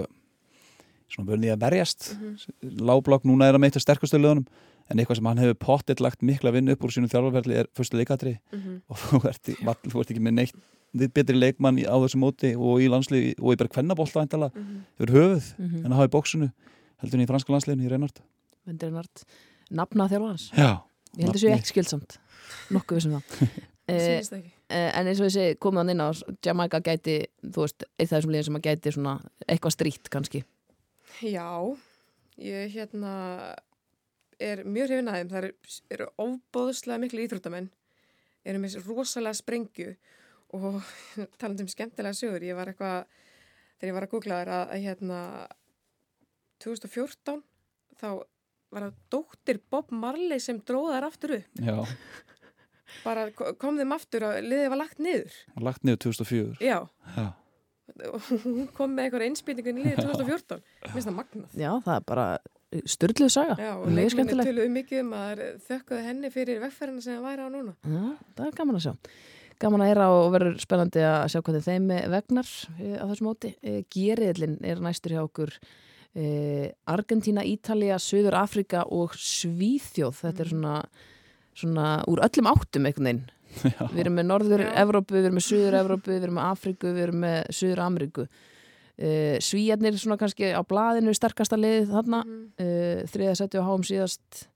svona 1.11 1.29
börnið 1.33 1.55
að 1.57 1.65
verjast. 1.65 2.13
Mm 2.15 2.37
Mhm. 2.37 2.87
láblokk 2.87 3.25
núna 3.25 3.49
er 3.49 3.55
að 3.55 3.61
meita 3.65 3.81
sterkustu 3.81 4.19
liðunum. 4.21 4.47
En 4.91 4.99
eitthvað 4.99 5.17
sem 5.17 5.27
hann 5.27 5.39
hefur 5.39 5.59
pottitt 5.59 6.01
lagt 6.01 6.23
mikla 6.23 6.53
vinn 6.53 6.69
upp 6.69 6.85
úr 6.85 6.93
sínum 6.95 7.11
þjálfarferli 7.11 7.55
er 7.59 7.67
fyrstu 7.75 7.97
leikatri 7.99 8.39
mm 8.53 8.59
-hmm. 8.61 8.81
og 8.89 8.97
þú 8.97 9.29
ert, 9.29 9.43
þú 9.91 10.01
ert 10.01 10.11
ekki 10.11 10.23
með 10.23 10.35
neitt 10.35 10.55
þitt 11.03 11.15
betri 11.17 11.37
leikmann 11.37 11.79
á 11.85 11.97
þessu 12.03 12.21
móti 12.23 12.55
og 12.57 12.83
í 12.83 12.89
landslið 12.93 13.41
og 13.41 13.53
í 13.55 13.61
bara 13.61 13.73
kvennabólta 13.73 14.23
eintala 14.25 14.51
yfir 14.55 15.13
höfuð 15.17 15.53
mm 15.59 15.69
-hmm. 15.69 15.85
en 15.85 15.93
að 15.93 15.97
hafa 16.01 16.11
í 16.11 16.15
bóksunu 16.17 16.51
heldur 17.03 17.19
en 17.19 17.25
í 17.25 17.31
franska 17.31 17.53
landsliðinu 17.53 17.87
í 17.87 17.91
Reinhardt. 17.93 18.23
Vendrinart 18.67 19.25
nafna 19.71 20.09
þjálfarans 20.09 20.51
Já, 20.57 20.83
ég 21.17 21.25
held 21.25 21.35
þessu 21.37 21.53
ekki 21.55 21.73
skildsamt 21.73 22.19
nokkuð 22.71 22.97
vissum 23.01 23.15
það. 23.17 23.49
Eh, 23.87 24.01
sýnist 24.03 24.33
ekki. 24.35 24.51
eh, 24.69 24.91
en 24.99 25.07
eins 25.07 25.21
og 25.21 25.29
ég 25.29 25.35
segi 25.35 25.59
komið 25.63 25.79
hann 25.79 25.93
inn 25.95 26.03
á 26.03 26.09
Jamaica 26.43 26.81
gæti 26.81 27.17
þú 27.43 27.67
veist, 27.67 27.85
eitt 27.99 28.11
af 28.11 28.19
þessum 28.19 28.33
liðin 28.35 28.49
sem 28.49 28.59
að 28.59 28.67
gæti 28.67 28.93
svona 28.93 29.21
eitthvað 29.47 29.75
strýtt 29.77 30.11
kannski. 30.11 30.43
Já, 31.23 31.77
ég 32.43 32.75
hérna 32.75 33.13
er 34.43 34.65
mjög 34.67 34.91
hrifin 34.91 35.09
að 35.11 35.19
þeim. 35.21 35.31
Það 35.31 35.39
eru, 35.43 35.53
eru 35.97 36.09
ofbóðslega 36.27 37.03
miklu 37.05 37.25
íþróttamenn. 37.25 37.71
Eru 38.47 38.63
með 38.63 38.77
rosalega 38.87 39.39
sprengju 39.39 39.95
og 40.57 40.81
talandi 41.41 41.63
um 41.67 41.71
skemmtilega 41.73 42.17
sögur 42.17 42.45
ég 42.47 42.57
var 42.59 42.71
eitthvað, 42.73 43.05
þegar 43.79 43.91
ég 43.91 43.97
var 43.99 44.07
að 44.09 44.13
googla 44.17 44.41
þér 44.43 44.53
að, 44.57 44.65
að 44.77 44.85
hérna 44.87 45.21
2014 46.65 47.43
þá 48.01 48.09
var 48.75 48.87
það 48.89 48.95
dóttir 49.15 49.61
Bob 49.71 49.93
Marley 49.95 50.41
sem 50.43 50.59
dróða 50.67 50.97
þær 50.99 51.07
aftur 51.09 51.35
upp. 51.39 51.61
Já, 51.63 51.77
bara 53.05 53.27
ko- 53.37 53.53
kom 53.61 53.79
þeim 53.79 53.95
aftur 53.97 54.27
og 54.29 54.39
liðið 54.45 54.71
var 54.73 54.81
lagt 54.83 54.99
niður. 55.03 55.37
Lagt 55.69 55.85
niður 55.87 56.01
2004 56.09 56.57
já, 56.65 56.79
Já, 57.17 57.27
og 58.11 58.27
hún 58.45 58.67
kom 58.75 58.97
með 58.97 59.07
einhverja 59.07 59.31
innspýtingun 59.31 59.79
í 59.81 59.87
liðið 59.87 60.03
2014 60.11 60.61
mér 60.61 60.93
finnst 60.97 61.09
það 61.09 61.17
magnað. 61.21 61.57
Já, 61.63 61.71
það 61.87 61.95
er 62.01 62.07
bara 62.11 62.27
styrluð 62.97 63.31
saga. 63.33 63.55
Já, 63.63 63.73
og 63.79 64.13
skemmtileg. 64.13 64.49
töluðu 64.51 64.73
mikið 64.75 65.01
um 65.05 65.13
að 65.17 65.43
þökkuðu 65.69 66.03
henni 66.09 66.31
fyrir 66.35 66.61
vegferðina 66.65 67.05
sem 67.07 67.17
það 67.17 67.29
væri 67.31 67.47
á 67.47 67.49
núna. 67.55 67.77
Já, 67.87 68.05
það 68.37 68.47
er 68.51 68.57
gaman 68.59 68.81
að 68.81 68.87
sjá 68.89 68.95
gaman 69.63 69.85
að 69.85 69.91
heyra 69.91 70.07
og 70.15 70.31
verður 70.35 70.57
spennandi 70.63 71.03
að 71.07 71.27
sjá 71.33 71.41
hvernig 71.41 71.67
þeim 71.67 71.91
vegnar 72.13 72.53
e, 72.77 72.93
á 73.01 73.05
þessum 73.05 73.29
móti. 73.31 73.53
E, 73.61 73.83
Geriðlin 73.93 74.57
er 74.67 74.83
næstur 74.85 75.17
hjá 75.17 75.25
okkur 75.27 75.59
Argentína, 76.89 77.43
Ítalía, 77.45 77.99
Suður 78.01 78.39
Afrika 78.41 78.87
og 78.89 79.13
Svíþjóð. 79.21 80.23
Þetta 80.23 80.41
er 80.41 80.49
svona, 80.49 80.77
svona 81.53 81.89
úr 82.09 82.23
öllum 82.25 82.49
áttum 82.49 82.89
einhvern 82.89 83.11
veginn. 83.11 83.27
Já. 83.77 83.83
við 83.93 84.01
erum 84.07 84.17
með 84.17 84.27
Norður 84.31 84.63
Já. 84.65 84.71
Evrópu, 84.81 85.19
við 85.19 85.29
erum 85.29 85.37
með 85.37 85.45
Suður 85.47 85.77
Evrópu 85.83 86.15
við 86.15 86.25
erum 86.25 86.39
með 86.39 86.49
Afriku, 86.55 86.93
við 86.97 87.05
erum 87.05 87.21
með 87.27 87.37
Suður 87.59 87.83
Ameríku 87.85 88.25
uh, 88.27 89.37
Svíjarnir 89.45 89.97
svona 90.01 90.19
kannski 90.21 90.51
á 90.53 90.61
blaðinu 90.67 91.15
sterkasta 91.17 91.59
liðið 91.61 91.95
þarna. 91.95 92.23
Mhm. 92.25 92.45
uh, 92.61 93.09
þriða 93.13 93.39
seti 93.41 93.61
á 93.61 93.69
háum 93.69 93.87
síðast. 93.87 94.47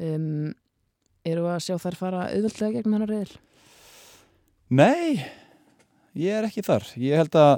Um, 0.00 0.52
eru 1.28 1.46
að 1.50 1.64
sjá 1.66 1.74
þær 1.78 1.96
fara 1.98 2.26
auðvöldlega 2.32 2.80
gegn 2.80 2.94
hennar 2.96 3.10
reyðil 3.10 3.40
Nei, 4.72 5.20
ég 6.16 6.32
er 6.38 6.46
ekki 6.48 6.62
þar 6.64 6.86
ég 7.00 7.18
held 7.20 7.34
að 7.36 7.54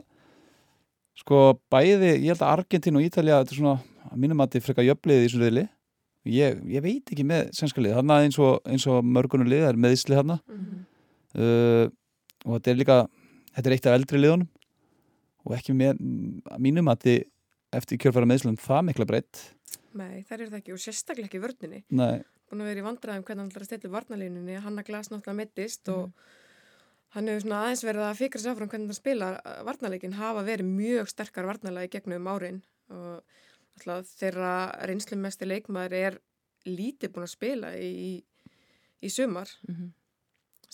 sko 1.20 1.40
bæði, 1.70 2.14
ég 2.24 2.32
held 2.32 2.42
að 2.42 2.52
Argentín 2.56 2.98
og 2.98 3.04
Ítalja 3.06 3.36
þetta 3.42 3.54
er 3.54 3.58
svona, 3.60 3.74
að 4.10 4.16
mínum 4.24 4.42
að 4.42 4.54
þetta 4.56 4.66
frekar 4.66 4.86
jöflið 4.88 5.20
í 5.20 5.26
þessum 5.28 5.44
riðli 5.44 5.64
ég, 6.34 6.58
ég 6.74 6.82
veit 6.84 7.12
ekki 7.14 7.26
með 7.28 7.52
sænska 7.54 7.84
lið, 7.84 7.94
hann 8.00 8.14
eins 8.16 8.38
og, 8.42 8.56
eins 8.66 8.86
og 8.90 9.04
mörgunum 9.06 9.46
lið, 9.50 9.62
það 9.66 9.72
er 9.74 9.82
meðisli 9.86 10.18
hann 10.18 10.34
Mhm. 10.34 10.82
uh, 11.38 11.86
og 12.44 12.58
þetta 12.58 12.70
er 12.74 12.80
líka 12.82 12.98
þetta 13.54 13.66
er 13.70 13.76
eitt 13.76 13.86
af 13.90 13.98
eldri 14.00 14.18
liðunum 14.24 14.48
og 15.44 15.54
ekki 15.58 15.74
með, 15.76 16.00
að 16.50 16.60
mínum 16.66 16.90
að 16.90 17.02
þið 17.06 17.18
eftir 17.78 17.98
kjörfæra 18.02 18.26
meðslum 18.30 18.58
það 18.58 18.86
mikla 18.90 19.06
breytt 19.12 19.44
Nei, 19.94 20.24
þær 20.26 20.40
eru 20.40 20.50
það 20.50 20.58
ekki 20.58 20.72
og 20.74 20.80
sérstaklega 20.82 21.28
ekki 21.28 21.38
í 21.38 21.42
vörninni. 21.44 21.78
Nei, 21.94 22.24
Búin 22.50 22.64
að 22.64 22.66
vera 22.72 22.80
í 22.80 22.84
vandræðum 22.88 23.22
hvernig 23.22 23.40
hann 23.44 23.50
ætlar 23.52 23.62
að 23.62 23.68
stilla 23.68 23.90
varnalínunni. 23.94 24.56
Hanna 24.64 24.82
Glas 24.82 25.08
náttúrulega 25.12 25.36
mittist 25.38 25.86
Mhm. 25.86 25.94
og 25.94 26.10
hann 27.14 27.28
hefur 27.30 27.44
svona 27.44 27.62
aðeins 27.64 27.84
verið 27.86 28.04
að 28.08 28.18
fikra 28.20 28.40
sér 28.42 28.54
áfram 28.54 28.70
hvernig 28.72 28.90
hann 28.90 28.98
spila 28.98 29.28
varnaleikin 29.68 30.16
hafa 30.18 30.44
verið 30.46 30.70
mjög 30.70 31.10
sterkar 31.12 31.46
varnalagi 31.48 31.92
gegnum 31.94 32.26
árin 32.30 32.62
og 32.90 33.22
alltaf 33.78 34.10
þeirra 34.20 34.52
reynslumesti 34.90 35.46
leikmaður 35.48 35.96
er 35.98 36.18
lítið 36.66 37.12
búin 37.14 37.26
að 37.26 37.32
spila 37.34 37.72
í, 37.76 37.90
í, 37.90 38.12
í 39.04 39.10
sumar. 39.12 39.50
Mm 39.68 39.74
-hmm. 39.74 39.90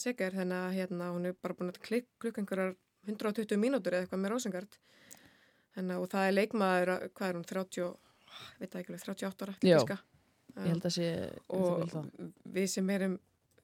Seger 0.01 0.32
þannig 0.32 0.57
að 0.64 0.76
hérna, 0.78 1.09
hún 1.12 1.26
er 1.26 1.34
bara 1.43 1.55
búin 1.55 1.72
að 1.72 1.80
klikk 1.82 2.07
klukk 2.18 2.38
einhverjar 2.38 2.74
120 3.09 3.57
mínútur 3.59 3.93
eða 3.93 4.05
eitthvað 4.07 4.20
með 4.20 4.30
að 4.30 5.99
og 6.01 6.09
það 6.12 6.26
er 6.28 6.32
leikmaður, 6.36 6.88
að- 6.95 7.09
hvað 7.14 7.28
er 7.28 7.34
hún, 7.34 7.45
30, 7.45 7.82
og- 7.82 7.99
veit 8.61 8.74
ekki 8.74 8.93
alveg, 8.93 9.03
38 9.05 9.43
ára 9.43 9.55
Já. 9.62 9.76
ég 10.57 10.68
held 10.70 10.84
að 10.84 10.95
sé 10.97 11.32
og 11.49 11.91
við 12.45 12.66
sem 12.68 12.91
erum 12.91 13.18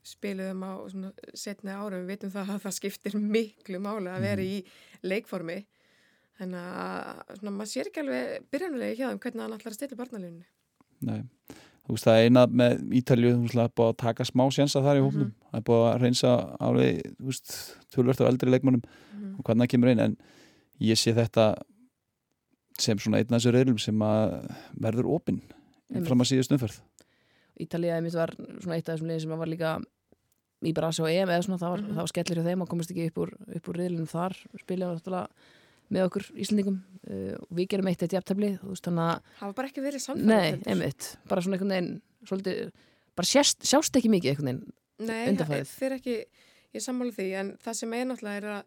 spiluðum 0.06 0.64
á 0.66 0.72
svona 0.92 1.10
setni 1.34 1.74
árum 1.74 2.04
við 2.04 2.12
vitum 2.14 2.32
það 2.34 2.52
að 2.54 2.64
það 2.64 2.76
skiptir 2.78 3.16
miklu 3.20 3.80
máli 3.82 4.12
að 4.12 4.26
vera 4.26 4.46
í 4.46 4.58
leikformi. 5.06 5.58
Þannig 6.36 6.66
að 6.82 7.38
svona, 7.38 7.54
maður 7.56 7.70
sér 7.72 7.90
ekki 7.90 8.02
alveg 8.02 8.48
byrjanulegi 8.52 8.98
hjá 8.98 9.06
þeim 9.08 9.22
hvernig 9.24 9.44
hann 9.44 9.56
ætlar 9.56 9.72
að 9.72 9.78
stilla 9.78 10.00
barnalínunni. 10.00 10.48
Nei. 11.06 11.22
Þú 11.86 11.94
veist 11.94 12.08
það 12.08 12.18
er 12.18 12.26
eina 12.26 12.42
með 12.50 12.80
Ítalju 12.98 13.30
þú 13.32 13.42
veist 13.44 13.56
það 13.56 13.68
er 13.68 13.74
búið 13.78 13.92
að 13.92 14.00
taka 14.02 14.26
smá 14.26 14.42
sjensa 14.50 14.82
þar 14.82 14.98
í 14.98 15.04
hófnum 15.04 15.28
það 15.38 15.58
er 15.60 15.66
búið 15.68 15.84
að 15.86 16.00
reynsa 16.02 16.32
alveg 16.66 16.96
þú 17.12 17.28
veist, 17.30 17.52
tölvört 17.94 18.22
á 18.26 18.30
eldri 18.30 18.52
leikmönnum 18.52 18.82
og 19.36 19.46
hvernig 19.46 19.62
það 19.62 19.72
kemur 19.74 19.92
inn. 19.92 20.02
En 20.02 20.16
ég 20.82 20.98
sé 21.00 21.14
þetta 21.16 21.46
sem 22.82 22.98
svona 23.00 23.22
einn 23.22 23.30
af 23.30 23.38
þessu 23.38 23.54
reylum 23.54 23.78
sem 23.80 24.02
að 24.04 24.34
verður 24.82 25.12
opinn 25.16 25.40
fram 26.04 26.24
að 26.24 26.32
síðust 26.32 26.52
umferð. 26.56 26.80
Ítalía 27.62 28.00
mitt 28.04 28.16
var 28.16 28.34
svona 28.36 28.76
eitt 28.76 28.88
af 28.88 28.96
þessum 28.96 29.08
liðin 29.08 29.22
sem 29.24 29.38
var 29.40 29.48
líka 29.48 29.76
í 30.64 30.72
Brasi 30.76 31.02
og 31.04 31.10
EM 31.12 31.28
eða 31.28 31.44
svona 31.44 31.58
það 31.60 31.70
var, 31.74 31.80
Mhm. 31.82 31.90
það 31.92 32.02
var 32.04 32.12
skellir 32.12 32.38
hjá 32.40 32.46
þeim 32.48 32.62
og 32.62 32.68
komist 32.68 32.90
ekki 32.90 33.06
upp 33.10 33.18
úr, 33.26 33.32
upp 33.56 33.68
úr 33.68 33.76
riðlunum 33.76 34.08
þar 34.08 34.36
spilja 34.62 34.88
náttúrulega 34.88 35.28
með 35.92 36.06
okkur 36.08 36.24
Íslandingum 36.42 36.78
uh, 37.10 37.34
og 37.42 37.50
við 37.54 37.68
gerum 37.68 37.86
eitt 37.92 38.02
eitt 38.02 38.12
jafntefli 38.16 38.58
þú 38.58 38.72
veist 38.72 38.82
þannig 38.88 39.04
að 39.06 39.20
hafa 39.42 39.52
bara 39.54 39.68
ekki 39.68 39.84
verið 39.84 40.06
einmitt, 40.66 41.10
bara 41.28 41.40
svona 41.44 41.54
einhvern 41.58 41.74
veginn 41.76 42.02
svolítið, 42.26 42.72
bara 43.14 43.26
sést, 43.30 43.60
sjást 43.62 43.94
ekki 44.00 44.10
mikið 44.10 44.32
einhvern 44.32 44.46
veginn, 44.50 44.72
Nei, 44.98 45.28
undanfarið. 45.30 45.68
það 45.68 45.76
fyrir 45.78 45.96
ekki, 46.00 46.16
ég 46.74 46.82
sammála 46.82 47.12
því, 47.14 47.28
en 47.38 47.52
það 47.62 47.74
sem 47.78 47.92
er 47.94 48.04
náttúrulega 48.10 48.36
er 48.42 48.48
að 48.56 48.64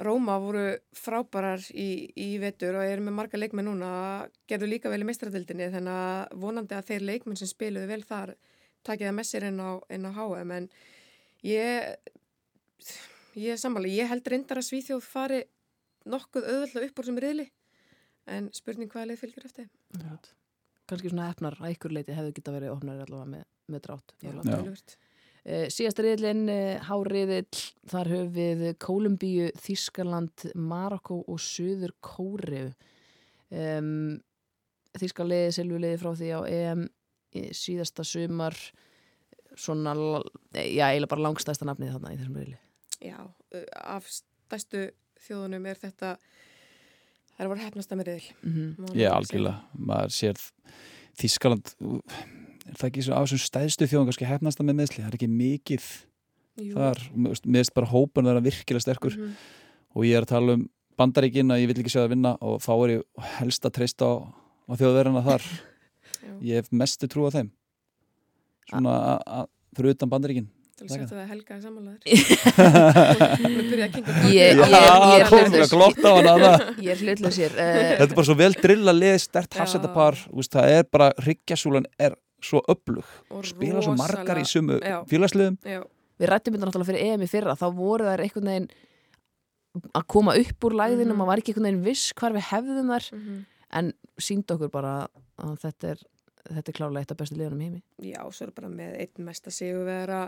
Róma 0.00 0.38
voru 0.40 0.78
frábærar 0.96 1.60
í, 1.76 2.08
í 2.16 2.38
vetur 2.40 2.78
og 2.80 2.86
eru 2.88 3.02
með 3.04 3.12
marga 3.18 3.36
leikmenn 3.36 3.66
núna, 3.68 4.28
gerðu 4.48 4.68
líka 4.70 4.88
vel 4.88 5.02
í 5.02 5.04
meistaradildinni, 5.04 5.66
þannig 5.74 5.92
að 5.92 6.38
vonandi 6.40 6.72
að 6.78 6.86
þeir 6.88 7.04
leikmenn 7.04 7.36
sem 7.36 7.50
spiluðu 7.50 7.86
vel 7.90 8.00
þar 8.08 8.32
takið 8.86 9.10
það 9.10 9.16
með 9.18 9.28
sér 9.28 9.46
inn 9.50 9.60
á, 9.60 9.70
inn 9.92 10.08
á 10.08 10.10
HM, 10.16 10.52
en 10.56 10.68
ég, 11.46 12.12
ég 13.38 13.60
sammála, 13.60 13.90
ég 13.92 14.10
held 14.10 14.30
reyndar 14.32 14.60
að 14.60 14.68
Svíþjóð 14.70 15.06
fari 15.06 15.40
nokkuð 16.10 16.48
auðvöldlega 16.48 16.90
upp 16.90 17.02
úr 17.02 17.08
sem 17.10 17.22
riðli, 17.26 17.46
en 18.30 18.50
spurning 18.56 18.90
hvaða 18.92 19.12
leið 19.12 19.22
fylgir 19.24 19.48
eftir. 19.50 19.70
kannski 20.90 21.12
svona 21.12 21.28
hefnar 21.30 21.58
að 21.60 21.76
ykkur 21.76 21.94
leiti 21.94 22.16
hefðu 22.16 22.34
geta 22.36 22.56
verið 22.56 22.74
opnari 22.74 23.04
allavega 23.04 23.30
með, 23.36 23.46
með 23.70 23.84
drátt. 23.86 24.14
Já, 24.18 24.32
töluvert. 24.40 24.96
Uh, 25.40 25.66
síðasta 25.72 26.04
riðlinn, 26.04 26.42
uh, 26.52 26.88
háriðill, 26.88 27.60
þar 27.88 28.10
höfum 28.12 28.32
við 28.34 28.64
Kólumbíu, 28.82 29.46
Þískaland, 29.56 30.48
Marokko 30.58 31.22
og 31.30 31.40
Suður 31.40 31.94
Kóriu. 32.04 32.66
Um, 33.50 34.18
Þískaliði, 34.98 35.54
Silvuliði 35.54 36.00
frá 36.02 36.10
því 36.18 36.32
á 36.34 36.40
EM 36.50 36.88
síðasta 37.56 38.04
sumar, 38.04 38.56
svona, 39.56 39.94
já, 40.54 40.86
eiginlega 40.90 41.10
bara 41.10 41.22
langstæsta 41.28 41.64
nafnið 41.68 41.92
þarna 41.96 42.12
í 42.14 42.18
þessum 42.20 42.36
riðli. 42.40 42.58
Já, 43.00 43.18
af 43.84 44.06
stærstu 44.10 44.90
þjóðunum 45.26 45.66
er 45.70 45.76
þetta, 45.80 46.16
það 47.36 47.44
er 47.44 47.48
voru 47.52 47.64
hefnasta 47.64 47.96
með 47.96 48.10
riðil. 48.10 48.28
Mm 48.42 48.52
-hmm. 48.56 48.94
Já, 48.98 49.10
algjörlega, 49.14 49.60
maður 49.78 50.10
sér 50.16 50.36
Þískaland 51.20 51.66
er 51.80 52.76
það 52.78 52.86
ekki 52.88 53.02
af 53.12 53.24
þessum 53.26 53.42
stæðstu 53.44 53.86
þjóðum 53.90 54.06
kannski 54.10 54.28
hefnasta 54.30 54.62
með 54.64 54.74
meðsli, 54.78 55.02
það 55.02 55.08
er 55.10 55.16
ekki 55.18 55.28
mikið 55.28 55.88
Jú. 56.60 56.74
þar, 56.74 56.98
mér 57.16 57.58
veist 57.60 57.74
bara 57.74 57.86
hópun 57.90 58.24
það 58.28 58.36
er 58.36 58.46
virkilega 58.46 58.80
sterkur 58.84 59.16
Mhm. 59.16 59.34
og 59.94 60.04
ég 60.04 60.16
er 60.16 60.22
að 60.22 60.28
tala 60.28 60.52
um 60.52 60.68
bandaríkin 60.98 61.50
að 61.50 61.60
ég 61.62 61.66
vil 61.66 61.76
ekki 61.82 61.90
sjá 61.90 62.04
það 62.04 62.08
vinna 62.14 62.36
og 62.40 62.60
þá 62.60 62.70
er 62.84 62.90
ég 62.98 63.02
helst 63.40 63.64
að 63.64 63.72
treysta 63.72 64.04
á, 64.04 64.12
á 64.68 64.72
þjóðverðina 64.76 65.24
þar 65.24 65.42
Já, 66.20 66.32
ég 66.50 66.54
hef 66.60 66.70
mestu 66.72 67.08
trú 67.08 67.26
á 67.26 67.30
þeim 67.34 67.50
svona 68.70 68.94
að- 69.16 69.22
að 69.40 69.46
fyrir 69.76 69.94
utan 69.96 70.10
bandaríkin 70.12 70.48
til 70.76 70.86
að 70.86 70.90
Þakka. 70.90 71.06
setja 71.06 71.16
það 71.20 71.28
Helga 71.30 71.56
í 71.56 71.60
að 73.84 73.90
Ég- 73.90 74.04
kolli. 74.06 74.32
ég- 74.34 74.56
Já, 74.70 74.80
er 75.20 75.28
kom 75.28 75.38
hlutlaus. 75.38 75.60
að 75.66 75.74
glotta 75.74 76.06
á 76.08 76.12
hana 76.16 76.34
það. 76.44 76.58
Ég 76.86 76.90
er 76.94 77.00
hlutlega 77.04 77.32
sér. 77.36 77.52
Uh, 77.52 77.78
Þetta 78.00 78.06
er 78.06 78.14
bara 78.16 78.26
svo 78.30 78.36
vel 78.40 78.52
drilla 78.56 78.92
lið, 78.96 79.16
stert 79.24 79.50
Já. 79.54 79.60
hafsettapar 79.64 80.14
það 80.56 80.74
er 80.78 80.84
bara, 80.90 81.10
hryggjasúlan 81.20 81.86
er 82.00 82.16
svo 82.40 82.62
öflug, 82.72 83.04
Og 83.30 83.44
spila 83.44 83.82
svo 83.84 83.92
margar 83.98 84.38
í 84.40 84.46
sumu 84.48 84.78
Já. 84.80 85.02
félagsliðum 85.10 85.58
við 86.20 86.28
rættum 86.28 86.54
þetta 86.56 86.68
náttúrulega 86.68 86.88
fyrir 86.90 87.04
EM 87.14 87.22
í 87.24 87.28
fyrra 87.32 87.54
þá 87.56 87.66
voru 87.76 88.04
þær 88.08 88.22
einhvern 88.24 88.48
veginn 88.50 88.70
að 89.94 90.06
koma 90.10 90.32
upp 90.36 90.64
úr 90.66 90.74
læðinu, 90.80 91.12
Mhm. 91.12 91.16
maður 91.20 91.26
var 91.30 91.38
ekki 91.40 91.52
einhvern 91.54 91.68
veginn 91.68 91.84
viss 91.84 92.12
hvar 92.18 92.32
við 92.32 92.44
hefðum 92.50 92.88
þær 92.94 93.04
mhm. 93.12 93.38
En 93.72 93.92
sínd 94.18 94.50
okkur 94.50 94.70
bara 94.72 94.94
að 95.40 95.56
þetta 95.64 95.90
er 95.94 96.02
þetta 96.50 96.72
er 96.72 96.76
klárlega 96.78 97.04
eitt 97.04 97.12
af 97.14 97.18
bestu 97.20 97.36
liðunum 97.38 97.60
í 97.60 97.68
heimi 97.68 97.82
Já, 98.12 98.22
svo 98.32 98.46
er 98.48 98.54
bara 98.56 98.68
með 98.72 98.96
einn 99.04 99.26
mesta 99.28 99.50
sigur 99.54 99.84
vera 99.86 100.24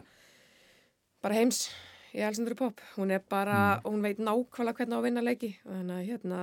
bara 1.22 1.34
heims 1.38 1.68
í 2.12 2.20
Alessandru 2.20 2.54
Pop. 2.58 2.80
Hún 2.98 3.10
er 3.14 3.22
bara, 3.24 3.80
Mm. 3.80 3.88
hún 3.88 4.02
veit 4.04 4.18
nákvæmlega 4.18 4.76
hvernig 4.76 4.92
á 4.92 4.98
að 5.00 5.02
vinna 5.06 5.22
leiki. 5.24 5.56
Og 5.64 5.72
Þannig 5.72 5.96
að 5.96 6.08
hérna, 6.10 6.40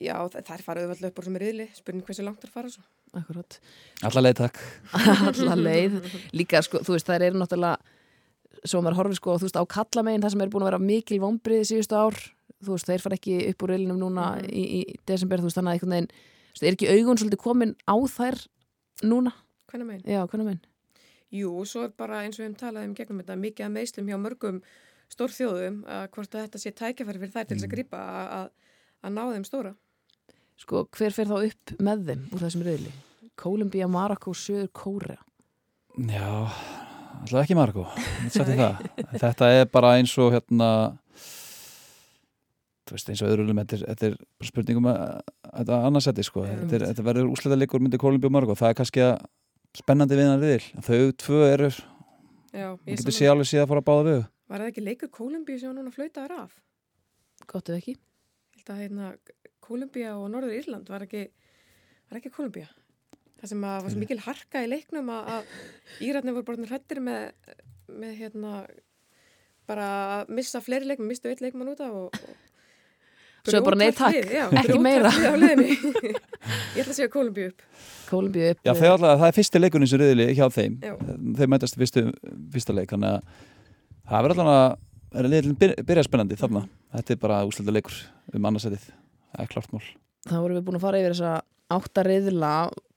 já, 0.00 0.14
er 0.38 0.62
farið 0.62 0.84
auðvitað 0.86 1.08
upp 1.08 1.18
úr 1.18 1.24
sem 1.24 1.36
er 1.36 1.40
riðli. 1.42 1.66
Spurning 1.74 2.04
hversu 2.06 2.22
langt 2.24 2.40
það 2.44 2.52
fara 2.54 2.68
svo. 2.70 2.82
akkurat, 3.18 3.58
Alla 4.04 4.20
leið 4.20 4.34
takk 4.36 4.58
alla 4.92 5.56
leið 5.56 5.94
líka 6.36 6.60
sko, 6.62 6.78
þú 6.84 6.92
veist, 6.94 7.06
þær 7.08 7.22
eru 7.24 7.38
náttúrulega 7.40 7.78
svo 8.68 8.82
maður 8.84 8.98
horfir 9.00 9.16
sko, 9.16 9.36
þú 9.40 9.46
veist, 9.48 9.56
á 9.58 9.64
kallamegin 9.64 10.22
það 10.22 10.30
sem 10.34 10.40
er 10.44 10.50
búin 10.52 10.62
að 10.66 10.70
vera 10.70 10.78
mikil 10.78 11.18
vombriði 11.22 11.64
síðustu 11.70 11.96
ár 11.96 12.18
þú 12.64 12.74
veist, 12.74 12.86
þeir 12.90 13.02
fara 13.04 13.16
ekki 13.18 13.36
upp 13.52 13.62
úr 13.62 13.70
riðlinum 13.74 13.98
núna 14.02 14.24
Mhm. 14.38 14.50
í, 14.50 14.64
í 14.78 14.96
desember, 15.06 15.38
þú 15.38 15.48
veist, 15.48 15.56
þannig 15.58 15.70
að 15.70 15.76
einhvern 15.78 15.94
veginn 15.96 16.08
þú 16.08 16.54
veist, 16.54 16.62
er 16.66 16.74
ekki 16.74 16.90
augun 16.94 17.18
svolítið 17.22 17.42
komin 17.44 17.74
á 17.86 17.94
þær 18.16 18.36
núna, 19.04 19.32
Hvernig 19.70 19.86
meginn? 19.86 20.04
já, 20.08 20.26
hvernig 20.26 20.46
megin 20.46 20.60
Jú, 21.30 21.50
svo 21.68 21.84
er 21.84 21.90
bara 21.92 22.22
eins 22.24 22.38
og 22.38 22.44
við 22.44 22.48
hefum 22.48 22.56
talað 22.62 22.84
um 22.88 22.94
gegnum 22.94 23.18
þetta 23.20 23.36
mikið 23.36 23.66
að 23.66 23.74
meðslum 23.76 24.06
hjá 24.08 24.16
mörgum 24.18 24.62
stórþjóðum 25.12 25.82
að 25.84 26.08
hvort 26.10 26.34
að 26.34 26.42
þetta 26.46 26.58
sé 26.62 26.70
tækjafæri 26.72 27.20
fyrir 27.20 27.34
þær 27.34 27.46
til 27.48 27.56
þess 27.58 27.66
að 27.68 27.74
grípa 27.74 27.98
að, 27.98 28.48
að, 29.04 29.12
ná 29.12 29.22
þeim 29.34 29.44
stóra. 29.44 29.74
sko, 30.56 30.88
hver 30.96 31.12
fer 31.12 31.26
þá 31.28 31.36
upp 31.46 31.74
með 31.78 32.04
þeim 32.08 32.22
úr 32.32 32.40
þessum 32.46 32.64
riðli? 32.64 32.92
Kólumbía, 33.38 33.86
Marokko, 33.88 34.32
Söður, 34.34 34.68
Kórea 34.72 35.18
Já, 35.98 36.48
alltaf 37.22 37.42
ekki 37.44 37.54
Margo 37.58 37.84
Þetta 39.22 39.48
er 39.52 39.66
bara 39.70 39.94
eins 39.98 40.16
og 40.18 40.32
hérna 40.32 40.70
veist 42.94 43.10
eins 43.12 43.22
og 43.24 43.30
öðrulegum 43.32 43.60
þetta, 43.62 43.76
er- 43.78 43.86
þetta 43.92 44.06
er 44.08 44.16
bara 44.38 44.48
spurningum 44.50 44.88
að 44.90 45.02
þetta 45.58 45.78
annarsætti 45.88 46.24
sko, 46.26 46.44
þetta, 46.48 46.74
er, 46.78 46.84
þetta 46.92 47.04
verður 47.08 47.30
úsleita 47.34 47.58
leikur 47.60 47.84
myndi 47.84 48.00
Kolumbíu 48.00 48.30
og 48.30 48.34
Margo, 48.36 48.56
það 48.58 48.72
er 48.72 48.78
kannski 48.80 49.04
að 49.04 49.14
spennandi 49.78 50.18
viðan 50.18 50.42
riðil, 50.42 50.66
þau 50.86 50.98
tvö 51.24 51.40
eru 51.52 51.70
getur 51.70 53.04
saman, 53.04 53.16
sé 53.18 53.28
alveg 53.30 53.48
síðan 53.50 53.66
að 53.66 53.72
fara 53.74 53.82
að 53.84 53.88
báða 53.90 54.06
við. 54.08 54.22
Var 54.48 54.62
það 54.64 54.70
ekki 54.72 54.84
leikur 54.86 55.10
Kólumbíu 55.18 55.58
sem 55.60 55.68
var 55.70 55.76
núna 55.78 55.92
flautaður 55.94 56.36
af? 56.42 56.56
gott 57.48 57.68
ef 57.70 57.76
ekki. 57.78 57.94
Hérna 58.68 59.12
Kólumbía 59.64 60.14
og 60.18 60.26
Norður 60.32 60.56
Írland 60.58 60.88
var 60.92 61.04
ekki, 61.06 61.26
var 62.10 62.18
ekki 62.20 62.32
Kólumbía. 62.34 62.66
Það 63.38 63.52
sem 63.52 63.64
að 63.68 63.82
var 63.84 63.92
svo 63.94 64.00
mikil 64.02 64.18
harka 64.24 64.62
í 64.64 64.68
leiknum 64.68 65.08
að, 65.14 65.28
að 65.36 66.02
Írarnir 66.08 66.34
voru 66.36 66.48
bara 66.48 66.68
hrættir 66.72 67.00
með 67.04 67.28
með 67.88 68.16
hérna 68.18 68.52
bara 69.68 69.86
að 70.18 70.32
missa 70.36 70.60
fleiri 70.64 70.88
leikmenn, 70.88 71.08
mistu 71.12 71.30
eitt 71.30 71.40
leikmann 71.44 71.70
út 71.72 71.80
af 71.84 71.94
og, 71.94 72.18
og 72.18 72.47
Svo 73.46 73.60
bara 73.64 73.78
nei, 73.78 73.92
takk, 73.96 74.16
ekki 74.62 74.80
meira. 74.82 75.12
Ég 76.76 76.82
ætla 76.82 76.90
að 76.90 76.96
segja 76.96 77.10
Kolumbíu 77.12 77.52
upp. 77.52 77.62
Kolumbíu 78.08 78.50
upp 78.52 78.66
Já, 78.66 78.72
þeir 78.74 78.94
alltaf, 78.94 79.14
það 79.20 79.28
er 79.28 79.36
fyrsti 79.36 79.62
leikunni 79.62 79.88
sem 79.88 80.00
riðili 80.02 80.26
hjá 80.36 80.44
þeim. 80.52 80.76
Já. 80.84 80.94
þeir 81.38 81.50
mætast 81.52 81.78
fyrstu, 81.78 82.04
fyrsta 82.54 82.76
leik 82.76 82.92
þannig 82.92 83.16
að 83.16 83.46
það 84.08 84.26
verður 84.26 84.42
allan 84.42 84.52
að 84.54 85.22
er 85.22 85.30
liðin 85.32 85.56
byr, 85.60 85.74
byrja 85.88 86.04
spennandi 86.06 86.38
þarna. 86.40 86.64
Þetta 86.96 87.14
er 87.14 87.22
bara 87.22 87.40
úsleita 87.48 87.74
leikur 87.74 87.96
um 88.34 88.48
annarsætið. 88.50 88.90
Það 89.32 89.44
er 89.44 89.52
klart 89.54 89.72
mál. 89.74 89.86
Þá 90.28 90.36
vorum 90.36 90.58
við 90.58 90.66
búin 90.66 90.78
að 90.78 90.84
fara 90.84 91.00
yfir 91.00 91.14
þessa 91.14 91.34
átta 91.78 92.04
riðla 92.06 92.52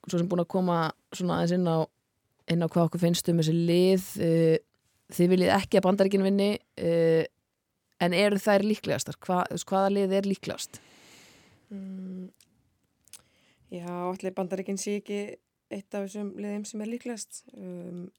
svo 0.08 0.18
sem 0.18 0.30
búin 0.32 0.44
að 0.44 0.52
koma 0.52 0.78
svona 1.16 1.39
aðeins 1.39 1.56
inn 1.58 1.70
á 1.70 1.78
inn 2.52 2.66
á 2.66 2.68
hvað 2.68 2.89
okkur 2.89 3.04
finnst 3.06 3.30
um 3.32 3.39
þessi 3.42 3.56
lið. 3.56 4.08
Uh, 4.20 4.58
þið 5.12 5.32
viljið 5.36 5.54
ekki 5.58 5.80
að 5.80 5.86
bandaríkin 5.88 6.26
vinni. 6.26 6.52
Uh, 6.80 7.24
en 8.02 8.16
eru 8.18 8.39
þær 8.41 8.66
líklegastar? 8.66 9.18
Hva, 9.26 9.43
hvaða 9.68 9.93
lið 9.97 10.16
er 10.20 10.30
líklegast? 10.30 10.82
mm. 11.72 12.30
Já, 13.72 13.88
allir 13.88 14.34
bandaríkinn 14.36 14.80
sé 14.82 14.97
ekki 14.99 15.22
eitt 15.72 15.95
af 15.95 16.04
þessum 16.10 16.34
liðum 16.36 16.66
sem 16.68 16.82
er 16.84 16.89
líklegast 16.91 17.45
um, 17.56 18.10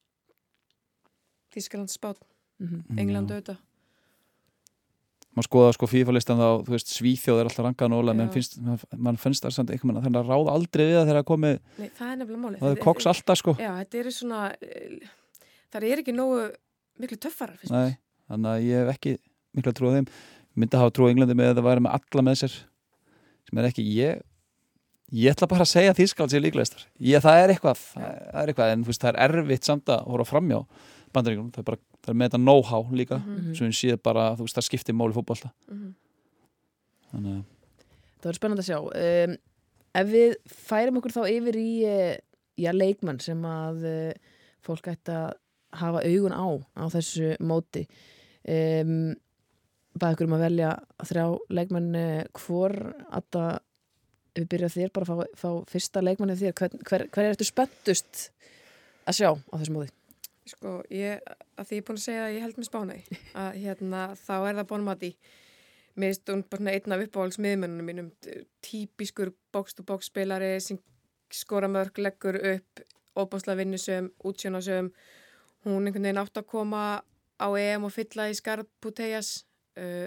Þískaland 1.52 1.92
spát, 1.92 2.22
Mm 2.62 2.96
England 2.96 3.28
Já. 3.28 3.36
auðvitað 3.36 3.60
maður 5.32 5.46
skoða 5.48 5.72
sko 5.76 5.88
FIFA 5.88 6.12
listan 6.12 6.40
þá, 6.40 6.48
þú 6.66 6.74
veist, 6.74 6.90
Svíþjóð 6.92 7.38
er 7.40 7.48
alltaf 7.48 7.64
rangað 7.64 7.90
nóla, 7.92 8.14
menn 8.16 8.32
finnst, 8.32 8.58
mann 9.00 9.18
finnst 9.20 9.44
það 9.46 9.54
samt 9.56 9.72
einhvern 9.72 9.96
veginn, 9.96 10.18
að 10.20 10.28
ráða 10.28 10.56
aldrei 10.58 10.82
við 10.84 10.96
það 10.98 11.06
þegar 11.08 11.18
það 11.20 11.28
komi, 11.30 11.52
Nei, 11.78 11.86
það 11.96 12.08
er 12.10 12.18
nefnilega 12.20 12.42
máli 12.42 12.60
það 12.60 12.74
er 12.74 12.82
koks 12.84 13.08
alltaf 13.12 13.40
sko 13.40 13.54
Já, 13.56 13.70
þetta 13.78 14.00
eru 14.02 14.12
svona 14.12 14.40
eh, 14.60 15.12
það 15.72 15.86
er 15.88 16.02
ekki 16.04 16.14
nógu 16.16 16.42
miklu 17.00 17.18
töffarar 17.24 17.56
finnst 17.60 17.72
Nei, 17.72 17.94
mér. 17.94 17.98
þannig 18.28 18.50
að 18.52 18.66
ég 18.68 18.82
hef 18.82 18.92
ekki 18.96 19.14
mikla 19.56 19.72
trú 19.76 19.90
á 19.90 19.96
þeim, 19.96 20.06
myndi 20.56 20.76
að 20.76 20.82
hafa 20.84 20.94
trú 20.96 21.06
á 21.06 21.10
Englandi 21.12 21.36
með 21.38 21.50
að 21.52 21.58
það 21.60 21.68
væri 21.68 21.84
með 21.86 21.96
alla 21.98 22.24
með 22.28 22.38
sér 22.42 22.54
sem 23.48 23.58
er 23.62 23.68
ekki, 23.68 23.84
ég. 23.96 24.20
Ég 25.12 25.34
ætla 25.34 25.48
bara 25.50 25.66
að 25.66 25.72
segja 25.74 25.92
Þískald 25.96 26.32
sér 26.32 26.40
líklegastar. 26.40 26.86
Ég, 27.04 27.20
það 27.20 27.38
er 27.42 27.50
eitthvað, 27.52 27.80
það 27.92 28.40
er 28.42 28.48
eitthvað 28.52 28.70
en 28.72 28.84
þú 28.86 28.92
veist, 28.92 29.02
það 29.02 29.10
er 29.12 29.34
erfitt 29.42 29.68
samt 29.68 29.90
að 29.92 30.04
horfa 30.08 30.30
framjá 30.30 30.60
bandaríkunum, 31.12 31.50
það 31.52 31.60
er 31.60 31.66
bara, 31.68 31.80
það 32.00 32.12
er 32.14 32.16
með 32.22 32.30
þetta 32.30 32.40
know-how 32.46 32.82
líka, 32.96 33.18
Mhm. 33.20 33.54
sem 33.58 33.66
við 33.68 33.76
séð 33.76 33.98
bara 34.02 34.30
þú 34.38 34.46
veist, 34.46 34.56
það 34.56 34.68
skiptir 34.70 34.94
máli 34.96 35.12
fótbolta. 35.12 35.50
Mhm. 35.68 35.94
þannig 37.12 37.34
að 37.36 37.44
Það 38.22 38.28
verður 38.30 38.38
spennandi 38.38 38.62
að 38.62 38.70
sjá. 38.70 38.78
Um, 39.28 39.36
Ef 39.94 40.06
við 40.08 40.34
færum 40.48 40.96
okkur 40.96 41.12
þá 41.12 41.22
yfir 41.28 41.56
í 41.60 41.70
uh, 41.84 42.16
já, 42.56 42.70
leikmann 42.72 43.18
sem 43.20 43.42
að 43.44 43.82
uh, 43.84 44.12
fólk 44.64 44.86
ætti 44.88 45.12
að 45.12 45.34
hafa 45.76 46.00
augun 46.06 46.32
á 46.32 46.46
á 46.80 46.84
þessu 46.88 47.34
móti. 47.44 47.82
Um, 48.48 49.12
bæði 49.98 50.16
ykkur 50.16 50.30
um 50.30 50.36
að 50.38 50.46
velja 50.46 50.70
þrjá 51.08 51.26
leikmenn 51.58 51.92
uh, 51.98 52.24
hvor 52.38 52.76
að 53.12 53.28
það 53.36 53.52
ef 54.32 54.40
við 54.40 54.48
byrja 54.54 54.70
þér, 54.72 54.92
bara 54.96 55.08
fá, 55.08 55.16
fá 55.36 55.48
fyrsta 55.68 56.02
leikmann 56.02 56.32
þér, 56.36 56.54
hver, 56.56 56.76
hver, 56.88 57.04
hver 57.12 57.26
er 57.26 57.34
þetta 57.34 57.48
spenntust 57.48 58.22
að 59.04 59.18
sjá 59.18 59.28
á 59.28 59.54
þessu 59.58 59.74
móti? 59.74 59.92
Sko, 60.48 60.80
ég, 60.90 61.20
að 61.60 61.68
því 61.68 61.76
ég 61.76 61.82
er 61.82 61.86
búin 61.86 62.00
að 62.00 62.04
segja 62.06 62.22
að 62.24 62.34
ég 62.34 62.46
held 62.46 62.58
með 62.58 62.68
spánaði 62.68 63.18
að 63.44 63.58
hérna, 63.62 64.00
þá 64.18 64.34
er 64.38 64.56
það 64.58 64.68
Bonmati 64.72 65.10
mér 66.00 66.16
hún 66.32 66.44
bara 66.48 66.62
svona 66.62 66.74
einn 66.78 66.94
af 66.96 67.04
uppáhaldsmiðmennunum 67.06 67.88
mínum 67.90 68.08
típiskur 68.64 69.34
box-to-box 69.52 70.08
spilari 70.08 70.54
sem 70.64 70.80
skora 71.32 71.68
mörg, 71.68 72.00
leggur 72.00 72.38
upp 72.40 72.82
óbásla 73.12 73.56
vinnusum, 73.58 74.08
útsjónasum 74.24 74.88
hún 75.66 75.86
einhvern 75.86 76.08
veginn 76.08 76.22
átt 76.22 76.40
að 76.40 76.48
koma 76.48 76.82
á 77.36 77.48
EM 77.60 77.84
og 77.84 77.92
fylla 77.92 78.30
í 78.32 78.36
skarp 78.36 78.70
putejas 78.80 79.42
uh, 79.80 80.06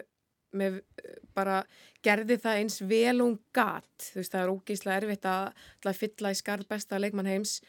með 0.55 0.79
uh, 0.79 1.17
bara 1.35 1.59
gerði 2.05 2.37
það 2.41 2.61
eins 2.61 2.79
vel 2.85 3.17
og 3.19 3.27
hún 3.29 3.37
gat. 3.55 3.91
Þú 4.11 4.21
veist 4.21 4.35
það 4.35 4.43
er 4.43 4.53
ógeislega 4.53 5.01
erfitt 5.01 5.27
að, 5.31 5.67
að 5.85 5.99
fylla 6.01 6.31
í 6.31 6.39
skarp 6.39 6.71
besta 6.71 7.01
leikmann 7.01 7.31
heims. 7.31 7.59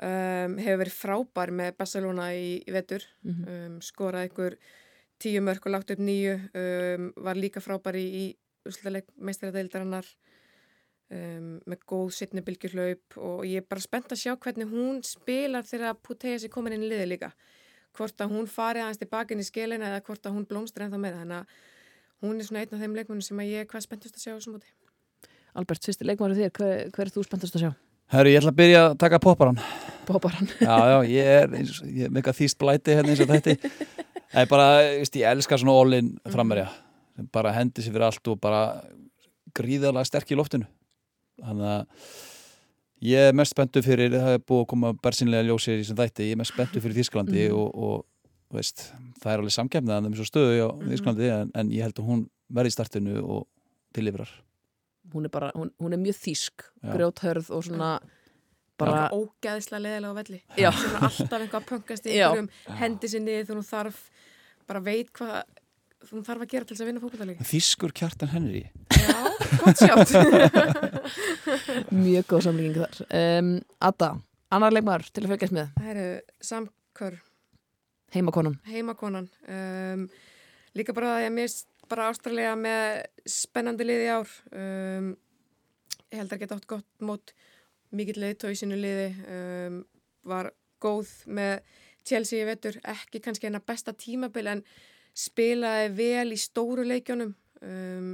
Um, 0.00 0.56
hefur 0.56 0.80
verið 0.80 0.96
frábær 0.96 1.50
með 1.52 1.74
Barcelona 1.76 2.30
í, 2.32 2.54
í 2.64 2.72
vetur. 2.72 3.04
Mm 3.26 3.42
um, 3.52 3.80
skorað 3.84 4.26
einhver 4.26 4.56
tíu 5.20 5.42
mörg 5.44 5.66
og 5.68 5.74
lagt 5.74 5.92
upp 5.92 6.00
nýju 6.00 6.38
um, 6.56 7.10
var 7.20 7.36
líka 7.36 7.60
frábær 7.60 7.98
í, 8.00 8.06
í 8.08 8.24
meistaradeildarinnar. 9.20 10.08
Um, 11.10 11.58
með 11.66 11.80
góð 11.90 12.12
sittni 12.14 12.42
bylgjulaup 12.46 13.16
og 13.18 13.40
ég 13.42 13.64
er 13.64 13.66
bara 13.66 13.82
spennt 13.82 14.12
að 14.14 14.20
sjá 14.20 14.36
hvernig 14.38 14.70
hún 14.70 15.00
spilar 15.02 15.66
þegar 15.66 15.96
Puteas 15.98 16.44
er 16.46 16.52
komin 16.54 16.76
inn 16.76 16.84
í 16.86 16.90
liði 16.92 17.08
líka 17.10 17.32
hvort 17.98 18.22
að 18.24 18.32
hún 18.36 18.46
fari 18.50 18.82
aðeins 18.84 19.00
tilbaka 19.00 19.34
inn 19.34 19.42
í 19.42 19.46
skilina 19.48 19.90
eða 19.90 20.02
hvort 20.06 20.26
að 20.28 20.36
hún 20.36 20.46
blómstur 20.50 20.84
ennþá 20.86 21.00
með 21.02 21.18
þannig 21.20 21.38
að 21.40 22.26
hún 22.26 22.36
er 22.40 22.46
svona 22.48 22.62
einn 22.64 22.74
af 22.76 22.82
þeim 22.84 22.96
leikmunum 22.98 23.24
sem 23.24 23.40
að 23.42 23.50
ég 23.50 23.64
er 23.64 23.68
hvað 23.70 23.84
spenntust 23.86 24.18
að 24.18 24.24
sjá 24.24 24.32
á 24.32 24.36
þessum 24.38 24.56
móti. 24.58 24.72
Albert, 25.60 25.86
fyrsti 25.88 26.06
leikmann 26.06 26.34
þér, 26.38 26.52
hver, 26.58 26.74
hver 26.94 27.08
er 27.08 27.12
þú 27.14 27.24
spenntust 27.26 27.56
að 27.58 27.64
sjá? 27.64 27.70
Herru, 28.10 28.30
ég 28.32 28.40
ætla 28.42 28.50
að 28.52 28.58
byrja 28.58 28.82
að 28.88 28.94
taka 28.98 29.18
popparan 29.22 29.58
Bóbaran 30.06 30.48
Já, 30.66 30.76
já, 30.90 30.96
ég 31.06 31.28
er, 31.40 31.52
eins 31.60 31.76
og- 31.80 31.90
ég 31.94 32.08
er 32.08 32.14
mega 32.14 32.32
þýst 32.34 32.58
blæti 32.58 32.96
hérna 32.98 33.12
eins 33.14 33.22
og 33.22 33.30
þetta. 33.30 33.54
Það 34.30 34.40
er 34.44 34.48
bara, 34.50 34.66
veist, 35.00 35.16
ég 35.18 35.26
elska 35.30 35.58
svona 35.58 35.74
all-in 35.74 36.08
frammerja 36.30 36.68
sem 37.18 37.26
bara 37.34 37.52
hendi 37.54 37.82
sér 37.82 37.94
fyrir 37.96 38.06
allt 38.06 38.28
og 38.30 38.38
bara 38.42 38.60
gríðarlega 39.58 40.06
sterk 40.06 40.30
í 40.30 40.38
loftinu. 40.38 40.66
Þannig 41.42 41.70
að 41.72 42.10
ég 43.02 43.30
er 43.30 43.32
mest 43.36 43.54
spenntu 43.54 43.82
fyrir, 43.84 44.10
það 44.12 44.34
er 44.36 44.42
búið 44.44 44.62
að 44.64 44.68
koma 44.74 44.92
bersinlega 45.02 45.46
ljósir 45.48 45.80
í 45.80 45.86
sem 45.88 45.96
þætti, 45.96 46.26
ég 46.30 46.32
er 46.36 46.40
mest 46.42 46.52
spenntu 46.54 46.80
fyrir 46.84 46.98
Þísklandi 47.00 47.46
Mhm. 47.48 47.56
og, 47.56 47.74
og 47.74 48.06
þú 48.50 48.58
veist, 48.60 48.92
það 49.22 49.32
er 49.32 49.38
alveg 49.44 49.54
samkefnið 49.56 49.94
að 49.96 50.04
þeim 50.06 50.16
svo 50.18 50.26
stöðu 50.28 50.60
á 50.60 50.68
Mhm. 50.74 50.90
Þísklandi 50.92 51.30
en, 51.40 51.50
en 51.54 51.70
ég 51.70 51.82
held 51.82 51.94
að 51.98 52.06
hún 52.10 52.28
verði 52.52 52.72
í 52.72 52.76
startinu 52.76 53.22
og 53.24 53.46
tilifrar 53.94 54.28
hún 55.12 55.24
er 55.24 55.28
bara, 55.30 55.50
hún, 55.56 55.70
hún 55.80 55.92
er 55.92 55.98
mjög 55.98 56.18
þýsk 56.22 56.62
Já. 56.84 56.92
grjóthörð 56.94 57.50
og 57.50 57.64
svona 57.64 58.00
bara 58.78 58.92
bara, 58.92 59.10
ógæðislega 59.10 59.82
leðilega 59.82 60.12
á 60.12 60.18
velli 60.20 60.42
Já. 60.56 60.68
er 60.70 61.00
alltaf 61.02 61.40
eitthvað 61.40 61.60
að 61.60 61.66
pöngast 61.70 62.06
í 62.06 62.12
einhverjum 62.14 62.48
hendi 62.78 63.08
niður 63.20 63.44
þegar 63.46 63.58
hún 63.58 63.70
þarf 63.70 63.98
bara 64.68 64.80
veit 64.80 65.10
hvað 65.12 65.42
hún 66.08 66.24
þarf 66.26 66.44
að 66.44 66.50
gera 66.52 66.66
til 66.66 66.74
þess 66.74 66.84
að 66.84 66.88
vinna 66.90 67.02
fókbaltalík 67.02 67.42
Þískur 67.50 67.92
kjartan 67.96 68.32
Henry. 68.32 68.62
Já, 68.96 69.18
gott 69.60 69.80
sjátt. 69.80 70.12
Mjög 72.04 72.28
góð 72.30 72.44
samlíking 72.46 72.78
þar. 72.78 73.00
Um, 73.20 73.50
Adda, 73.90 74.10
annar 74.54 74.74
leikmaður 74.74 75.10
til 75.10 75.24
að 75.24 75.34
fölgjast 75.34 75.56
með. 75.56 75.72
Það 75.76 75.90
eru 75.94 76.06
samkör. 76.50 77.18
Heimakonan. 78.14 78.56
Heimakonan. 78.68 79.28
Um, 79.46 80.06
líka 80.78 80.96
bara 80.96 81.16
að 81.18 81.26
ég 81.28 81.34
mist 81.36 81.68
bara 81.90 82.08
ástralega 82.10 82.56
með 82.58 83.04
spennandi 83.28 83.86
liði 83.86 84.08
í 84.08 84.14
ár. 84.14 84.34
Um, 84.54 85.12
ég 86.10 86.22
held 86.22 86.34
að 86.34 86.42
geta 86.44 86.58
átt 86.58 86.70
gott 86.70 87.06
mót 87.06 87.34
mikill 87.94 88.20
leiðtói 88.22 88.54
í 88.54 88.58
sínu 88.58 88.78
liði. 88.78 89.12
Um, 89.26 89.80
var 90.26 90.52
góð 90.82 91.12
með 91.28 91.60
Chelsea 92.06 92.42
í 92.42 92.48
vetur, 92.48 92.78
ekki 92.88 93.20
kannski 93.22 93.48
hennar 93.48 93.64
besta 93.66 93.92
tímabil 93.96 94.48
en 94.48 94.62
spilaði 95.20 95.88
vel 95.98 96.34
í 96.34 96.38
stóru 96.40 96.84
leikjónum 96.88 97.32
um, 97.62 98.12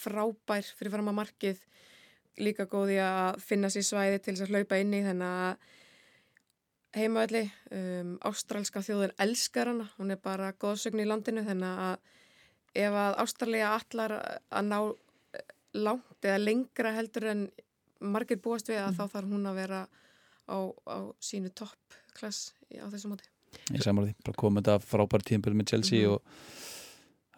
frábær 0.00 0.66
fyrir 0.78 0.94
fram 0.94 1.10
að 1.12 1.18
markið 1.20 1.66
líka 2.40 2.66
góð 2.70 2.94
í 2.96 3.02
að 3.04 3.42
finna 3.44 3.70
sér 3.72 3.84
svæði 3.86 4.22
til 4.22 4.34
þess 4.34 4.46
að 4.46 4.54
hlaupa 4.54 4.80
inn 4.80 4.96
í 4.96 5.02
þannig 5.04 5.36
að 5.44 5.68
heimavelli, 6.96 7.44
um, 7.76 8.14
ástralska 8.26 8.82
þjóðin 8.82 9.14
elskar 9.22 9.70
hana, 9.70 9.86
hún 9.98 10.10
er 10.10 10.18
bara 10.22 10.50
góðsögn 10.58 11.02
í 11.04 11.06
landinu 11.06 11.44
þannig 11.46 11.84
að 11.86 12.08
ef 12.74 12.96
að 13.02 13.18
Ástralja 13.24 13.72
allar 13.76 14.16
að 14.50 14.68
ná 14.68 14.78
eh, 15.34 15.54
langt 15.78 16.26
eða 16.26 16.42
lengra 16.42 16.94
heldur 16.94 17.28
en 17.32 17.44
margir 18.00 18.40
búast 18.42 18.70
við 18.70 18.82
að 18.82 19.00
þá 19.00 19.04
þarf 19.16 19.34
hún 19.34 19.50
að 19.50 19.60
vera 19.60 19.80
á, 20.50 20.58
á 20.86 20.98
sínu 21.22 21.52
toppklass 21.54 22.54
á 22.78 22.86
þessu 22.90 23.10
móti. 23.10 23.29
Ég 23.72 23.82
samanlega 23.82 24.14
því, 24.14 24.24
bara 24.24 24.40
komið 24.42 24.62
þetta 24.62 24.88
frábæri 24.90 25.24
tímpil 25.30 25.54
með 25.54 25.66
Chelsea 25.72 26.00
Mhm. 26.06 26.12
og 26.14 26.22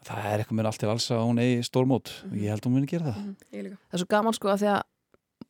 það 0.07 0.25
er 0.33 0.39
eitthvað 0.43 0.59
mér 0.59 0.67
allt 0.71 0.79
til 0.83 0.89
alls 0.93 1.11
að 1.15 1.23
hún 1.27 1.39
eigi 1.43 1.63
stórmót. 1.69 2.11
Og 2.31 2.37
ég 2.39 2.49
held 2.51 2.61
að 2.63 2.67
hún 2.67 2.75
muni 2.79 2.87
gera 2.91 3.13
það. 3.13 3.17
Mm 3.23 3.37
Ég 3.53 3.63
líka. 3.67 3.77
það 3.91 3.95
er 3.95 3.99
svo 4.03 4.09
gaman 4.09 4.35
sko 4.35 4.49
að 4.49 4.59
því 4.63 4.69
að 4.73 4.83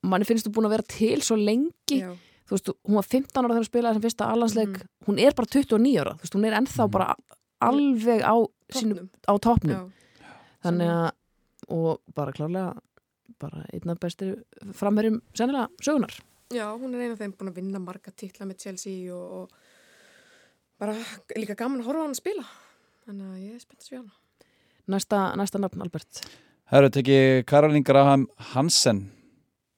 manni 0.03 0.25
finnst 0.29 0.47
þú 0.47 0.53
búin 0.53 0.67
að 0.69 0.75
vera 0.77 0.83
til 0.89 1.21
svo 1.23 1.37
lengi. 1.37 1.99
Já, 2.03 2.11
þú 2.47 2.51
veist, 2.57 2.69
hún 2.89 2.95
var 2.95 3.03
15 3.03 3.45
ára 3.45 3.55
þegar 3.55 3.63
hún 3.63 3.71
spilaði 3.71 3.95
sem 3.95 4.03
fyrsta 4.03 4.27
allansleik, 4.33 4.77
Mhm. 4.77 4.87
hún 5.07 5.19
er 5.21 5.33
bara 5.33 5.47
29 5.47 5.97
ára. 6.01 6.15
Þú 6.17 6.23
veist, 6.23 6.35
hún 6.35 6.47
er 6.47 6.53
ennþá 6.61 6.85
Mhm. 6.85 6.91
bara 6.91 7.17
alveg 7.63 8.21
á, 8.23 8.35
sínu, 8.73 8.95
toppnum. 8.95 9.09
á 9.29 9.39
topnum 9.41 9.71
Já, 9.71 9.91
þannig 10.65 10.89
að, 10.89 11.13
og 11.69 12.01
bara 12.15 12.33
klárlega 12.33 12.79
bara 13.39 13.65
einn 13.73 13.91
af 13.91 13.99
bestir 14.01 14.43
framherjum 14.73 15.21
sennilega 15.35 15.69
sögunar 15.81 16.21
já, 16.51 16.67
hún 16.79 16.95
er 16.95 17.01
eina 17.03 17.13
af 17.13 17.19
þeim 17.19 17.33
búin 17.37 17.51
að 17.51 17.55
vinna 17.55 17.79
marga 17.79 18.11
titla 18.17 18.47
með 18.47 18.59
Chelsea 18.59 19.11
og, 19.15 19.33
og 19.33 19.51
bara 20.83 20.97
líka 21.39 21.55
gaman 21.59 21.81
að 21.85 21.89
horfa 21.93 22.03
á 22.03 22.05
hann 22.09 22.17
að 22.17 22.21
spila. 22.21 22.45
Þannig 23.07 23.31
að 23.33 23.41
ég 23.47 23.57
er 23.57 23.63
spennt 23.63 23.83
að 23.85 23.89
sjá 23.89 23.99
hana. 24.01 24.15
næsta, 24.93 25.19
næsta 25.39 25.61
nafn 25.63 25.83
Albert, 25.85 26.23
Herru, 26.73 26.89
teki 26.91 27.19
Karolín 27.47 27.85
Graham 27.87 28.25
Hansen 28.53 29.05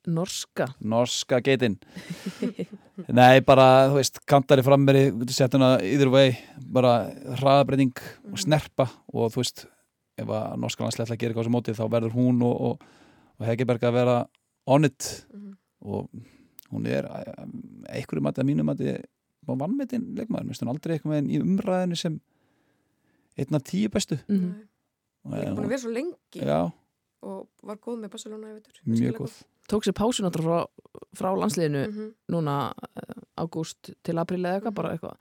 norska 0.07 0.67
norska 0.85 1.39
geitin 1.45 1.79
Nei, 3.19 3.41
bara, 3.45 3.89
þú 3.91 3.97
veist, 3.99 4.21
kantari 4.29 4.63
frammeri 4.65 5.07
setja 5.33 5.57
hana 5.59 5.71
yfir 5.85 6.11
vei 6.13 6.27
bara 6.77 6.93
hraðabreiting 7.41 7.95
og 8.31 8.37
snerpa 8.41 8.87
og 9.13 9.33
þú 9.35 9.41
veist, 9.43 9.65
ef 10.21 10.29
að 10.29 10.59
norskalandslega 10.63 11.09
ætla 11.09 11.17
að 11.17 11.23
gera 11.25 11.33
eitthvað 11.35 11.49
sem 11.49 11.57
mótið 11.57 11.79
þá 11.81 11.85
verður 11.97 12.17
hún 12.19 12.45
og, 12.47 12.61
og, 12.69 12.85
og 13.41 13.49
Hegeberg 13.49 13.89
að 13.89 13.97
vera 14.01 14.19
on 14.71 14.85
it 14.89 15.09
Mhm. 15.33 15.57
og 15.85 16.09
hún 16.73 16.87
er 16.89 17.09
einhverju 17.93 18.23
mati 18.25 18.41
að 18.45 18.49
mínu 18.53 18.65
mati 18.65 18.93
vannmetinn 19.47 20.14
leikmaður, 20.16 20.45
minnst 20.49 20.62
hún 20.64 20.68
aldrei 20.72 20.97
eitthvað 20.97 21.12
með 21.12 21.30
í 21.34 21.40
umræðinu 21.45 21.97
sem 21.97 22.20
einn 23.38 23.55
af 23.55 23.62
tíu 23.64 23.88
bestu 23.90 24.18
Mhm. 24.28 24.55
Hún 25.24 25.34
er 25.34 25.55
búin 25.55 25.64
að 25.64 25.68
vera 25.68 25.78
svo 25.80 25.92
lengi 25.92 26.40
Já, 26.45 26.72
og 27.22 27.49
var 27.62 27.76
góð 27.76 28.01
með 28.05 28.11
Barcelona 28.11 28.49
í 28.51 28.55
vetur 28.59 28.72
mjög 28.86 29.16
góð 29.20 29.42
tók 29.68 29.82
sér 29.86 29.92
pásu 29.97 30.20
náttúrulega 30.20 30.66
frá, 30.66 30.66
frá 31.16 31.30
landsliðinu 31.36 31.88
Mhm. 31.88 32.14
núna 32.30 32.72
eh, 32.97 33.14
ágúst 33.38 33.95
til 34.03 34.14
apríl 34.16 34.45
eða 34.45 34.61
eitthvað, 34.61 34.74
bara 34.74 34.92
eitthvað 34.97 35.16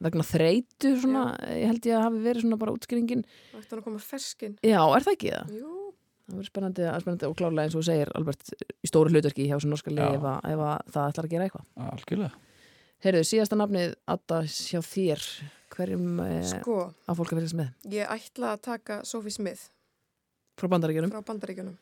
vegna 0.00 0.22
þreytu 0.24 0.96
svona, 1.00 1.36
ég 1.46 1.66
held 1.66 1.82
ég 1.86 1.94
að 1.94 2.02
hafi 2.02 2.18
verið 2.24 2.40
svona 2.42 2.58
bara 2.58 2.72
útskýringin. 2.72 3.24
Ætti 3.54 3.70
hann 3.70 3.78
að 3.80 3.84
koma 3.84 3.98
ferskin 3.98 4.58
Já, 4.62 4.80
er 4.96 5.00
það 5.04 5.12
ekki 5.16 5.30
það? 5.30 5.52
Jú, 5.60 5.78
Það 6.22 6.36
verður 6.38 6.46
spennandi, 6.48 6.82
spennandi 7.02 7.26
og 7.28 7.36
klárlega 7.36 7.64
eins 7.66 7.74
og 7.74 7.82
þú 7.82 7.84
segir 7.84 8.08
Albert 8.14 8.42
í 8.82 8.86
stóru 8.88 9.10
hlutverki 9.10 9.46
hjá 9.46 9.56
þessu 9.58 9.68
norska 9.68 9.90
Já. 9.90 9.96
liði 9.98 10.16
ef, 10.16 10.24
ef 10.44 10.58
að 10.58 10.80
það 10.92 11.12
ætlar 11.12 11.24
að 11.26 11.30
gera 11.30 11.44
eitthvað. 11.44 11.64
Algjörlega 11.76 12.32
Heyrðu, 13.02 13.22
síðasta 13.26 13.56
nafnið 13.58 13.96
Adda 14.12 14.42
hjá 14.46 14.78
þér, 14.86 15.22
hverjum 15.74 16.20
eh, 16.22 16.42
sko 16.46 16.76
á 17.02 17.10
fólk 17.18 17.32
að 17.32 17.40
fylgjast 17.40 17.56
með? 17.58 17.72
Ég 17.90 18.12
ætla 18.14 18.52
að 18.54 18.60
taka 18.68 18.98
Sophie 19.08 19.34
Smith 19.34 19.64
Frá 20.60 20.68
bandaríkjunum? 20.70 21.10
frá 21.10 21.24
bandaríkjunum 21.32 21.74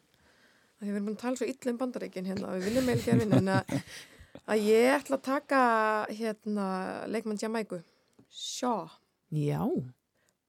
við 0.81 0.95
erum 0.95 1.11
búin 1.11 1.17
að 1.19 1.25
tala 1.25 1.37
svo 1.37 1.49
illa 1.51 1.73
um 1.75 1.81
bandaríkin 1.81 2.29
hérna 2.31 2.53
við 2.55 2.69
viljum 2.71 2.87
meðal 2.89 3.03
gerfin 3.05 3.35
en 3.37 3.51
að, 3.53 3.75
að 4.55 4.63
ég 4.65 4.95
ætla 4.95 5.19
að 5.19 5.27
taka 5.27 5.61
hérna 6.09 6.69
leikmann 7.13 7.41
Jamaiku 7.43 7.83
Shaw, 8.31 8.87
Já, 9.35 9.61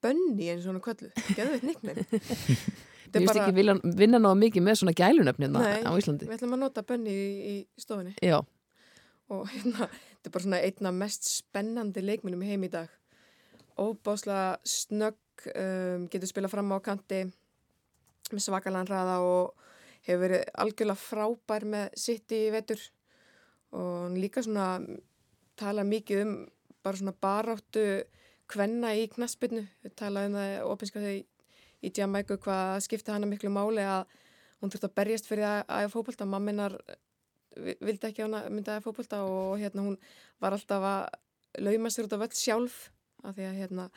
Bunny 0.01 0.47
eins 0.53 0.63
og 0.63 0.71
hann 0.71 0.79
er 0.79 0.85
köllu 0.85 1.11
Geðveit 1.35 1.65
nickname 1.67 2.05
ég 3.11 3.25
veist 3.25 3.41
ekki 3.41 3.57
vilja, 3.57 3.75
vinna 3.83 4.21
náða 4.23 4.39
mikið 4.45 4.65
með 4.69 4.79
svona 4.79 4.95
gælunöfnina 4.95 5.65
Nei. 5.65 5.83
á 5.83 5.91
Íslandi. 5.99 6.29
Við 6.29 6.37
ætlum 6.37 6.55
að 6.55 6.63
nota 6.63 6.85
Bunny 6.87 7.11
í, 7.11 7.27
í 7.43 7.55
stofunni 7.81 8.15
Já, 8.23 8.39
og 9.35 9.43
hérna, 9.51 9.89
þetta 10.21 10.29
er 10.29 10.33
bara 10.35 10.45
svona 10.45 10.61
einna 10.61 10.91
mest 10.93 11.25
spennandi 11.25 12.03
leikmennum 12.05 12.43
í 12.45 12.51
heim 12.51 12.65
í 12.67 12.69
dag. 12.69 12.91
Óbáslega 13.81 14.59
snögg 14.67 15.47
um, 15.49 16.05
getur 16.13 16.29
spila 16.29 16.51
fram 16.51 16.69
á 16.69 16.77
kanti 16.85 17.23
með 18.29 18.43
svakalan 18.45 18.85
hraða 18.85 19.17
og 19.25 19.55
hefur 20.05 20.21
verið 20.27 20.43
algjörlega 20.61 21.01
frábær 21.01 21.65
með 21.73 21.97
sitt 21.97 22.37
í 22.37 22.43
vetur. 22.53 22.83
Og 23.73 24.13
líka 24.13 24.45
svona 24.45 24.77
tala 25.57 25.81
mikið 25.87 26.23
um 26.27 26.35
bara 26.85 27.01
svona 27.01 27.17
baráttu 27.17 27.85
kvenna 28.51 28.93
í 28.93 29.07
knaspinu 29.09 29.65
við 29.81 29.97
talaðum 29.97 30.37
það 30.37 30.69
opinska 30.69 31.01
þau 31.01 31.17
í 31.81 31.91
Jamaica 31.97 32.37
hvað 32.37 32.81
skipti 32.85 33.13
hana 33.13 33.29
miklu 33.29 33.49
máli 33.53 33.85
að 33.85 34.05
hún 34.61 34.69
þurfti 34.69 34.89
að 34.91 34.97
berjast 35.01 35.29
fyrir 35.29 35.47
að 35.49 35.61
æfa 35.65 35.93
fótbolta. 35.95 36.29
Mamminar 36.29 36.77
vildi 37.57 38.09
ekki 38.09 38.23
að 38.23 38.27
hún 38.29 38.55
myndi 38.57 38.73
að 38.73 38.85
fótbolta 38.85 39.21
og 39.27 39.59
hérna 39.61 39.85
hún 39.85 39.99
var 40.41 40.55
alltaf 40.57 40.87
að 40.91 41.63
lauma 41.65 41.91
sér 41.91 42.07
út 42.07 42.15
af 42.17 42.25
öll 42.27 42.37
sjálf 42.39 42.79
af 43.23 43.35
því 43.35 43.47
að 43.49 43.59
hérna 43.59 43.89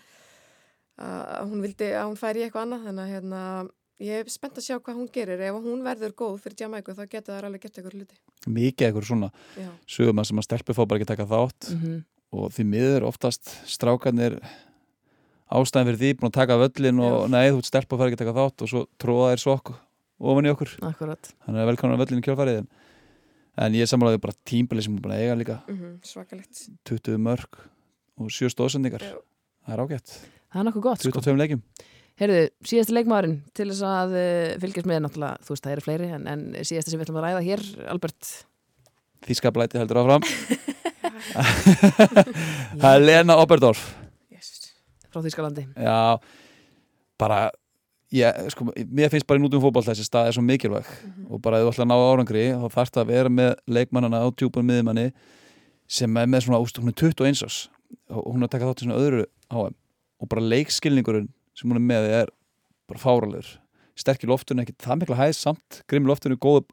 að 1.04 1.50
hún 1.50 1.64
vildi 1.64 1.90
að 1.94 2.08
hún 2.10 2.20
færi 2.20 2.42
í 2.42 2.46
eitthvað 2.46 2.66
annað. 2.66 2.88
Þannig 2.88 3.04
að 3.04 3.12
hérna 3.14 3.42
ég 4.04 4.24
er 4.24 4.32
spennt 4.32 4.58
að 4.58 4.66
sjá 4.66 4.78
hvað 4.78 4.98
hún 5.00 5.12
gerir. 5.14 5.42
Ef 5.42 5.60
hún 5.64 5.84
verður 5.86 6.16
góð 6.18 6.40
fyrir 6.44 6.64
Jamaica 6.64 6.96
þá 6.96 7.04
getur 7.06 7.34
það 7.34 7.46
alveg 7.48 7.64
gert 7.64 7.78
eitthvað 7.78 7.98
hluti. 7.98 8.18
Mikið 8.46 8.88
eitthvað 8.88 9.08
svona 9.10 9.30
sögum 9.86 10.22
að 10.22 10.28
sem 10.30 10.42
að 10.44 10.84
bara 10.84 11.00
ekki 11.00 11.12
taka 11.14 11.30
þátt. 11.30 11.70
Mm 11.74 12.02
og 12.34 12.52
því 12.54 12.66
miður 12.68 13.08
oftast 13.08 13.50
strákarnir 13.70 14.38
ástæðin 15.54 15.90
fyrir 15.90 16.00
því 16.00 16.12
búin 16.18 16.30
að 16.30 16.38
taka 16.38 16.58
völlin 16.60 17.02
og 17.04 17.16
Já. 17.16 17.32
nei, 17.34 17.44
þú 17.52 17.60
ert 17.62 17.92
og 17.92 18.00
fær 18.00 18.10
ekki 18.10 18.20
taka 18.22 18.36
þátt 18.38 18.64
og 18.64 18.70
svo 18.70 18.82
tróða 19.00 19.28
þér 19.32 19.42
sokk 19.44 19.74
ofan 20.24 20.48
í 20.48 20.52
okkur. 20.54 20.72
Akkurat. 20.88 21.30
þannig 21.44 21.62
að 21.62 21.68
velkomin 21.70 21.98
á 21.98 22.02
völlin 22.02 22.22
í 22.22 22.26
kjálfarið 22.26 22.60
en, 23.56 23.76
ég 23.78 23.90
samlaði 23.90 24.20
bara 24.22 24.36
tímbili 24.48 24.84
sem 24.84 24.94
búin 24.98 25.16
að 25.16 25.24
eiga 25.24 25.38
líka 25.40 25.58
mm 25.68 25.98
svakalegt 26.06 26.64
20 26.90 27.18
mörg 27.22 27.60
og 28.20 28.30
7 28.30 28.52
stóðsendingar 28.54 29.04
Já. 29.04 29.18
það 29.66 29.74
er 29.76 29.84
ágætt, 29.84 30.16
Það 30.54 30.60
er 30.60 30.66
nokkuð 30.68 30.86
gott, 30.86 31.02
sko. 31.02 31.20
22 31.20 31.42
leikjum 31.42 31.62
Heyrðu, 32.14 32.42
síðasti 32.62 32.94
leikmaðurinn 32.94 33.40
til 33.58 33.66
þess 33.72 33.86
að 33.90 34.12
uh, 34.14 34.50
fylgjast 34.62 34.86
með 34.86 35.00
náttúrulega, 35.02 35.42
þú 35.42 35.54
veist, 35.54 35.64
það 35.64 35.72
eru 35.74 35.82
fleiri 35.82 36.10
en, 36.14 36.28
en 36.30 36.44
síðasti 36.60 36.92
sem 36.92 37.00
við 37.00 37.08
ætlum 37.08 37.18
að 37.18 37.26
ræða 37.26 37.40
hér, 37.48 37.64
Albert 37.90 38.28
Þískaplæti 39.24 39.80
heldur 39.80 40.02
áfram 40.04 40.22
það 42.80 42.88
er 42.92 43.02
Lena 43.02 43.36
Oberdorf 43.42 43.82
yes. 44.32 44.70
frá 45.10 45.22
Þýskalandi. 45.24 45.66
Já, 45.74 46.20
bara 47.20 47.38
ég, 48.12 48.50
sko, 48.52 48.66
mér 48.90 49.10
finnst 49.10 49.26
bara 49.26 49.38
í 49.40 49.42
nútum 49.42 49.62
fótboll 49.62 49.84
þessi 49.86 50.04
stað 50.06 50.28
er 50.28 50.32
svo 50.36 50.42
mikilvæg. 50.44 50.84
Og 51.30 51.40
bara 51.42 51.58
ef 51.60 51.64
þú 51.66 51.72
ætla 51.72 51.84
að 51.84 51.90
ná 51.90 51.96
árangri 51.96 52.44
þá 52.52 52.68
þarfst 52.76 52.96
að 53.00 53.06
vera 53.12 53.28
með 53.32 53.54
leikmannana 53.66 54.20
á 54.22 54.28
tjúpun 54.34 54.66
miðjumanni 54.68 55.12
sem 55.88 56.16
er 56.16 56.26
með 56.26 56.46
svona, 56.46 56.60
úst, 56.64 56.78
hún 56.78 56.88
er 56.92 56.98
21 57.00 57.44
ás 57.44 57.68
og 58.10 58.24
hún 58.34 58.42
er 58.42 58.48
að 58.48 58.54
taka 58.54 58.68
þátt 58.70 58.82
í 58.82 58.86
svona 58.86 59.00
öðru 59.00 59.24
HM 59.52 59.74
og 60.20 60.28
bara 60.28 60.40
leikskilningurinn 60.42 61.28
sem 61.54 61.70
hún 61.70 61.76
er 61.78 61.84
með 61.84 62.08
er 62.22 62.30
bara 62.88 62.98
fáralegur 63.00 63.52
sterk 63.94 64.24
í 64.24 64.26
loftinu, 64.26 64.64
ekki 64.64 64.74
það 64.82 64.98
mikla 65.02 65.18
hæð 65.20 65.34
samt 65.38 65.82
grimm 65.86 66.08
í 66.08 66.10
loftinu, 66.10 66.34
góð, 66.42 66.64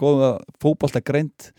góða 0.00 0.30
fótbolta 0.62 1.02
greint, 1.04 1.50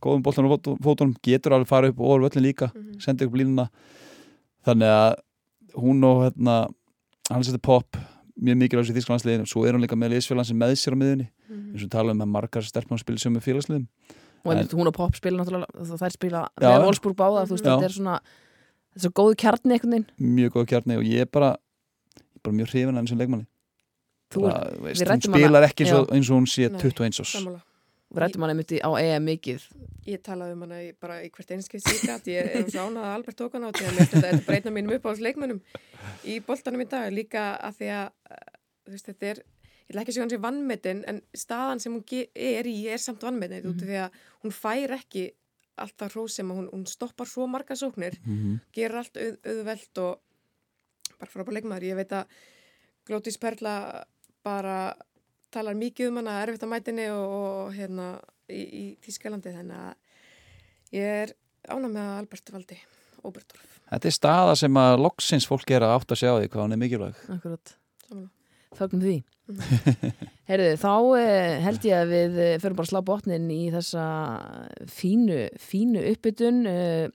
góðum 0.00 0.22
boltan 0.24 0.48
og 0.48 0.62
fótunum 0.82 1.12
getur 1.22 1.52
alveg 1.58 1.68
fara 1.68 1.90
upp 1.92 2.00
og 2.00 2.14
orð 2.14 2.30
völlin 2.30 2.46
líka 2.46 2.70
Mhm. 2.72 3.00
sendi 3.00 3.26
upp 3.26 3.34
línuna. 3.36 3.68
Þannig 4.64 4.88
að 4.88 5.14
hún 5.76 6.04
og 6.04 6.22
hérna 6.24 6.56
hann 7.30 7.44
setur 7.44 7.60
pop 7.60 7.96
mjög 8.40 8.56
mikilvæg 8.62 8.90
í 8.90 8.96
Þísklandsliðinu, 8.96 9.46
svo 9.46 9.64
er 9.66 9.72
hún 9.76 9.82
líka 9.84 9.96
með 9.98 10.14
liðsfélag 10.16 10.46
sem 10.48 10.56
með 10.58 10.72
sér 10.80 10.94
á 10.94 10.98
miðunni, 11.02 11.28
Mhm. 11.48 11.72
eins 11.74 11.84
og 11.84 11.90
tala 11.90 12.10
um 12.12 12.18
að 12.24 12.28
margar 12.32 12.62
stelpum 12.64 12.98
spila 12.98 13.18
sem 13.18 13.34
með 13.34 13.42
félagsliðum 13.48 13.86
Og 14.44 14.52
einmitt 14.54 14.72
hún 14.74 14.86
og 14.88 14.94
Pop 14.94 15.14
spila 15.14 15.38
náttúrulega, 15.44 15.98
þær 16.00 16.10
spila 16.12 16.48
Já. 16.60 16.66
með 16.78 16.84
Wolfsburg 16.86 17.14
báða, 17.16 17.46
veist, 17.46 17.62
þetta 17.64 17.84
er 17.84 17.94
svona, 17.94 18.20
þetta 18.90 18.96
er 18.96 19.00
svo 19.04 19.12
góðu 19.12 19.36
kjarni 19.36 19.72
einhvern 19.76 19.90
veginn. 19.92 20.06
mjög 20.18 20.50
góð 20.50 20.66
kjarni 20.66 20.96
og 20.98 21.04
ég 21.04 21.20
er 21.20 21.26
bara, 21.26 21.50
er 21.52 22.40
bara 22.42 22.56
mjög 22.56 22.68
hrifin 22.72 22.98
af 22.98 23.04
þessum 23.04 23.18
leikmanni 23.20 23.46
Þú 24.32 24.40
bara, 24.42 24.58
er, 24.72 24.78
veist, 24.80 25.02
hún 25.02 25.06
ræddum 25.12 25.32
hana- 25.32 25.44
spilar 25.46 25.62
ekki 25.68 25.84
eins 25.84 25.92
og, 25.92 26.08
eins 26.10 26.30
og 26.30 26.36
hún 26.40 26.46
sé 26.48 26.70
Nei. 26.72 26.78
21 26.80 27.20
ás 27.20 27.30
Sammála. 27.36 27.60
við 27.60 27.62
rættum 28.20 28.42
hann 28.44 28.50
einmitt 28.52 28.72
í- 28.76 28.82
á 28.84 28.90
EM 29.00 29.24
mikið. 29.24 29.62
Ég 30.06 30.20
talaði 30.26 30.52
um 30.56 30.62
hana 30.66 30.80
í, 30.82 30.92
bara 31.00 31.20
í 31.22 31.30
hvert 31.30 31.50
einskeitt 31.54 31.84
síkat, 31.86 32.26
ég 32.26 32.54
er 32.58 32.64
svo 32.70 32.88
ánað 32.88 33.04
að 33.06 33.14
Albert 33.16 33.36
tók 33.38 33.52
hana 33.56 33.70
á 33.70 33.72
því 33.72 33.86
að 33.88 33.98
þetta 34.02 34.26
er 34.32 34.40
bara 34.46 34.56
einn 34.58 34.68
af 34.68 34.74
mínum 34.76 34.94
uppáhaldsleikmönnum 34.98 35.60
í 36.24 36.40
boltanum 36.46 36.80
í 36.84 36.88
dag, 36.90 37.12
líka 37.14 37.44
að 37.62 37.76
því 37.78 37.90
að 37.96 38.08
uh, 38.30 38.56
þú 38.84 38.90
veist, 38.96 39.06
þetta 39.12 39.26
er, 39.30 39.42
ég 39.88 39.94
að 40.10 40.16
segja 40.16 40.24
hann 40.26 40.34
sé 40.34 40.40
vannmetin, 40.42 41.04
en 41.06 41.20
staðan 41.34 41.80
sem 41.80 41.92
hún 41.94 42.02
er 42.34 42.66
í 42.66 42.76
er 42.90 42.98
samt 42.98 43.22
vannmetin, 43.22 43.70
út 43.70 43.82
af 43.82 43.88
því 43.88 44.00
að 44.02 44.18
hún 44.42 44.52
fær 44.58 44.96
ekki 44.98 45.24
alltaf 45.82 46.12
hrós 46.16 46.34
sem 46.36 46.50
hún, 46.52 46.66
hún 46.72 46.82
stoppar 46.86 47.26
svo 47.30 47.46
marga 47.48 47.74
sóknir, 47.78 48.18
Mhm. 48.26 48.58
gerir 48.74 48.98
allt 48.98 49.16
auð, 49.16 49.38
auðvelt 49.46 49.98
og 49.98 50.20
bara 51.18 51.30
frábær 51.30 51.54
leikmaður, 51.56 51.86
ég 51.92 51.96
veit 51.96 52.10
að 52.12 52.26
Glótis 53.06 53.38
Perla 53.38 54.04
bara 54.44 54.94
talar 55.54 55.76
mikið 55.78 56.10
um 56.10 56.20
hana, 56.22 56.38
erfitt 56.44 56.64
að 56.66 56.72
mætinni 56.72 57.06
og, 57.12 57.36
og 57.38 57.74
hérna 57.76 58.08
í, 58.48 58.62
í 58.62 58.84
Þískalandi 59.04 59.54
þannig 59.54 59.84
að 59.86 60.98
ég 60.98 61.18
er 61.22 61.34
ánað 61.70 61.94
með 61.94 62.12
Albert 62.18 62.52
Valdi 62.54 62.78
Óbertorf, 63.22 63.78
Þetta 63.92 64.08
er 64.08 64.14
staða 64.16 64.54
sem 64.58 64.78
að 64.80 65.00
loksins 65.04 65.46
fólk 65.46 65.70
er 65.70 65.84
að 65.86 65.98
átt 65.98 66.14
að 66.14 66.22
sjá 66.22 66.30
því 66.32 66.48
hvað 66.50 66.62
hún 66.64 66.74
er 66.74 66.80
mikilvæg 66.80 67.18
Akkurat. 67.36 67.74
samanlega. 68.08 68.32
Fögnum 68.72 69.02
því. 69.04 69.16
Mhm. 69.52 70.12
Heyrðu, 70.48 70.68
þá 70.80 70.92
eh, 71.20 71.56
held 71.66 71.84
ég 71.86 71.96
að 71.98 72.12
við 72.12 72.38
eh, 72.40 72.54
förum 72.62 72.78
bara 72.78 72.88
að 72.88 72.92
slá 72.92 73.00
botnin 73.04 73.50
í 73.52 73.58
þessa 73.74 74.04
fínu, 74.88 75.42
fínu 75.60 76.04
uppbytun. 76.14 76.62
Eh, 76.70 77.10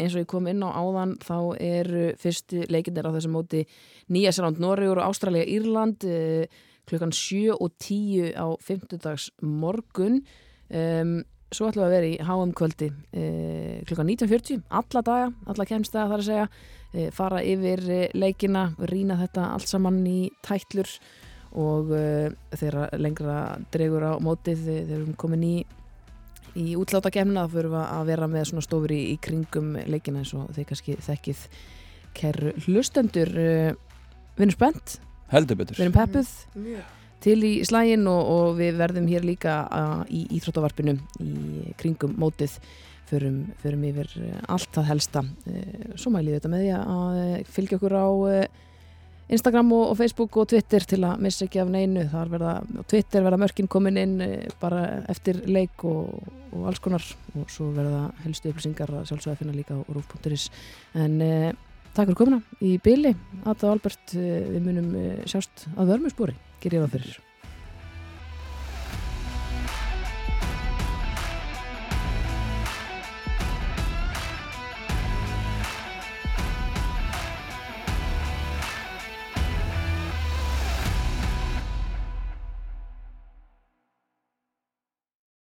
eins 0.00 0.16
og 0.16 0.24
ég 0.24 0.28
kom 0.32 0.48
inn 0.50 0.64
á 0.66 0.70
áðan, 0.74 1.14
þá 1.22 1.36
eru 1.62 2.04
fyrstu 2.20 2.64
leikindir 2.72 3.06
á 3.06 3.14
þessum 3.14 3.36
móti 3.36 3.62
Nýja 4.10 4.32
Sérland, 4.34 4.58
Noregur 4.62 4.98
og 4.98 5.10
Ástralja, 5.12 5.46
Írland 5.46 6.04
eh, 6.08 6.50
klukkan 6.90 7.14
7 7.14 7.54
og 7.56 7.70
10 7.78 8.34
á 8.34 8.46
50 8.66 9.30
morgun. 9.42 10.20
Um, 10.70 11.20
svo 11.50 11.66
ætlum 11.66 11.82
við 11.82 11.88
að 11.88 11.94
vera 11.96 12.10
í 12.10 12.18
HM 12.22 12.52
kvöldi 12.58 12.90
uh, 12.90 13.80
klukkan 13.88 14.12
19.40, 14.12 14.60
alla 14.70 15.02
daga, 15.06 15.32
alla 15.50 15.66
kemstega 15.66 16.06
þar 16.12 16.22
að 16.22 16.28
segja, 16.28 16.44
uh, 16.94 17.08
fara 17.14 17.42
yfir 17.42 17.82
uh, 17.88 18.04
leikina, 18.14 18.68
rýna 18.90 19.18
þetta 19.24 19.48
allt 19.56 19.70
saman 19.70 19.98
í 20.06 20.20
tætlur 20.46 20.92
og 21.58 21.90
uh, 21.90 22.30
þegar 22.54 22.94
lengra 23.02 23.40
dregur 23.74 24.06
á 24.06 24.12
mótið 24.22 24.62
þegar 24.68 24.86
við 24.86 24.96
erum 25.00 25.18
komin 25.18 25.46
í 25.48 25.56
í 26.58 26.72
útláta 26.78 27.12
kemna 27.14 27.44
þá 27.46 27.52
fyrir 27.52 27.70
við 27.70 27.82
að 27.84 28.08
vera 28.08 28.30
með 28.30 28.48
svona 28.50 28.64
stofur 28.66 28.94
í, 28.94 29.02
í 29.12 29.18
kringum 29.22 29.76
leikina 29.86 30.22
eins 30.22 30.32
og 30.34 30.48
þið 30.56 30.66
kannski 30.70 30.96
þekkið. 31.06 31.44
Kæru 32.18 32.54
hlustendur 32.66 33.30
uh, 33.38 33.70
við 34.34 34.46
erum 34.46 34.54
spennt, 34.54 34.96
heldur 35.32 35.60
betur. 35.60 35.78
Við 35.78 35.86
erum 35.86 35.96
peppuð 35.96 36.30
Mjög. 36.58 36.94
til 37.24 37.38
í 37.46 37.52
slægin 37.68 38.06
og, 38.10 38.30
og 38.34 38.54
við 38.60 38.80
verðum 38.80 39.10
hér 39.10 39.26
líka 39.26 39.58
uh, 39.66 40.00
í 40.08 40.26
Íþróttavarpinu 40.38 40.96
í 41.24 41.74
kringum 41.80 42.16
mótið. 42.20 42.58
Förum, 43.10 43.40
förum 43.58 43.80
yfir 43.88 44.06
eh, 44.22 44.34
allt 44.54 44.68
það 44.70 44.84
helsta. 44.86 45.20
Eh, 45.50 45.94
svo 45.98 46.12
mælið 46.14 46.36
þetta 46.36 46.50
með 46.52 46.60
því 46.62 46.74
að 46.78 47.48
fylgja 47.50 47.78
okkur 47.80 47.94
á 47.98 48.06
Instagram 49.34 49.72
og, 49.74 49.82
og 49.88 49.96
Facebook 49.98 50.36
og 50.38 50.46
Twitter 50.52 50.86
til 50.86 51.00
að 51.08 51.24
missa 51.26 51.48
ekki 51.48 51.58
af 51.58 51.72
neinu. 51.74 52.04
Þar 52.12 52.30
verða, 52.30 52.52
Twitter 52.86 53.24
verða 53.26 53.40
mörkin 53.42 53.70
komin 53.70 53.98
inn 53.98 54.14
bara 54.62 54.84
eftir 55.10 55.42
leik 55.50 55.82
og, 55.90 56.22
og 56.54 56.68
alls 56.70 56.78
konar. 56.82 57.02
Og 57.34 57.50
svo 57.50 57.72
verða 57.74 58.08
helstu 58.22 58.50
upplýsingar 58.50 58.94
að 58.94 59.10
sjálfsögða 59.10 59.34
að 59.34 59.42
finna 59.42 59.58
líka 59.58 59.74
á 59.74 59.82
rúf.is 59.90 60.46
en 60.98 61.18
eh, 61.26 61.50
takk 61.94 62.10
fyrir 62.10 62.20
komuna. 62.20 62.42
Í 62.60 62.76
byli 62.82 63.14
Atta 63.44 63.68
og 63.68 63.78
Albert, 63.78 64.14
eh, 64.14 64.46
við 64.50 64.62
munum 64.68 64.94
eh, 65.00 65.24
sjást 65.30 65.66
að 65.76 65.94
vörmjöspori, 65.94 66.38
gerir 66.62 66.80
ég 66.80 66.86
það 66.86 66.96
fyrir 66.98 67.29